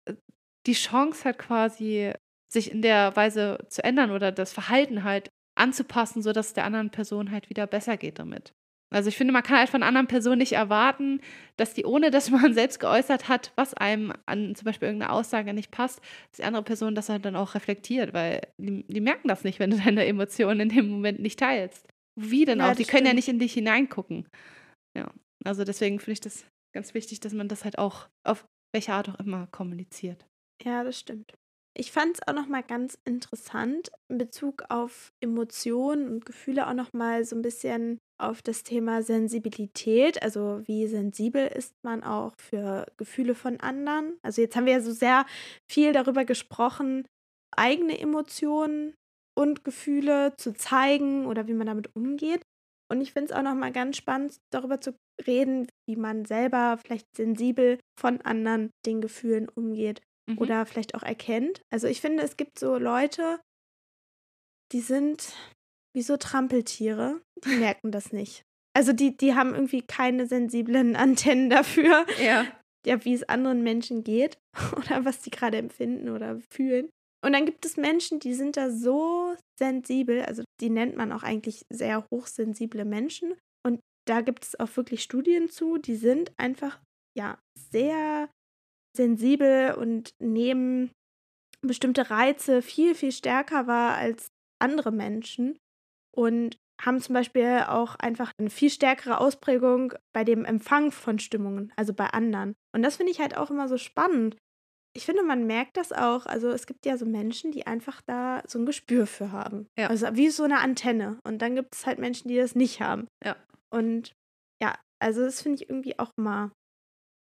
die 0.66 0.74
Chance 0.74 1.24
hat, 1.24 1.38
quasi 1.38 2.12
sich 2.52 2.70
in 2.70 2.82
der 2.82 3.16
Weise 3.16 3.58
zu 3.68 3.82
ändern 3.82 4.10
oder 4.10 4.30
das 4.30 4.52
Verhalten 4.52 5.04
halt 5.04 5.30
anzupassen, 5.58 6.22
sodass 6.22 6.48
es 6.48 6.54
der 6.54 6.64
anderen 6.64 6.90
Person 6.90 7.30
halt 7.30 7.50
wieder 7.50 7.66
besser 7.66 7.96
geht 7.96 8.18
damit. 8.18 8.52
Also 8.92 9.08
ich 9.08 9.16
finde, 9.16 9.32
man 9.32 9.42
kann 9.42 9.58
halt 9.58 9.70
von 9.70 9.82
anderen 9.82 10.06
Personen 10.06 10.38
nicht 10.38 10.52
erwarten, 10.52 11.20
dass 11.56 11.72
die, 11.74 11.84
ohne 11.84 12.10
dass 12.10 12.30
man 12.30 12.54
selbst 12.54 12.78
geäußert 12.78 13.28
hat, 13.28 13.52
was 13.56 13.74
einem 13.74 14.12
an 14.26 14.54
zum 14.54 14.66
Beispiel 14.66 14.88
irgendeine 14.88 15.12
Aussage 15.12 15.54
nicht 15.54 15.70
passt, 15.70 16.00
dass 16.30 16.38
die 16.38 16.44
andere 16.44 16.62
Person 16.62 16.94
das 16.94 17.08
halt 17.08 17.24
dann 17.24 17.36
auch 17.36 17.54
reflektiert, 17.54 18.12
weil 18.12 18.42
die, 18.58 18.84
die 18.86 19.00
merken 19.00 19.28
das 19.28 19.44
nicht, 19.44 19.58
wenn 19.58 19.70
du 19.70 19.76
deine 19.84 20.04
Emotionen 20.04 20.60
in 20.60 20.68
dem 20.68 20.88
Moment 20.88 21.20
nicht 21.20 21.38
teilst. 21.38 21.88
Wie 22.20 22.44
denn 22.44 22.58
ja, 22.58 22.70
auch? 22.70 22.76
Die 22.76 22.84
können 22.84 23.06
ja 23.06 23.14
nicht 23.14 23.28
in 23.28 23.38
dich 23.38 23.54
hineingucken. 23.54 24.28
Ja, 24.96 25.10
also 25.44 25.64
deswegen 25.64 25.98
finde 25.98 26.12
ich 26.12 26.20
das 26.20 26.44
ganz 26.74 26.92
wichtig, 26.92 27.20
dass 27.20 27.32
man 27.32 27.48
das 27.48 27.64
halt 27.64 27.78
auch 27.78 28.08
auf 28.26 28.44
welche 28.74 28.92
Art 28.92 29.08
auch 29.08 29.18
immer 29.18 29.46
kommuniziert. 29.46 30.26
Ja, 30.64 30.84
das 30.84 30.98
stimmt. 30.98 31.32
Ich 31.74 31.90
fand 31.90 32.16
es 32.16 32.28
auch 32.28 32.34
noch 32.34 32.48
mal 32.48 32.62
ganz 32.62 32.98
interessant 33.06 33.90
in 34.08 34.18
Bezug 34.18 34.64
auf 34.68 35.10
Emotionen 35.20 36.06
und 36.06 36.26
Gefühle 36.26 36.68
auch 36.68 36.74
noch 36.74 36.92
mal 36.92 37.24
so 37.24 37.34
ein 37.34 37.42
bisschen 37.42 37.98
auf 38.20 38.42
das 38.42 38.62
Thema 38.62 39.02
Sensibilität, 39.02 40.22
also 40.22 40.60
wie 40.66 40.86
sensibel 40.86 41.46
ist 41.46 41.74
man 41.82 42.04
auch 42.04 42.34
für 42.38 42.86
Gefühle 42.98 43.34
von 43.34 43.58
anderen. 43.58 44.18
Also 44.22 44.42
jetzt 44.42 44.54
haben 44.54 44.66
wir 44.66 44.74
ja 44.74 44.80
so 44.80 44.92
sehr 44.92 45.24
viel 45.68 45.92
darüber 45.92 46.24
gesprochen, 46.26 47.06
eigene 47.56 47.98
Emotionen 47.98 48.94
und 49.34 49.64
Gefühle 49.64 50.34
zu 50.36 50.52
zeigen 50.52 51.26
oder 51.26 51.48
wie 51.48 51.54
man 51.54 51.66
damit 51.66 51.96
umgeht. 51.96 52.42
Und 52.90 53.00
ich 53.00 53.14
finde 53.14 53.32
es 53.32 53.36
auch 53.36 53.42
noch 53.42 53.54
mal 53.54 53.72
ganz 53.72 53.96
spannend, 53.96 54.36
darüber 54.52 54.78
zu 54.78 54.94
reden, 55.26 55.66
wie 55.88 55.96
man 55.96 56.26
selber 56.26 56.78
vielleicht 56.84 57.06
sensibel 57.16 57.78
von 57.98 58.20
anderen 58.20 58.70
den 58.84 59.00
Gefühlen 59.00 59.48
umgeht 59.48 60.02
mhm. 60.28 60.38
oder 60.38 60.66
vielleicht 60.66 60.94
auch 60.94 61.02
erkennt. 61.02 61.62
Also 61.70 61.86
ich 61.86 62.00
finde, 62.00 62.22
es 62.22 62.36
gibt 62.36 62.58
so 62.58 62.76
Leute, 62.76 63.40
die 64.72 64.80
sind 64.80 65.34
wie 65.94 66.02
so 66.02 66.16
Trampeltiere, 66.16 67.20
die 67.44 67.56
merken 67.58 67.92
das 67.92 68.12
nicht. 68.12 68.42
Also 68.74 68.92
die, 68.92 69.16
die 69.16 69.34
haben 69.34 69.54
irgendwie 69.54 69.82
keine 69.82 70.26
sensiblen 70.26 70.96
Antennen 70.96 71.50
dafür, 71.50 72.06
ja. 72.22 72.46
ja 72.86 73.04
wie 73.04 73.14
es 73.14 73.28
anderen 73.28 73.62
Menschen 73.62 74.04
geht 74.04 74.38
oder 74.76 75.04
was 75.04 75.22
sie 75.22 75.30
gerade 75.30 75.58
empfinden 75.58 76.08
oder 76.08 76.40
fühlen. 76.50 76.88
Und 77.24 77.34
dann 77.34 77.46
gibt 77.46 77.64
es 77.64 77.76
Menschen, 77.76 78.18
die 78.18 78.34
sind 78.34 78.56
da 78.56 78.70
so 78.70 79.36
sensibel, 79.56 80.22
also 80.22 80.42
die 80.60 80.70
nennt 80.70 80.96
man 80.96 81.12
auch 81.12 81.22
eigentlich 81.22 81.62
sehr 81.70 82.04
hochsensible 82.10 82.84
Menschen. 82.84 83.34
Und 83.64 83.78
da 84.08 84.22
gibt 84.22 84.44
es 84.44 84.58
auch 84.58 84.76
wirklich 84.76 85.04
Studien 85.04 85.48
zu, 85.48 85.78
die 85.78 85.94
sind 85.94 86.32
einfach 86.36 86.80
ja 87.16 87.38
sehr 87.70 88.28
sensibel 88.96 89.74
und 89.74 90.14
nehmen 90.20 90.90
bestimmte 91.62 92.10
Reize 92.10 92.62
viel, 92.62 92.94
viel 92.94 93.12
stärker 93.12 93.66
wahr 93.66 93.96
als 93.96 94.30
andere 94.58 94.92
Menschen 94.92 95.58
und 96.14 96.56
haben 96.80 97.00
zum 97.00 97.14
Beispiel 97.14 97.64
auch 97.68 97.94
einfach 97.96 98.32
eine 98.38 98.50
viel 98.50 98.70
stärkere 98.70 99.18
Ausprägung 99.18 99.94
bei 100.12 100.24
dem 100.24 100.44
Empfang 100.44 100.90
von 100.90 101.18
Stimmungen, 101.18 101.72
also 101.76 101.94
bei 101.94 102.06
anderen. 102.06 102.54
Und 102.74 102.82
das 102.82 102.96
finde 102.96 103.12
ich 103.12 103.20
halt 103.20 103.36
auch 103.36 103.50
immer 103.50 103.68
so 103.68 103.78
spannend. 103.78 104.36
Ich 104.94 105.06
finde, 105.06 105.22
man 105.22 105.46
merkt 105.46 105.76
das 105.76 105.92
auch. 105.92 106.26
Also 106.26 106.50
es 106.50 106.66
gibt 106.66 106.84
ja 106.84 106.98
so 106.98 107.06
Menschen, 107.06 107.52
die 107.52 107.66
einfach 107.66 108.02
da 108.06 108.42
so 108.46 108.58
ein 108.58 108.66
Gespür 108.66 109.06
für 109.06 109.32
haben. 109.32 109.66
Ja. 109.78 109.88
Also 109.88 110.08
wie 110.14 110.28
so 110.28 110.42
eine 110.42 110.58
Antenne. 110.58 111.18
Und 111.24 111.40
dann 111.40 111.54
gibt 111.54 111.74
es 111.74 111.86
halt 111.86 111.98
Menschen, 111.98 112.28
die 112.28 112.36
das 112.36 112.54
nicht 112.54 112.80
haben. 112.80 113.06
Ja. 113.24 113.36
Und 113.70 114.12
ja, 114.60 114.74
also 114.98 115.22
das 115.22 115.40
finde 115.40 115.62
ich 115.62 115.70
irgendwie 115.70 115.98
auch 115.98 116.10
mal 116.16 116.50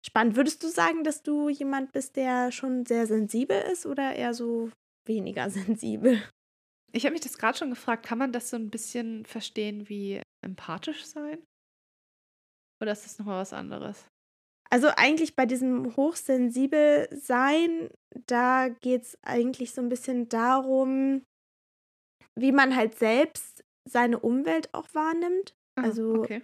Spannend. 0.05 0.35
Würdest 0.35 0.63
du 0.63 0.67
sagen, 0.67 1.03
dass 1.03 1.23
du 1.23 1.49
jemand 1.49 1.93
bist, 1.93 2.15
der 2.15 2.51
schon 2.51 2.85
sehr 2.85 3.07
sensibel 3.07 3.59
ist 3.71 3.85
oder 3.85 4.15
eher 4.15 4.33
so 4.33 4.69
weniger 5.05 5.49
sensibel? 5.49 6.21
Ich 6.91 7.05
habe 7.05 7.13
mich 7.13 7.21
das 7.21 7.37
gerade 7.37 7.57
schon 7.57 7.69
gefragt, 7.69 8.05
kann 8.05 8.17
man 8.17 8.31
das 8.31 8.49
so 8.49 8.57
ein 8.57 8.69
bisschen 8.69 9.25
verstehen 9.25 9.89
wie 9.89 10.21
empathisch 10.43 11.05
sein? 11.05 11.41
Oder 12.81 12.91
ist 12.91 13.05
das 13.05 13.17
nochmal 13.17 13.41
was 13.41 13.53
anderes? 13.53 14.05
Also 14.69 14.89
eigentlich 14.95 15.35
bei 15.35 15.45
diesem 15.45 15.95
hochsensibel 15.95 17.07
sein, 17.11 17.89
da 18.27 18.69
geht 18.69 19.03
es 19.03 19.17
eigentlich 19.21 19.71
so 19.71 19.81
ein 19.81 19.89
bisschen 19.89 20.29
darum, 20.29 21.23
wie 22.35 22.51
man 22.51 22.75
halt 22.75 22.95
selbst 22.97 23.63
seine 23.87 24.19
Umwelt 24.19 24.73
auch 24.73 24.87
wahrnimmt. 24.93 25.55
Ah, 25.75 25.83
also 25.83 26.15
okay. 26.15 26.41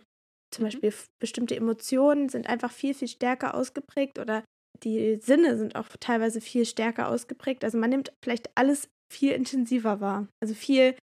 Zum 0.52 0.64
mhm. 0.64 0.68
Beispiel 0.68 0.94
bestimmte 1.20 1.56
Emotionen 1.56 2.30
sind 2.30 2.48
einfach 2.48 2.72
viel, 2.72 2.94
viel 2.94 3.08
stärker 3.08 3.56
ausgeprägt 3.56 4.20
oder 4.20 4.44
die 4.84 5.20
Sinne 5.22 5.58
sind 5.58 5.76
auch 5.76 5.88
teilweise 6.00 6.42
viel 6.42 6.66
stärker 6.66 7.10
ausgeprägt. 7.10 7.64
Also 7.64 7.78
man 7.78 7.90
nimmt 7.90 8.14
vielleicht 8.24 8.50
alles 8.56 8.90
viel 9.12 9.32
intensiver 9.34 10.00
wahr. 10.00 10.28
Also 10.42 10.54
viel 10.54 10.96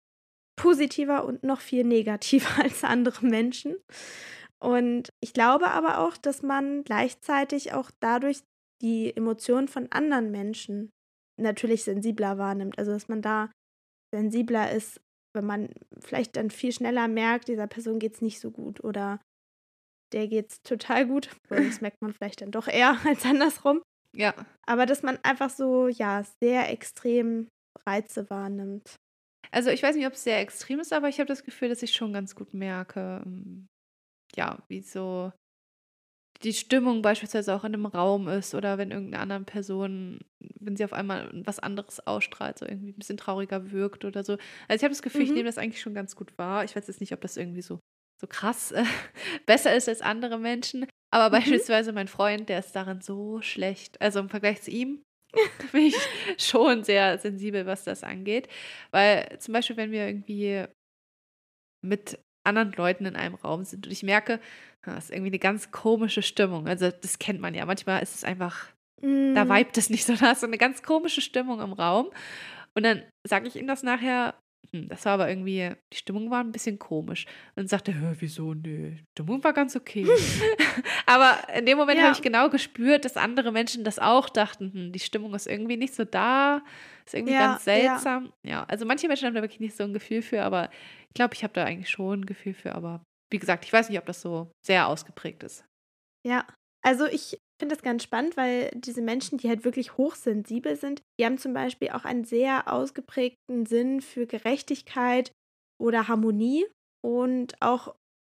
positiver 0.59 1.25
und 1.25 1.43
noch 1.45 1.61
viel 1.61 1.85
negativer 1.85 2.49
als 2.63 2.85
andere 2.85 3.27
Menschen. 3.27 3.77
Und 4.59 5.11
ich 5.23 5.35
glaube 5.35 5.69
aber 5.71 5.99
auch, 5.99 6.17
dass 6.17 6.43
man 6.43 6.83
gleichzeitig 6.85 7.73
auch 7.73 7.91
dadurch 8.01 8.41
die 8.83 9.15
Emotionen 9.15 9.69
von 9.69 9.91
anderen 9.91 10.31
Menschen 10.31 10.91
natürlich 11.39 11.85
sensibler 11.85 12.39
wahrnimmt. 12.39 12.79
Also 12.79 12.93
dass 12.93 13.09
man 13.09 13.21
da 13.21 13.51
sensibler 14.15 14.73
ist, 14.73 15.01
wenn 15.35 15.45
man 15.45 15.69
vielleicht 16.01 16.37
dann 16.37 16.51
viel 16.51 16.73
schneller 16.73 17.09
merkt, 17.09 17.49
dieser 17.49 17.67
Person 17.67 17.99
geht 17.99 18.15
es 18.15 18.23
nicht 18.23 18.41
so 18.41 18.51
gut 18.51 18.83
oder 18.83 19.21
der 20.17 20.29
geht's 20.29 20.63
total 20.63 21.07
gut. 21.07 21.29
Das 21.51 21.81
merkt 21.83 22.01
man 22.01 22.13
vielleicht 22.13 22.41
dann 22.41 22.51
doch 22.51 22.67
eher 22.67 22.99
als 23.07 23.25
andersrum. 23.25 23.83
Ja. 24.17 24.35
Aber 24.67 24.87
dass 24.87 25.03
man 25.03 25.19
einfach 25.23 25.51
so, 25.51 25.89
ja, 25.89 26.25
sehr 26.41 26.71
extrem 26.71 27.49
Reize 27.87 28.29
wahrnimmt. 28.31 28.97
Also 29.53 29.71
ich 29.71 29.83
weiß 29.83 29.95
nicht, 29.95 30.07
ob 30.07 30.15
es 30.15 30.25
sehr 30.25 30.41
extrem 30.41 30.81
ist, 30.81 30.93
aber 30.93 31.09
ich 31.09 31.21
habe 31.21 31.29
das 31.29 31.45
Gefühl, 31.45 31.69
dass 31.69 31.83
ich 31.83 31.93
schon 31.93 32.13
ganz 32.13 32.35
gut 32.35 32.55
merke, 32.55 33.23
ähm, 33.25 33.67
ja, 34.35 34.59
wie 34.69 34.81
so 34.81 35.33
die 36.43 36.53
Stimmung 36.53 37.03
beispielsweise 37.03 37.55
auch 37.55 37.65
in 37.65 37.75
einem 37.75 37.87
Raum 37.87 38.29
ist 38.29 38.55
oder 38.55 38.77
wenn 38.77 38.91
irgendeine 38.91 39.23
andere 39.23 39.45
Person, 39.45 40.21
wenn 40.61 40.77
sie 40.77 40.85
auf 40.85 40.93
einmal 40.93 41.31
was 41.47 41.59
anderes 41.59 42.07
ausstrahlt, 42.07 42.59
so 42.59 42.67
irgendwie 42.67 42.91
ein 42.91 42.99
bisschen 42.99 43.17
trauriger 43.17 43.71
wirkt 43.71 44.05
oder 44.05 44.25
so. 44.25 44.33
Also 44.69 44.77
ich 44.77 44.83
habe 44.83 44.93
das 44.93 45.03
Gefühl, 45.03 45.23
mhm. 45.23 45.27
ich 45.27 45.33
nehme 45.33 45.49
das 45.49 45.59
eigentlich 45.59 45.81
schon 45.81 45.95
ganz 45.95 46.17
gut 46.17 46.37
wahr. 46.37 46.65
Ich 46.65 46.75
weiß 46.77 46.87
jetzt 46.87 47.01
nicht, 47.01 47.13
ob 47.13 47.21
das 47.21 47.37
irgendwie 47.37 47.63
so 47.63 47.81
so 48.21 48.27
krass 48.27 48.73
äh, 48.73 48.85
besser 49.47 49.75
ist 49.75 49.89
als 49.89 50.01
andere 50.01 50.39
Menschen. 50.39 50.87
Aber 51.13 51.29
mhm. 51.29 51.41
beispielsweise 51.41 51.93
mein 51.93 52.09
Freund, 52.09 52.49
der 52.49 52.59
ist 52.59 52.73
darin 52.73 53.01
so 53.01 53.41
schlecht. 53.43 54.01
Also 54.01 54.21
im 54.21 54.29
Vergleich 54.29 54.63
zu 54.63 54.71
ihm 54.71 55.03
bin 55.73 55.87
ich 55.87 55.97
schon 56.39 56.85
sehr 56.85 57.19
sensibel, 57.19 57.67
was 57.67 57.85
das 57.85 58.03
angeht. 58.05 58.49
Weil 58.91 59.39
zum 59.39 59.53
Beispiel, 59.53 59.77
wenn 59.77 59.93
wir 59.93 60.07
irgendwie 60.07 60.65
mit 61.85 62.19
anderen 62.45 62.73
Leuten 62.73 63.07
in 63.07 63.17
einem 63.17 63.35
Raum 63.35 63.65
sind 63.65 63.87
und 63.87 63.93
ich 63.93 64.03
merke, 64.03 64.41
das 64.83 65.05
ist 65.05 65.11
irgendwie 65.11 65.31
eine 65.31 65.39
ganz 65.39 65.71
komische 65.73 66.23
Stimmung. 66.23 66.69
Also 66.69 66.91
das 66.91 67.19
kennt 67.19 67.41
man 67.41 67.55
ja. 67.55 67.67
Manchmal 67.67 68.03
ist 68.03 68.15
es 68.15 68.25
einfach, 68.25 68.69
mm. 69.03 69.35
da 69.35 69.49
vibet 69.49 69.77
es 69.77 69.91
nicht 69.91 70.05
so. 70.05 70.15
Da 70.21 70.33
ist 70.33 70.41
so 70.41 70.47
eine 70.47 70.59
ganz 70.59 70.83
komische 70.83 71.21
Stimmung 71.21 71.61
im 71.61 71.73
Raum. 71.73 72.11
Und 72.75 72.85
dann 72.85 73.03
sage 73.27 73.49
ich 73.49 73.57
ihm 73.57 73.67
das 73.67 73.83
nachher 73.83 74.35
das 74.73 75.05
war 75.05 75.15
aber 75.15 75.29
irgendwie, 75.29 75.73
die 75.93 75.97
Stimmung 75.97 76.31
war 76.31 76.43
ein 76.43 76.53
bisschen 76.53 76.79
komisch. 76.79 77.27
Und 77.27 77.57
dann 77.57 77.69
sagte 77.69 77.93
er, 77.93 78.15
wieso? 78.21 78.55
Nö, 78.55 78.91
die 78.91 79.05
Stimmung 79.13 79.43
war 79.45 79.53
ganz 79.53 79.77
okay. 79.77 80.07
aber 81.07 81.39
in 81.55 81.67
dem 81.67 81.79
Moment 81.79 81.99
ja. 81.99 82.05
habe 82.05 82.15
ich 82.15 82.23
genau 82.23 82.49
gespürt, 82.49 83.05
dass 83.05 83.17
andere 83.17 83.53
Menschen 83.53 83.85
das 83.85 83.99
auch 83.99 84.29
dachten, 84.29 84.73
hm, 84.73 84.93
die 84.93 84.99
Stimmung 84.99 85.35
ist 85.35 85.47
irgendwie 85.47 85.77
nicht 85.77 85.95
so 85.95 86.05
da, 86.05 86.63
ist 87.05 87.15
irgendwie 87.15 87.35
ja, 87.35 87.47
ganz 87.53 87.65
seltsam. 87.65 88.33
Ja. 88.43 88.51
ja, 88.51 88.65
also 88.65 88.87
manche 88.87 89.09
Menschen 89.09 89.27
haben 89.27 89.35
da 89.35 89.43
wirklich 89.43 89.61
nicht 89.61 89.77
so 89.77 89.85
ein 89.85 89.93
Gefühl 89.93 90.23
für, 90.23 90.43
aber 90.43 90.71
ich 91.09 91.15
glaube, 91.15 91.35
ich 91.35 91.43
habe 91.43 91.55
da 91.55 91.65
eigentlich 91.65 91.91
schon 91.91 92.21
ein 92.21 92.27
Gefühl 92.27 92.55
für. 92.55 92.75
Aber 92.75 93.03
wie 93.31 93.39
gesagt, 93.39 93.65
ich 93.65 93.73
weiß 93.73 93.89
nicht, 93.89 93.99
ob 93.99 94.07
das 94.07 94.21
so 94.21 94.51
sehr 94.65 94.89
ausgeprägt 94.89 95.43
ist. 95.43 95.65
Ja, 96.27 96.47
also 96.83 97.07
ich 97.07 97.39
finde 97.59 97.75
das 97.75 97.83
ganz 97.83 98.03
spannend, 98.03 98.37
weil 98.37 98.71
diese 98.75 99.03
Menschen, 99.03 99.39
die 99.39 99.49
halt 99.49 99.65
wirklich 99.65 99.97
hochsensibel 99.97 100.77
sind, 100.77 101.03
die 101.19 101.25
haben 101.25 101.39
zum 101.39 101.55
Beispiel 101.55 101.91
auch 101.91 102.05
einen 102.05 102.25
sehr 102.25 102.73
ausgeprägten 102.73 103.67
Sinn 103.67 104.01
für 104.01 104.27
Gerechtigkeit 104.27 105.33
oder 105.81 106.09
Harmonie 106.09 106.67
und 107.05 107.55
auch 107.61 107.95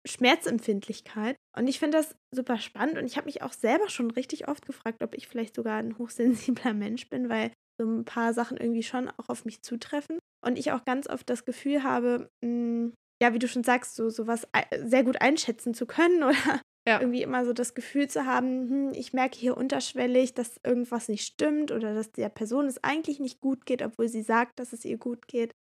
Schmerzempfindlichkeit. 0.07 1.37
Und 1.57 1.69
ich 1.69 1.79
finde 1.79 1.99
das 1.99 2.15
super 2.35 2.59
spannend 2.59 2.99
und 2.99 3.07
ich 3.07 3.17
habe 3.17 3.27
mich 3.27 3.43
auch 3.43 3.53
selber 3.53 3.89
schon 3.89 4.11
richtig 4.11 4.49
oft 4.49 4.65
gefragt, 4.67 5.03
ob 5.03 5.15
ich 5.15 5.27
vielleicht 5.27 5.55
sogar 5.55 5.79
ein 5.79 5.99
hochsensibler 5.99 6.75
Mensch 6.75 7.09
bin, 7.09 7.29
weil 7.29 7.53
so 7.81 7.89
ein 7.89 8.05
paar 8.05 8.35
Sachen 8.35 8.57
irgendwie 8.57 8.83
schon 8.83 9.09
auch 9.09 9.29
auf 9.29 9.45
mich 9.45 9.63
zutreffen. 9.63 10.19
Und 10.45 10.59
ich 10.59 10.73
auch 10.73 10.85
ganz 10.85 11.09
oft 11.09 11.29
das 11.29 11.45
Gefühl 11.45 11.83
habe, 11.83 12.29
mh, 12.45 12.49
hm, 12.49 12.95
ja, 13.21 13.35
wie 13.35 13.41
du 13.41 13.49
schon 13.49 13.65
sagst, 13.65 13.97
so 13.97 14.11
sowas 14.11 14.47
sehr 14.85 15.03
gut 15.03 15.21
einschätzen 15.21 15.75
zu 15.75 15.87
können 15.87 16.23
oder 16.23 16.61
Ja. 16.89 17.01
Irgendwie 17.01 17.23
immer 17.23 17.45
so 17.45 17.53
das 17.53 17.75
Gefühl 17.75 18.09
zu 18.09 18.25
haben, 18.25 18.71
hm, 18.71 18.93
ich 18.95 19.13
merke 19.13 19.39
hier 19.39 19.59
unterschwellig, 19.59 20.33
dass 20.33 20.59
irgendwas 20.65 21.09
nicht 21.09 21.27
stimmt 21.27 21.71
oder 21.71 21.95
dass 21.95 22.13
der 22.13 22.31
Person 22.31 22.67
es 22.67 22.83
eigentlich 22.83 23.21
nicht 23.21 23.41
gut 23.41 23.67
geht, 23.67 23.83
obwohl 23.83 24.09
sie 24.09 24.23
sagt, 24.23 24.59
dass 24.59 24.73
es 24.73 24.87
ihr 24.87 24.97
gut 24.97 25.29
geht. 25.29 25.53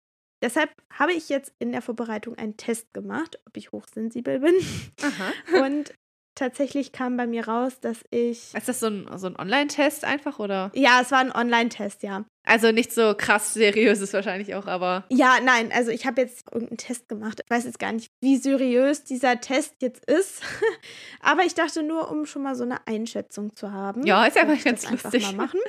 Deshalb 0.42 0.70
habe 0.90 1.12
ich 1.12 1.28
jetzt 1.28 1.52
in 1.58 1.70
der 1.70 1.82
Vorbereitung 1.82 2.36
einen 2.36 2.56
Test 2.56 2.94
gemacht, 2.94 3.38
ob 3.46 3.56
ich 3.58 3.72
hochsensibel 3.72 4.40
bin. 4.40 4.54
Aha. 5.02 5.66
Und 5.66 5.92
tatsächlich 6.38 6.92
kam 6.92 7.16
bei 7.16 7.26
mir 7.26 7.46
raus, 7.48 7.80
dass 7.80 7.98
ich. 8.10 8.54
Ist 8.54 8.68
das 8.68 8.80
so 8.80 8.86
ein, 8.86 9.08
so 9.16 9.26
ein 9.26 9.36
Online-Test 9.38 10.04
einfach, 10.04 10.38
oder? 10.38 10.70
Ja, 10.74 11.00
es 11.02 11.10
war 11.10 11.18
ein 11.18 11.32
Online-Test, 11.32 12.02
ja. 12.02 12.24
Also 12.44 12.72
nicht 12.72 12.92
so 12.92 13.14
krass 13.16 13.52
seriös 13.52 14.00
ist 14.00 14.14
wahrscheinlich 14.14 14.54
auch, 14.54 14.66
aber. 14.66 15.04
Ja, 15.10 15.38
nein, 15.42 15.70
also 15.72 15.90
ich 15.90 16.06
habe 16.06 16.22
jetzt 16.22 16.46
irgendeinen 16.50 16.78
Test 16.78 17.08
gemacht. 17.08 17.42
Ich 17.44 17.50
weiß 17.50 17.64
jetzt 17.64 17.78
gar 17.78 17.92
nicht, 17.92 18.10
wie 18.22 18.36
seriös 18.36 19.04
dieser 19.04 19.40
Test 19.40 19.74
jetzt 19.82 20.04
ist. 20.06 20.42
aber 21.20 21.42
ich 21.42 21.54
dachte 21.54 21.82
nur, 21.82 22.10
um 22.10 22.24
schon 22.24 22.42
mal 22.42 22.54
so 22.54 22.64
eine 22.64 22.86
Einschätzung 22.86 23.54
zu 23.54 23.72
haben. 23.72 24.06
Ja, 24.06 24.24
ist 24.24 24.36
ja 24.36 24.44
mal 24.44 24.56
ganz 24.56 24.90
lustig. 24.90 25.24
Mal 25.24 25.32
machen. 25.46 25.60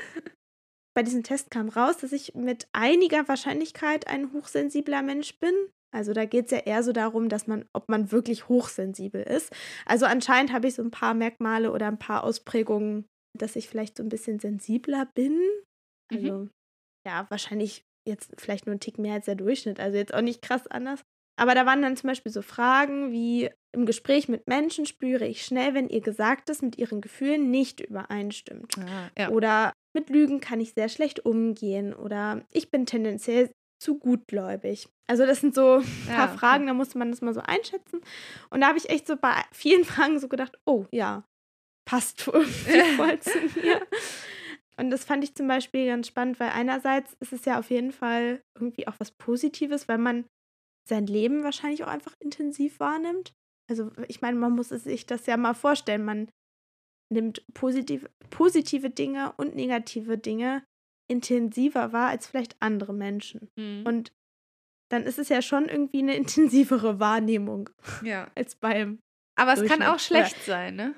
Bei 0.95 1.03
diesem 1.03 1.23
Test 1.23 1.51
kam 1.51 1.69
raus, 1.69 1.97
dass 1.97 2.11
ich 2.11 2.33
mit 2.35 2.67
einiger 2.73 3.27
Wahrscheinlichkeit 3.27 4.07
ein 4.07 4.33
hochsensibler 4.33 5.01
Mensch 5.01 5.37
bin. 5.39 5.53
Also 5.91 6.13
da 6.13 6.25
geht 6.25 6.45
es 6.45 6.51
ja 6.51 6.59
eher 6.59 6.83
so 6.83 6.91
darum, 6.91 7.29
dass 7.29 7.47
man, 7.47 7.65
ob 7.73 7.89
man 7.89 8.11
wirklich 8.11 8.47
hochsensibel 8.47 9.21
ist. 9.21 9.51
Also 9.85 10.05
anscheinend 10.05 10.53
habe 10.53 10.67
ich 10.67 10.75
so 10.75 10.83
ein 10.83 10.91
paar 10.91 11.13
Merkmale 11.13 11.71
oder 11.71 11.87
ein 11.87 11.99
paar 11.99 12.23
Ausprägungen, 12.23 13.05
dass 13.37 13.55
ich 13.55 13.67
vielleicht 13.67 13.97
so 13.97 14.03
ein 14.03 14.09
bisschen 14.09 14.39
sensibler 14.39 15.07
bin. 15.15 15.39
Also 16.11 16.33
mhm. 16.33 16.49
ja, 17.07 17.25
wahrscheinlich 17.29 17.83
jetzt 18.07 18.33
vielleicht 18.37 18.65
nur 18.65 18.75
ein 18.75 18.79
Tick 18.79 18.97
mehr 18.97 19.15
als 19.15 19.25
der 19.25 19.35
Durchschnitt. 19.35 19.79
Also 19.79 19.97
jetzt 19.97 20.13
auch 20.13 20.21
nicht 20.21 20.41
krass 20.41 20.67
anders. 20.67 21.01
Aber 21.39 21.55
da 21.55 21.65
waren 21.65 21.81
dann 21.81 21.95
zum 21.95 22.09
Beispiel 22.09 22.33
so 22.33 22.41
Fragen 22.41 23.13
wie, 23.13 23.49
im 23.71 23.85
Gespräch 23.85 24.27
mit 24.27 24.47
Menschen 24.47 24.85
spüre 24.85 25.25
ich 25.25 25.45
schnell, 25.45 25.73
wenn 25.73 25.87
ihr 25.87 26.01
Gesagtes 26.01 26.61
mit 26.61 26.77
ihren 26.77 26.99
Gefühlen 26.99 27.49
nicht 27.49 27.79
übereinstimmt. 27.79 28.77
Ah, 28.77 29.09
ja. 29.17 29.29
Oder 29.29 29.71
mit 29.95 30.09
Lügen 30.09 30.41
kann 30.41 30.59
ich 30.59 30.73
sehr 30.73 30.89
schlecht 30.89 31.25
umgehen. 31.25 31.93
Oder 31.93 32.45
ich 32.51 32.71
bin 32.71 32.85
tendenziell 32.85 33.51
zu 33.79 33.97
gutgläubig? 33.97 34.89
Also 35.07 35.25
das 35.25 35.41
sind 35.41 35.55
so 35.55 35.77
ein 35.77 35.83
paar 36.07 36.15
ja, 36.15 36.25
okay. 36.25 36.37
Fragen, 36.37 36.67
da 36.67 36.73
musste 36.73 36.97
man 36.97 37.11
das 37.11 37.21
mal 37.21 37.33
so 37.33 37.41
einschätzen. 37.41 38.01
Und 38.49 38.61
da 38.61 38.67
habe 38.67 38.77
ich 38.77 38.89
echt 38.89 39.07
so 39.07 39.15
bei 39.15 39.33
vielen 39.51 39.83
Fragen 39.85 40.19
so 40.19 40.27
gedacht, 40.27 40.57
oh 40.65 40.85
ja, 40.91 41.23
passt 41.85 42.21
voll 42.21 42.45
zu 42.45 43.39
mir. 43.59 43.85
Und 44.77 44.91
das 44.91 45.03
fand 45.03 45.23
ich 45.23 45.35
zum 45.35 45.47
Beispiel 45.47 45.87
ganz 45.87 46.07
spannend, 46.07 46.39
weil 46.39 46.49
einerseits 46.49 47.15
ist 47.19 47.33
es 47.33 47.43
ja 47.45 47.59
auf 47.59 47.69
jeden 47.69 47.91
Fall 47.91 48.41
irgendwie 48.57 48.87
auch 48.87 48.95
was 48.99 49.11
Positives, 49.11 49.87
weil 49.89 49.97
man 49.97 50.25
sein 50.87 51.05
Leben 51.05 51.43
wahrscheinlich 51.43 51.83
auch 51.83 51.89
einfach 51.89 52.13
intensiv 52.19 52.79
wahrnimmt. 52.79 53.33
Also 53.69 53.91
ich 54.07 54.21
meine, 54.21 54.37
man 54.37 54.53
muss 54.53 54.69
sich 54.69 55.05
das 55.05 55.25
ja 55.25 55.37
mal 55.37 55.53
vorstellen. 55.53 56.05
Man 56.05 56.29
nimmt 57.11 57.43
positive, 57.53 58.09
positive 58.29 58.89
Dinge 58.89 59.33
und 59.37 59.55
negative 59.55 60.17
Dinge 60.17 60.63
intensiver 61.09 61.91
war 61.91 62.09
als 62.09 62.27
vielleicht 62.27 62.55
andere 62.61 62.93
Menschen. 62.93 63.49
Mhm. 63.55 63.83
Und 63.85 64.11
dann 64.89 65.03
ist 65.03 65.19
es 65.19 65.29
ja 65.29 65.41
schon 65.41 65.67
irgendwie 65.67 65.99
eine 65.99 66.15
intensivere 66.17 66.99
Wahrnehmung 66.99 67.69
ja. 68.03 68.29
als 68.35 68.55
beim. 68.55 68.99
Aber 69.35 69.53
es 69.53 69.65
kann 69.65 69.83
auch 69.83 69.99
schlecht 69.99 70.37
ja. 70.39 70.53
sein, 70.53 70.75
ne? 70.75 70.95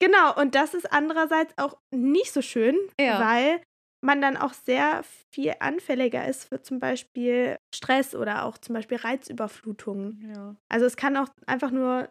Genau, 0.00 0.40
und 0.40 0.54
das 0.54 0.74
ist 0.74 0.92
andererseits 0.92 1.52
auch 1.56 1.76
nicht 1.92 2.32
so 2.32 2.40
schön, 2.40 2.76
ja. 3.00 3.20
weil 3.20 3.60
man 4.00 4.20
dann 4.20 4.36
auch 4.36 4.52
sehr 4.52 5.02
viel 5.34 5.54
anfälliger 5.58 6.26
ist 6.26 6.44
für 6.48 6.62
zum 6.62 6.78
Beispiel 6.78 7.58
Stress 7.74 8.14
oder 8.14 8.44
auch 8.44 8.58
zum 8.58 8.74
Beispiel 8.74 8.98
Reizüberflutungen. 8.98 10.32
Ja. 10.34 10.56
Also 10.68 10.86
es 10.86 10.96
kann 10.96 11.16
auch 11.16 11.28
einfach 11.46 11.72
nur 11.72 12.08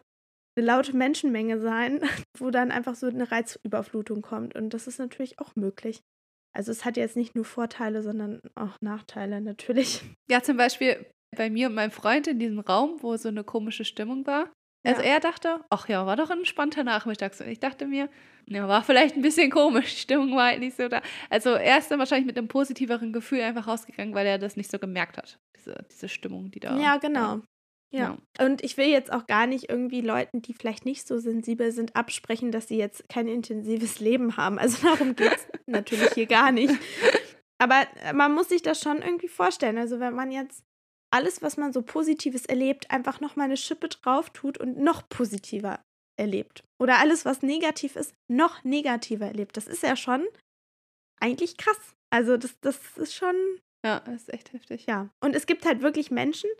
eine 0.56 0.66
laute 0.66 0.94
Menschenmenge 0.94 1.60
sein, 1.60 2.00
wo 2.38 2.50
dann 2.50 2.70
einfach 2.70 2.94
so 2.94 3.06
eine 3.06 3.30
Reizüberflutung 3.30 4.20
kommt. 4.22 4.54
Und 4.54 4.74
das 4.74 4.86
ist 4.86 4.98
natürlich 4.98 5.38
auch 5.38 5.56
möglich. 5.56 6.02
Also 6.52 6.72
es 6.72 6.84
hat 6.84 6.96
jetzt 6.96 7.16
nicht 7.16 7.34
nur 7.34 7.44
Vorteile, 7.44 8.02
sondern 8.02 8.40
auch 8.54 8.76
Nachteile 8.80 9.40
natürlich. 9.40 10.02
Ja, 10.30 10.42
zum 10.42 10.58
Beispiel 10.58 11.06
bei 11.34 11.48
mir 11.48 11.68
und 11.68 11.74
meinem 11.74 11.90
Freund 11.90 12.26
in 12.26 12.38
diesem 12.38 12.60
Raum, 12.60 12.98
wo 13.00 13.16
so 13.16 13.28
eine 13.28 13.44
komische 13.44 13.86
Stimmung 13.86 14.26
war. 14.26 14.52
Also 14.86 15.02
ja. 15.02 15.08
er 15.08 15.20
dachte, 15.20 15.60
ach 15.70 15.88
ja, 15.88 16.06
war 16.06 16.16
doch 16.16 16.30
ein 16.30 16.38
entspannter 16.38 16.84
Nachmittag. 16.84 17.32
Und 17.40 17.48
ich 17.48 17.60
dachte 17.60 17.86
mir, 17.86 18.08
ja, 18.46 18.68
war 18.68 18.82
vielleicht 18.82 19.16
ein 19.16 19.22
bisschen 19.22 19.50
komisch, 19.50 19.94
die 19.94 20.00
Stimmung 20.00 20.36
war 20.36 20.46
halt 20.46 20.60
nicht 20.60 20.76
so 20.76 20.88
da. 20.88 21.02
Also 21.30 21.50
er 21.50 21.78
ist 21.78 21.90
dann 21.90 21.98
wahrscheinlich 21.98 22.26
mit 22.26 22.38
einem 22.38 22.48
positiveren 22.48 23.12
Gefühl 23.12 23.40
einfach 23.40 23.66
rausgegangen, 23.66 24.14
weil 24.14 24.26
er 24.26 24.38
das 24.38 24.56
nicht 24.56 24.70
so 24.70 24.78
gemerkt 24.78 25.18
hat, 25.18 25.38
diese, 25.56 25.84
diese 25.90 26.08
Stimmung, 26.08 26.50
die 26.50 26.60
da 26.60 26.78
Ja, 26.78 26.96
genau. 26.98 27.20
War. 27.20 27.42
Ja. 27.90 28.18
ja. 28.38 28.44
Und 28.44 28.62
ich 28.62 28.76
will 28.76 28.88
jetzt 28.88 29.12
auch 29.12 29.26
gar 29.26 29.46
nicht 29.46 29.70
irgendwie 29.70 30.00
Leuten, 30.00 30.42
die 30.42 30.54
vielleicht 30.54 30.84
nicht 30.84 31.06
so 31.06 31.18
sensibel 31.18 31.72
sind, 31.72 31.96
absprechen, 31.96 32.52
dass 32.52 32.68
sie 32.68 32.76
jetzt 32.76 33.08
kein 33.08 33.28
intensives 33.28 34.00
Leben 34.00 34.36
haben. 34.36 34.58
Also 34.58 34.86
darum 34.86 35.16
geht 35.16 35.32
es 35.32 35.46
natürlich 35.66 36.12
hier 36.12 36.26
gar 36.26 36.52
nicht. 36.52 36.74
Aber 37.58 37.86
äh, 38.02 38.12
man 38.12 38.34
muss 38.34 38.48
sich 38.48 38.62
das 38.62 38.80
schon 38.80 39.02
irgendwie 39.02 39.28
vorstellen. 39.28 39.78
Also 39.78 40.00
wenn 40.00 40.14
man 40.14 40.30
jetzt 40.30 40.64
alles, 41.10 41.42
was 41.42 41.56
man 41.56 41.72
so 41.72 41.82
Positives 41.82 42.44
erlebt, 42.44 42.90
einfach 42.90 43.20
nochmal 43.20 43.46
eine 43.46 43.56
Schippe 43.56 43.88
drauf 43.88 44.30
tut 44.30 44.58
und 44.58 44.78
noch 44.78 45.08
positiver 45.08 45.80
erlebt. 46.18 46.64
Oder 46.80 46.98
alles, 46.98 47.24
was 47.24 47.42
negativ 47.42 47.96
ist, 47.96 48.14
noch 48.28 48.64
negativer 48.64 49.26
erlebt. 49.26 49.56
Das 49.56 49.66
ist 49.66 49.82
ja 49.82 49.96
schon 49.96 50.26
eigentlich 51.20 51.56
krass. 51.56 51.94
Also 52.10 52.36
das, 52.36 52.58
das 52.60 52.96
ist 52.98 53.14
schon. 53.14 53.34
Ja, 53.84 54.00
das 54.00 54.22
ist 54.22 54.32
echt 54.32 54.52
heftig. 54.52 54.86
Ja. 54.86 55.08
Und 55.20 55.34
es 55.34 55.46
gibt 55.46 55.64
halt 55.64 55.82
wirklich 55.82 56.10
Menschen, 56.10 56.50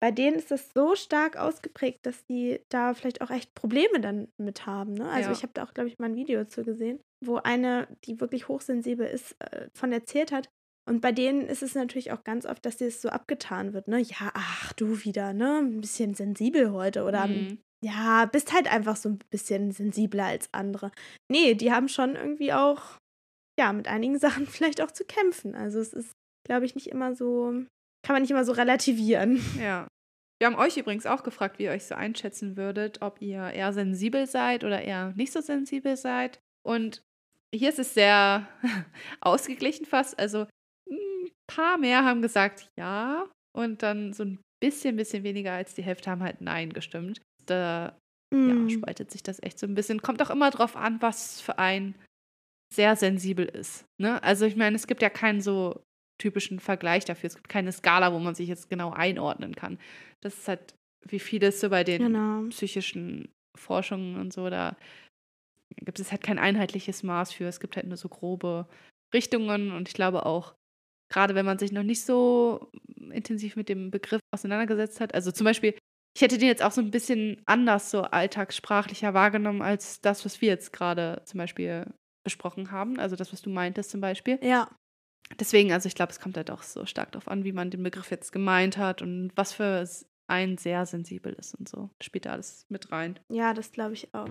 bei 0.00 0.10
denen 0.10 0.36
ist 0.36 0.50
das 0.50 0.70
so 0.74 0.94
stark 0.94 1.36
ausgeprägt, 1.36 2.06
dass 2.06 2.24
die 2.24 2.60
da 2.70 2.94
vielleicht 2.94 3.20
auch 3.20 3.30
echt 3.30 3.54
Probleme 3.54 4.00
dann 4.00 4.28
mit 4.38 4.64
haben. 4.64 4.94
Ne? 4.94 5.08
Also 5.08 5.28
ja. 5.28 5.32
ich 5.32 5.42
habe 5.42 5.52
da 5.52 5.64
auch, 5.64 5.74
glaube 5.74 5.88
ich, 5.88 5.98
mal 5.98 6.06
ein 6.06 6.16
Video 6.16 6.44
zu 6.44 6.64
gesehen, 6.64 7.00
wo 7.22 7.36
eine, 7.36 7.86
die 8.04 8.18
wirklich 8.20 8.48
hochsensibel 8.48 9.06
ist, 9.06 9.36
äh, 9.40 9.68
von 9.74 9.92
erzählt 9.92 10.32
hat. 10.32 10.48
Und 10.88 11.02
bei 11.02 11.12
denen 11.12 11.42
ist 11.42 11.62
es 11.62 11.74
natürlich 11.74 12.12
auch 12.12 12.24
ganz 12.24 12.46
oft, 12.46 12.64
dass 12.64 12.78
dir 12.78 12.88
es 12.88 13.02
so 13.02 13.10
abgetan 13.10 13.74
wird, 13.74 13.86
ne? 13.86 14.00
Ja, 14.00 14.32
ach, 14.34 14.72
du 14.72 15.04
wieder, 15.04 15.34
ne? 15.34 15.58
Ein 15.58 15.82
bisschen 15.82 16.14
sensibel 16.14 16.72
heute 16.72 17.04
oder 17.04 17.26
mhm. 17.26 17.58
ja, 17.84 18.24
bist 18.24 18.54
halt 18.54 18.72
einfach 18.72 18.96
so 18.96 19.10
ein 19.10 19.18
bisschen 19.30 19.70
sensibler 19.70 20.24
als 20.24 20.48
andere. 20.52 20.90
Nee, 21.30 21.54
die 21.54 21.70
haben 21.70 21.88
schon 21.88 22.16
irgendwie 22.16 22.54
auch, 22.54 22.96
ja, 23.58 23.72
mit 23.74 23.86
einigen 23.86 24.18
Sachen 24.18 24.46
vielleicht 24.46 24.80
auch 24.80 24.90
zu 24.90 25.04
kämpfen. 25.04 25.54
Also 25.54 25.78
es 25.78 25.92
ist, 25.92 26.12
glaube 26.46 26.64
ich, 26.64 26.74
nicht 26.74 26.88
immer 26.88 27.14
so 27.14 27.66
kann 28.02 28.14
man 28.14 28.22
nicht 28.22 28.30
immer 28.30 28.44
so 28.44 28.52
relativieren. 28.52 29.40
Ja. 29.58 29.86
Wir 30.40 30.46
haben 30.46 30.56
euch 30.56 30.78
übrigens 30.78 31.04
auch 31.04 31.22
gefragt, 31.22 31.58
wie 31.58 31.64
ihr 31.64 31.70
euch 31.70 31.84
so 31.84 31.94
einschätzen 31.94 32.56
würdet, 32.56 33.02
ob 33.02 33.20
ihr 33.20 33.50
eher 33.50 33.74
sensibel 33.74 34.26
seid 34.26 34.64
oder 34.64 34.80
eher 34.80 35.12
nicht 35.14 35.32
so 35.32 35.42
sensibel 35.42 35.98
seid. 35.98 36.40
Und 36.66 37.02
hier 37.54 37.68
ist 37.68 37.78
es 37.78 37.92
sehr 37.92 38.48
ausgeglichen 39.20 39.84
fast. 39.84 40.18
Also 40.18 40.46
ein 40.90 41.30
paar 41.46 41.76
mehr 41.76 42.04
haben 42.04 42.22
gesagt 42.22 42.70
ja 42.78 43.28
und 43.54 43.82
dann 43.82 44.14
so 44.14 44.24
ein 44.24 44.40
bisschen, 44.62 44.96
bisschen 44.96 45.24
weniger 45.24 45.52
als 45.52 45.74
die 45.74 45.82
Hälfte 45.82 46.10
haben 46.10 46.22
halt 46.22 46.40
nein 46.40 46.72
gestimmt. 46.72 47.20
Da 47.44 47.98
mm. 48.32 48.68
ja, 48.68 48.70
spaltet 48.70 49.10
sich 49.10 49.22
das 49.22 49.42
echt 49.42 49.58
so 49.58 49.66
ein 49.66 49.74
bisschen. 49.74 50.00
Kommt 50.00 50.22
auch 50.22 50.30
immer 50.30 50.50
drauf 50.50 50.76
an, 50.76 51.02
was 51.02 51.40
für 51.40 51.58
ein 51.58 51.94
sehr 52.72 52.96
sensibel 52.96 53.44
ist. 53.46 53.84
Ne? 54.00 54.22
Also 54.22 54.46
ich 54.46 54.56
meine, 54.56 54.76
es 54.76 54.86
gibt 54.86 55.02
ja 55.02 55.10
keinen 55.10 55.40
so 55.40 55.82
typischen 56.20 56.60
Vergleich 56.60 57.04
dafür. 57.04 57.28
Es 57.28 57.34
gibt 57.34 57.48
keine 57.48 57.72
Skala, 57.72 58.12
wo 58.12 58.18
man 58.18 58.34
sich 58.34 58.48
jetzt 58.48 58.70
genau 58.70 58.92
einordnen 58.92 59.56
kann. 59.56 59.78
Das 60.20 60.34
ist 60.38 60.48
halt, 60.48 60.74
wie 61.06 61.18
vieles 61.18 61.60
so 61.60 61.70
bei 61.70 61.82
den 61.82 62.02
genau. 62.02 62.48
psychischen 62.50 63.28
Forschungen 63.58 64.16
und 64.20 64.32
so, 64.32 64.48
da 64.48 64.76
gibt 65.76 65.98
es 65.98 66.10
halt 66.12 66.22
kein 66.22 66.38
einheitliches 66.38 67.02
Maß 67.02 67.32
für. 67.32 67.46
Es 67.46 67.60
gibt 67.60 67.76
halt 67.76 67.86
nur 67.86 67.96
so 67.96 68.08
grobe 68.08 68.68
Richtungen 69.14 69.72
und 69.72 69.88
ich 69.88 69.94
glaube 69.94 70.26
auch, 70.26 70.54
gerade 71.12 71.34
wenn 71.34 71.46
man 71.46 71.58
sich 71.58 71.72
noch 71.72 71.82
nicht 71.82 72.04
so 72.04 72.70
intensiv 73.10 73.56
mit 73.56 73.68
dem 73.68 73.90
Begriff 73.90 74.20
auseinandergesetzt 74.32 75.00
hat, 75.00 75.14
also 75.14 75.32
zum 75.32 75.44
Beispiel, 75.44 75.74
ich 76.16 76.22
hätte 76.22 76.38
den 76.38 76.48
jetzt 76.48 76.62
auch 76.62 76.72
so 76.72 76.80
ein 76.80 76.90
bisschen 76.90 77.40
anders, 77.46 77.90
so 77.90 78.02
alltagssprachlicher 78.02 79.14
wahrgenommen, 79.14 79.62
als 79.62 80.00
das, 80.00 80.24
was 80.24 80.40
wir 80.40 80.48
jetzt 80.48 80.72
gerade 80.72 81.22
zum 81.24 81.38
Beispiel 81.38 81.86
besprochen 82.24 82.70
haben. 82.70 82.98
Also 82.98 83.16
das, 83.16 83.32
was 83.32 83.42
du 83.42 83.50
meintest 83.50 83.90
zum 83.90 84.00
Beispiel. 84.00 84.38
Ja 84.42 84.68
deswegen, 85.38 85.72
also 85.72 85.86
ich 85.86 85.94
glaube, 85.94 86.12
es 86.12 86.20
kommt 86.20 86.36
halt 86.36 86.50
auch 86.50 86.62
so 86.62 86.86
stark 86.86 87.12
darauf 87.12 87.28
an, 87.28 87.44
wie 87.44 87.52
man 87.52 87.70
den 87.70 87.82
Begriff 87.82 88.10
jetzt 88.10 88.32
gemeint 88.32 88.76
hat 88.76 89.02
und 89.02 89.32
was 89.34 89.52
für 89.52 89.86
ein 90.28 90.58
sehr 90.58 90.86
sensibel 90.86 91.32
ist 91.32 91.54
und 91.54 91.68
so. 91.68 91.90
Spielt 92.00 92.26
da 92.26 92.32
alles 92.32 92.66
mit 92.68 92.92
rein. 92.92 93.18
Ja, 93.32 93.52
das 93.52 93.72
glaube 93.72 93.94
ich 93.94 94.14
auch. 94.14 94.30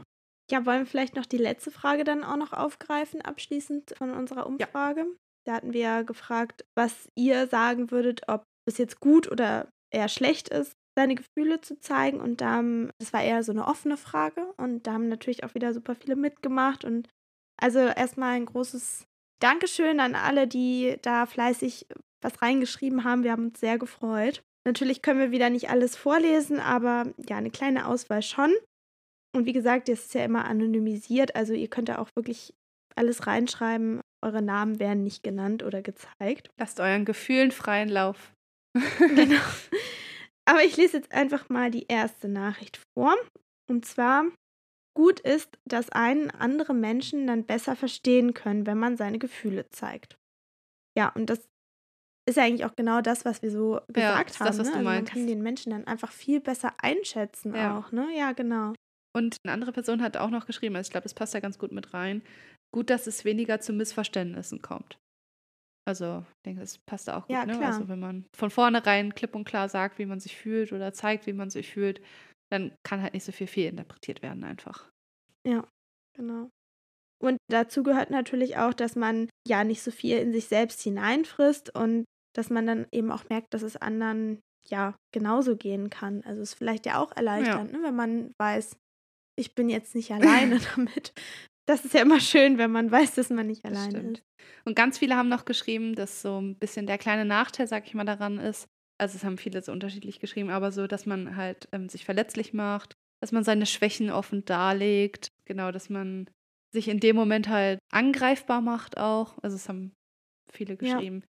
Ja, 0.49 0.65
wollen 0.65 0.79
wir 0.79 0.85
vielleicht 0.87 1.15
noch 1.15 1.25
die 1.25 1.37
letzte 1.37 1.71
Frage 1.71 2.03
dann 2.03 2.23
auch 2.23 2.37
noch 2.37 2.53
aufgreifen, 2.53 3.21
abschließend 3.21 3.93
von 3.97 4.11
unserer 4.11 4.47
Umfrage? 4.47 5.01
Ja. 5.01 5.15
Da 5.45 5.53
hatten 5.53 5.73
wir 5.73 5.81
ja 5.81 6.01
gefragt, 6.01 6.65
was 6.75 7.09
ihr 7.15 7.47
sagen 7.47 7.91
würdet, 7.91 8.21
ob 8.27 8.43
es 8.67 8.77
jetzt 8.77 8.99
gut 8.99 9.31
oder 9.31 9.69
eher 9.91 10.09
schlecht 10.09 10.49
ist, 10.49 10.73
seine 10.97 11.15
Gefühle 11.15 11.61
zu 11.61 11.79
zeigen. 11.79 12.19
Und 12.19 12.41
da, 12.41 12.63
das 12.99 13.13
war 13.13 13.23
eher 13.23 13.43
so 13.43 13.51
eine 13.51 13.67
offene 13.67 13.97
Frage. 13.97 14.53
Und 14.57 14.87
da 14.87 14.93
haben 14.93 15.07
natürlich 15.07 15.43
auch 15.43 15.53
wieder 15.53 15.73
super 15.73 15.95
viele 15.95 16.15
mitgemacht. 16.15 16.83
Und 16.83 17.07
also 17.57 17.79
erstmal 17.79 18.35
ein 18.35 18.45
großes 18.45 19.05
Dankeschön 19.39 19.99
an 19.99 20.15
alle, 20.15 20.47
die 20.47 20.97
da 21.01 21.25
fleißig 21.25 21.87
was 22.21 22.41
reingeschrieben 22.41 23.03
haben. 23.03 23.23
Wir 23.23 23.31
haben 23.31 23.45
uns 23.45 23.59
sehr 23.59 23.77
gefreut. 23.77 24.43
Natürlich 24.65 25.01
können 25.01 25.19
wir 25.19 25.31
wieder 25.31 25.49
nicht 25.49 25.69
alles 25.69 25.95
vorlesen, 25.95 26.59
aber 26.59 27.13
ja, 27.29 27.37
eine 27.37 27.49
kleine 27.49 27.87
Auswahl 27.87 28.21
schon. 28.21 28.53
Und 29.35 29.45
wie 29.45 29.53
gesagt, 29.53 29.87
das 29.87 30.05
ist 30.05 30.13
ja 30.13 30.25
immer 30.25 30.45
anonymisiert, 30.45 31.35
also 31.35 31.53
ihr 31.53 31.69
könnt 31.69 31.89
da 31.89 31.99
auch 31.99 32.09
wirklich 32.15 32.53
alles 32.95 33.27
reinschreiben. 33.27 34.01
Eure 34.21 34.41
Namen 34.41 34.79
werden 34.79 35.03
nicht 35.03 35.23
genannt 35.23 35.63
oder 35.63 35.81
gezeigt. 35.81 36.49
Lasst 36.57 36.79
euren 36.79 37.05
Gefühlen 37.05 37.51
freien 37.51 37.89
Lauf. 37.89 38.33
genau. 38.99 39.41
Aber 40.45 40.63
ich 40.63 40.77
lese 40.77 40.97
jetzt 40.97 41.11
einfach 41.11 41.47
mal 41.49 41.71
die 41.71 41.85
erste 41.87 42.27
Nachricht 42.27 42.79
vor. 42.93 43.15
Und 43.69 43.85
zwar, 43.85 44.25
gut 44.99 45.21
ist, 45.21 45.57
dass 45.63 45.89
einen 45.93 46.29
andere 46.29 46.73
Menschen 46.73 47.25
dann 47.25 47.45
besser 47.45 47.77
verstehen 47.77 48.33
können, 48.33 48.67
wenn 48.67 48.77
man 48.77 48.97
seine 48.97 49.17
Gefühle 49.17 49.69
zeigt. 49.69 50.17
Ja, 50.97 51.07
und 51.15 51.29
das 51.29 51.47
ist 52.27 52.35
ja 52.35 52.43
eigentlich 52.43 52.65
auch 52.65 52.75
genau 52.75 52.99
das, 52.99 53.23
was 53.23 53.41
wir 53.41 53.49
so 53.49 53.79
gesagt 53.87 53.97
ja, 53.97 54.17
haben. 54.17 54.27
Das, 54.27 54.41
was 54.41 54.57
ne? 54.57 54.63
du 54.63 54.69
also 54.71 54.83
man 54.83 55.05
kann 55.05 55.25
den 55.25 55.41
Menschen 55.41 55.69
dann 55.69 55.87
einfach 55.87 56.11
viel 56.11 56.41
besser 56.41 56.73
einschätzen 56.79 57.55
ja. 57.55 57.79
auch, 57.79 57.93
ne? 57.93 58.09
Ja, 58.13 58.33
genau. 58.33 58.73
Und 59.15 59.37
eine 59.45 59.53
andere 59.53 59.71
Person 59.71 60.01
hat 60.01 60.17
auch 60.17 60.31
noch 60.31 60.45
geschrieben, 60.45 60.75
also 60.75 60.89
ich 60.89 60.91
glaube, 60.91 61.03
das 61.03 61.13
passt 61.13 61.33
da 61.33 61.39
ganz 61.39 61.57
gut 61.57 61.71
mit 61.71 61.93
rein. 61.93 62.21
Gut, 62.75 62.89
dass 62.89 63.07
es 63.07 63.23
weniger 63.23 63.61
zu 63.61 63.71
Missverständnissen 63.71 64.61
kommt. 64.61 64.99
Also, 65.87 66.25
ich 66.27 66.43
denke, 66.45 66.59
das 66.59 66.77
passt 66.77 67.07
da 67.07 67.15
auch 67.15 67.27
gut, 67.27 67.37
ja, 67.37 67.45
ne? 67.45 67.65
Also, 67.65 67.87
wenn 67.87 68.01
man 68.01 68.25
von 68.35 68.49
vornherein 68.49 69.15
klipp 69.15 69.33
und 69.33 69.45
klar 69.45 69.69
sagt, 69.69 69.97
wie 69.97 70.05
man 70.05 70.19
sich 70.19 70.35
fühlt 70.35 70.73
oder 70.73 70.91
zeigt, 70.91 71.25
wie 71.25 71.33
man 71.33 71.49
sich 71.49 71.71
fühlt, 71.71 72.01
dann 72.51 72.75
kann 72.83 73.01
halt 73.01 73.13
nicht 73.13 73.23
so 73.23 73.31
viel 73.31 73.47
fehlinterpretiert 73.47 74.21
werden 74.21 74.43
einfach. 74.43 74.89
Ja, 75.45 75.67
genau. 76.15 76.49
Und 77.21 77.37
dazu 77.49 77.83
gehört 77.83 78.11
natürlich 78.11 78.57
auch, 78.57 78.73
dass 78.73 78.95
man 78.95 79.29
ja 79.47 79.63
nicht 79.63 79.81
so 79.81 79.91
viel 79.91 80.17
in 80.17 80.31
sich 80.31 80.45
selbst 80.45 80.81
hineinfrisst 80.81 81.75
und 81.75 82.05
dass 82.35 82.49
man 82.49 82.65
dann 82.65 82.87
eben 82.91 83.11
auch 83.11 83.27
merkt, 83.29 83.53
dass 83.53 83.61
es 83.61 83.75
anderen 83.75 84.39
ja 84.65 84.95
genauso 85.13 85.57
gehen 85.57 85.89
kann. 85.89 86.23
Also 86.23 86.41
es 86.41 86.51
ist 86.51 86.57
vielleicht 86.57 86.85
ja 86.85 87.01
auch 87.01 87.15
erleichternd, 87.15 87.71
ja. 87.71 87.77
Ne, 87.77 87.83
wenn 87.83 87.95
man 87.95 88.31
weiß, 88.39 88.77
ich 89.37 89.55
bin 89.55 89.69
jetzt 89.69 89.95
nicht 89.95 90.11
alleine 90.11 90.59
damit. 90.75 91.13
Das 91.67 91.85
ist 91.85 91.93
ja 91.93 92.01
immer 92.01 92.19
schön, 92.19 92.57
wenn 92.57 92.71
man 92.71 92.89
weiß, 92.89 93.15
dass 93.15 93.29
man 93.29 93.47
nicht 93.47 93.63
alleine 93.65 94.13
ist. 94.13 94.23
Und 94.65 94.75
ganz 94.75 94.97
viele 94.97 95.15
haben 95.15 95.29
noch 95.29 95.45
geschrieben, 95.45 95.95
dass 95.95 96.21
so 96.21 96.39
ein 96.39 96.55
bisschen 96.55 96.87
der 96.87 96.97
kleine 96.97 97.25
Nachteil, 97.25 97.67
sag 97.67 97.85
ich 97.85 97.93
mal, 97.93 98.05
daran 98.05 98.39
ist, 98.39 98.67
also 98.99 99.15
es 99.15 99.23
haben 99.23 99.37
viele 99.37 99.61
so 99.61 99.71
unterschiedlich 99.71 100.19
geschrieben, 100.19 100.49
aber 100.49 100.71
so, 100.71 100.87
dass 100.87 101.05
man 101.05 101.35
halt 101.35 101.67
ähm, 101.71 101.89
sich 101.89 102.05
verletzlich 102.05 102.53
macht, 102.53 102.93
dass 103.21 103.31
man 103.31 103.43
seine 103.43 103.65
Schwächen 103.65 104.09
offen 104.09 104.45
darlegt, 104.45 105.29
genau, 105.45 105.71
dass 105.71 105.89
man 105.89 106.29
sich 106.71 106.87
in 106.87 106.99
dem 106.99 107.15
Moment 107.15 107.49
halt 107.49 107.79
angreifbar 107.91 108.61
macht 108.61 108.97
auch. 108.97 109.37
Also 109.41 109.55
es 109.55 109.67
haben 109.67 109.93
viele 110.51 110.77
geschrieben. 110.77 111.21
Ja. 111.21 111.27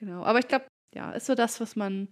Genau. 0.00 0.24
Aber 0.24 0.38
ich 0.38 0.48
glaube, 0.48 0.66
ja, 0.94 1.12
ist 1.12 1.26
so 1.26 1.34
das, 1.34 1.60
was 1.60 1.76
man 1.76 2.08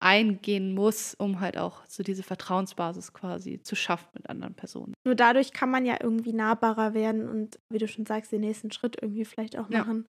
eingehen 0.00 0.74
muss, 0.74 1.14
um 1.14 1.40
halt 1.40 1.56
auch 1.58 1.84
so 1.86 2.02
diese 2.02 2.22
Vertrauensbasis 2.22 3.12
quasi 3.12 3.60
zu 3.62 3.74
schaffen 3.74 4.08
mit 4.14 4.28
anderen 4.28 4.54
Personen. 4.54 4.94
Nur 5.04 5.14
dadurch 5.14 5.52
kann 5.52 5.70
man 5.70 5.84
ja 5.84 5.96
irgendwie 6.00 6.32
nahbarer 6.32 6.94
werden 6.94 7.28
und, 7.28 7.58
wie 7.72 7.78
du 7.78 7.88
schon 7.88 8.06
sagst, 8.06 8.30
den 8.30 8.42
nächsten 8.42 8.70
Schritt 8.70 8.96
irgendwie 9.00 9.24
vielleicht 9.24 9.58
auch 9.58 9.68
machen. 9.68 10.02
Ja. 10.02 10.08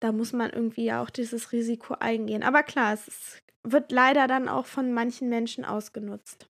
Da 0.00 0.12
muss 0.12 0.32
man 0.32 0.50
irgendwie 0.50 0.84
ja 0.84 1.02
auch 1.02 1.10
dieses 1.10 1.52
Risiko 1.52 1.94
eingehen. 1.94 2.42
Aber 2.42 2.62
klar, 2.62 2.92
es 2.92 3.08
ist, 3.08 3.38
wird 3.66 3.92
leider 3.92 4.26
dann 4.26 4.48
auch 4.48 4.66
von 4.66 4.92
manchen 4.92 5.28
Menschen 5.28 5.64
ausgenutzt. 5.64 6.46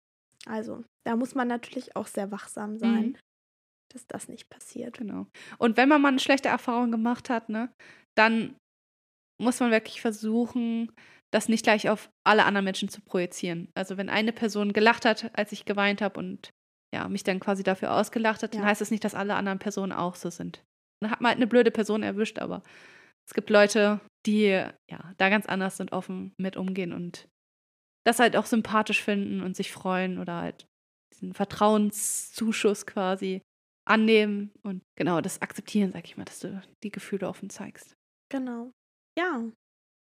Also, 0.45 0.83
da 1.05 1.15
muss 1.15 1.35
man 1.35 1.47
natürlich 1.47 1.95
auch 1.95 2.07
sehr 2.07 2.31
wachsam 2.31 2.77
sein. 2.77 3.07
Mhm 3.07 3.17
dass 3.95 4.05
das 4.07 4.27
nicht 4.27 4.49
passiert. 4.49 4.97
Genau. 4.97 5.25
Und 5.57 5.77
wenn 5.77 5.89
man 5.89 6.01
mal 6.01 6.09
eine 6.09 6.19
schlechte 6.19 6.49
Erfahrung 6.49 6.91
gemacht 6.91 7.29
hat, 7.29 7.49
ne, 7.49 7.69
dann 8.15 8.55
muss 9.41 9.59
man 9.59 9.71
wirklich 9.71 10.01
versuchen, 10.01 10.91
das 11.33 11.49
nicht 11.49 11.63
gleich 11.63 11.89
auf 11.89 12.09
alle 12.25 12.45
anderen 12.45 12.65
Menschen 12.65 12.89
zu 12.89 13.01
projizieren. 13.01 13.69
Also 13.75 13.97
wenn 13.97 14.09
eine 14.09 14.31
Person 14.31 14.73
gelacht 14.73 15.05
hat, 15.05 15.31
als 15.37 15.51
ich 15.51 15.65
geweint 15.65 16.01
habe 16.01 16.19
und 16.19 16.51
ja, 16.93 17.09
mich 17.09 17.23
dann 17.23 17.39
quasi 17.39 17.63
dafür 17.63 17.93
ausgelacht 17.93 18.43
hat, 18.43 18.53
dann 18.53 18.63
heißt 18.63 18.79
das 18.79 18.91
nicht, 18.91 19.03
dass 19.03 19.15
alle 19.15 19.35
anderen 19.35 19.59
Personen 19.59 19.91
auch 19.91 20.15
so 20.15 20.29
sind. 20.29 20.63
Dann 21.01 21.11
hat 21.11 21.19
man 21.19 21.29
halt 21.29 21.37
eine 21.37 21.47
blöde 21.47 21.71
Person 21.71 22.03
erwischt, 22.03 22.39
aber 22.39 22.63
es 23.27 23.33
gibt 23.33 23.49
Leute, 23.49 23.99
die 24.25 24.47
ja 24.47 25.13
da 25.17 25.29
ganz 25.29 25.45
anders 25.45 25.79
und 25.79 25.91
offen 25.91 26.33
mit 26.37 26.57
umgehen 26.57 26.93
und 26.93 27.27
das 28.05 28.19
halt 28.19 28.35
auch 28.35 28.45
sympathisch 28.45 29.01
finden 29.01 29.41
und 29.41 29.55
sich 29.55 29.71
freuen 29.71 30.19
oder 30.19 30.41
halt 30.41 30.67
diesen 31.13 31.33
Vertrauenszuschuss 31.33 32.85
quasi 32.85 33.41
annehmen 33.87 34.51
und 34.63 34.83
genau 34.97 35.21
das 35.21 35.41
akzeptieren, 35.41 35.91
sag 35.91 36.05
ich 36.05 36.17
mal, 36.17 36.25
dass 36.25 36.39
du 36.39 36.61
die 36.83 36.91
Gefühle 36.91 37.27
offen 37.27 37.49
zeigst. 37.49 37.95
Genau. 38.29 38.71
Ja, 39.17 39.43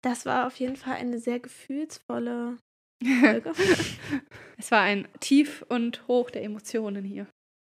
das 0.03 0.25
war 0.25 0.47
auf 0.47 0.57
jeden 0.57 0.75
Fall 0.75 0.95
eine 0.95 1.19
sehr 1.19 1.39
gefühlsvolle 1.39 2.57
Folge. 3.03 3.53
es 4.57 4.71
war 4.71 4.81
ein 4.81 5.07
Tief 5.19 5.63
und 5.69 6.07
Hoch 6.07 6.29
der 6.29 6.43
Emotionen 6.43 7.03
hier. 7.03 7.27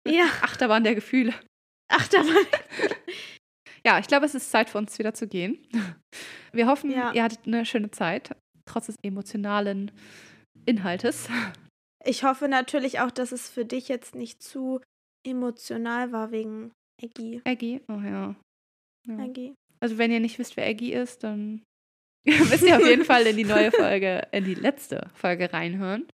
Ja. 0.08 0.26
Achterbahn 0.42 0.84
der 0.84 0.96
Gefühle. 0.96 1.34
Achterbahn. 1.90 2.46
Ja, 3.86 3.99
ich 3.99 4.07
glaube, 4.07 4.25
es 4.25 4.36
ist 4.36 4.51
Zeit 4.51 4.69
für 4.69 4.77
uns 4.77 4.97
wieder 4.99 5.13
zu 5.13 5.27
gehen. 5.27 5.57
Wir 6.51 6.67
hoffen, 6.67 6.91
ja. 6.91 7.13
ihr 7.13 7.23
hattet 7.23 7.45
eine 7.45 7.65
schöne 7.65 7.91
Zeit, 7.91 8.36
trotz 8.65 8.88
des 8.88 8.95
emotionalen 9.03 9.91
Inhaltes. 10.65 11.30
Ich 12.03 12.23
hoffe 12.23 12.47
natürlich 12.47 12.99
auch, 12.99 13.11
dass 13.11 13.32
es 13.32 13.49
für 13.49 13.65
dich 13.65 13.88
jetzt 13.88 14.15
nicht 14.15 14.41
zu 14.41 14.82
emotional 15.25 16.11
war 16.11 16.32
wegen 16.32 16.71
Eggy. 17.01 17.41
Eggy, 17.43 17.82
oh 17.88 17.99
ja. 17.99 18.36
ja. 19.07 19.25
Eggy. 19.25 19.53
Also 19.80 19.97
wenn 19.97 20.11
ihr 20.11 20.19
nicht 20.19 20.39
wisst, 20.39 20.57
wer 20.57 20.67
Eggy 20.67 20.93
ist, 20.93 21.23
dann 21.23 21.61
müsst 22.25 22.63
ihr 22.63 22.77
auf 22.77 22.86
jeden 22.86 23.05
Fall 23.05 23.25
in 23.27 23.38
die 23.38 23.45
neue 23.45 23.71
Folge, 23.71 24.27
in 24.32 24.45
die 24.45 24.55
letzte 24.55 25.09
Folge 25.13 25.51
reinhören. 25.53 26.07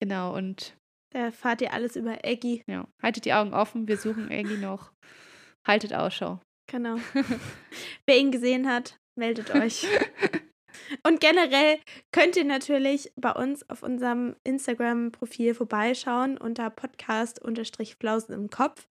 Genau, 0.00 0.34
und 0.34 0.76
da 1.12 1.20
erfahrt 1.26 1.60
ihr 1.60 1.72
alles 1.72 1.96
über 1.96 2.24
Eggy. 2.24 2.62
Ja, 2.66 2.86
haltet 3.02 3.24
die 3.24 3.32
Augen 3.32 3.52
offen, 3.52 3.88
wir 3.88 3.96
suchen 3.96 4.30
Eggy 4.30 4.58
noch. 4.58 4.92
Haltet 5.66 5.92
Ausschau. 5.92 6.40
Genau. 6.70 6.96
wer 8.06 8.18
ihn 8.18 8.30
gesehen 8.30 8.68
hat, 8.68 9.00
meldet 9.16 9.54
euch. 9.54 9.86
Und 11.06 11.20
generell 11.20 11.78
könnt 12.12 12.36
ihr 12.36 12.44
natürlich 12.44 13.12
bei 13.16 13.32
uns 13.32 13.68
auf 13.68 13.82
unserem 13.82 14.36
Instagram-Profil 14.44 15.54
vorbeischauen 15.54 16.38
unter 16.38 16.70
Podcast-Flausen 16.70 18.34
im 18.34 18.50
Kopf. 18.50 18.86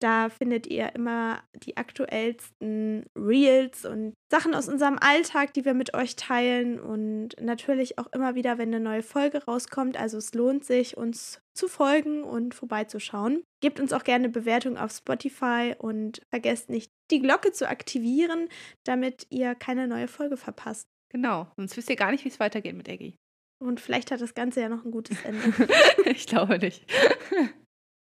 Da 0.00 0.30
findet 0.30 0.66
ihr 0.66 0.94
immer 0.94 1.42
die 1.54 1.76
aktuellsten 1.76 3.04
Reels 3.16 3.84
und 3.84 4.14
Sachen 4.32 4.54
aus 4.54 4.66
unserem 4.66 4.98
Alltag, 4.98 5.52
die 5.52 5.66
wir 5.66 5.74
mit 5.74 5.94
euch 5.94 6.16
teilen. 6.16 6.80
Und 6.80 7.40
natürlich 7.40 7.98
auch 7.98 8.06
immer 8.12 8.34
wieder, 8.34 8.56
wenn 8.56 8.74
eine 8.74 8.82
neue 8.82 9.02
Folge 9.02 9.44
rauskommt. 9.44 9.98
Also 9.98 10.16
es 10.16 10.32
lohnt 10.32 10.64
sich, 10.64 10.96
uns 10.96 11.42
zu 11.54 11.68
folgen 11.68 12.24
und 12.24 12.54
vorbeizuschauen. 12.54 13.44
Gebt 13.60 13.78
uns 13.78 13.92
auch 13.92 14.04
gerne 14.04 14.30
Bewertung 14.30 14.78
auf 14.78 14.92
Spotify 14.92 15.74
und 15.76 16.22
vergesst 16.30 16.70
nicht, 16.70 16.90
die 17.10 17.20
Glocke 17.20 17.52
zu 17.52 17.68
aktivieren, 17.68 18.48
damit 18.84 19.26
ihr 19.28 19.54
keine 19.54 19.86
neue 19.86 20.08
Folge 20.08 20.38
verpasst. 20.38 20.86
Genau, 21.10 21.48
sonst 21.56 21.76
wisst 21.76 21.90
ihr 21.90 21.96
gar 21.96 22.12
nicht, 22.12 22.24
wie 22.24 22.28
es 22.28 22.40
weitergeht 22.40 22.76
mit 22.76 22.88
Eggy. 22.88 23.16
Und 23.62 23.80
vielleicht 23.80 24.10
hat 24.10 24.22
das 24.22 24.34
Ganze 24.34 24.62
ja 24.62 24.68
noch 24.70 24.84
ein 24.84 24.90
gutes 24.90 25.18
Ende. 25.24 25.68
ich 26.06 26.26
glaube 26.26 26.58
nicht. 26.58 26.86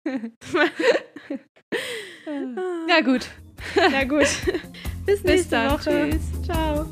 ja, 2.87 3.01
gut. 3.01 3.27
Ja, 3.75 4.03
gut. 4.03 4.27
Bis 5.05 5.23
nächste 5.23 5.25
Bis 5.25 5.49
dann. 5.49 5.71
Woche. 5.71 6.09
Tschüss. 6.11 6.45
Ciao. 6.45 6.87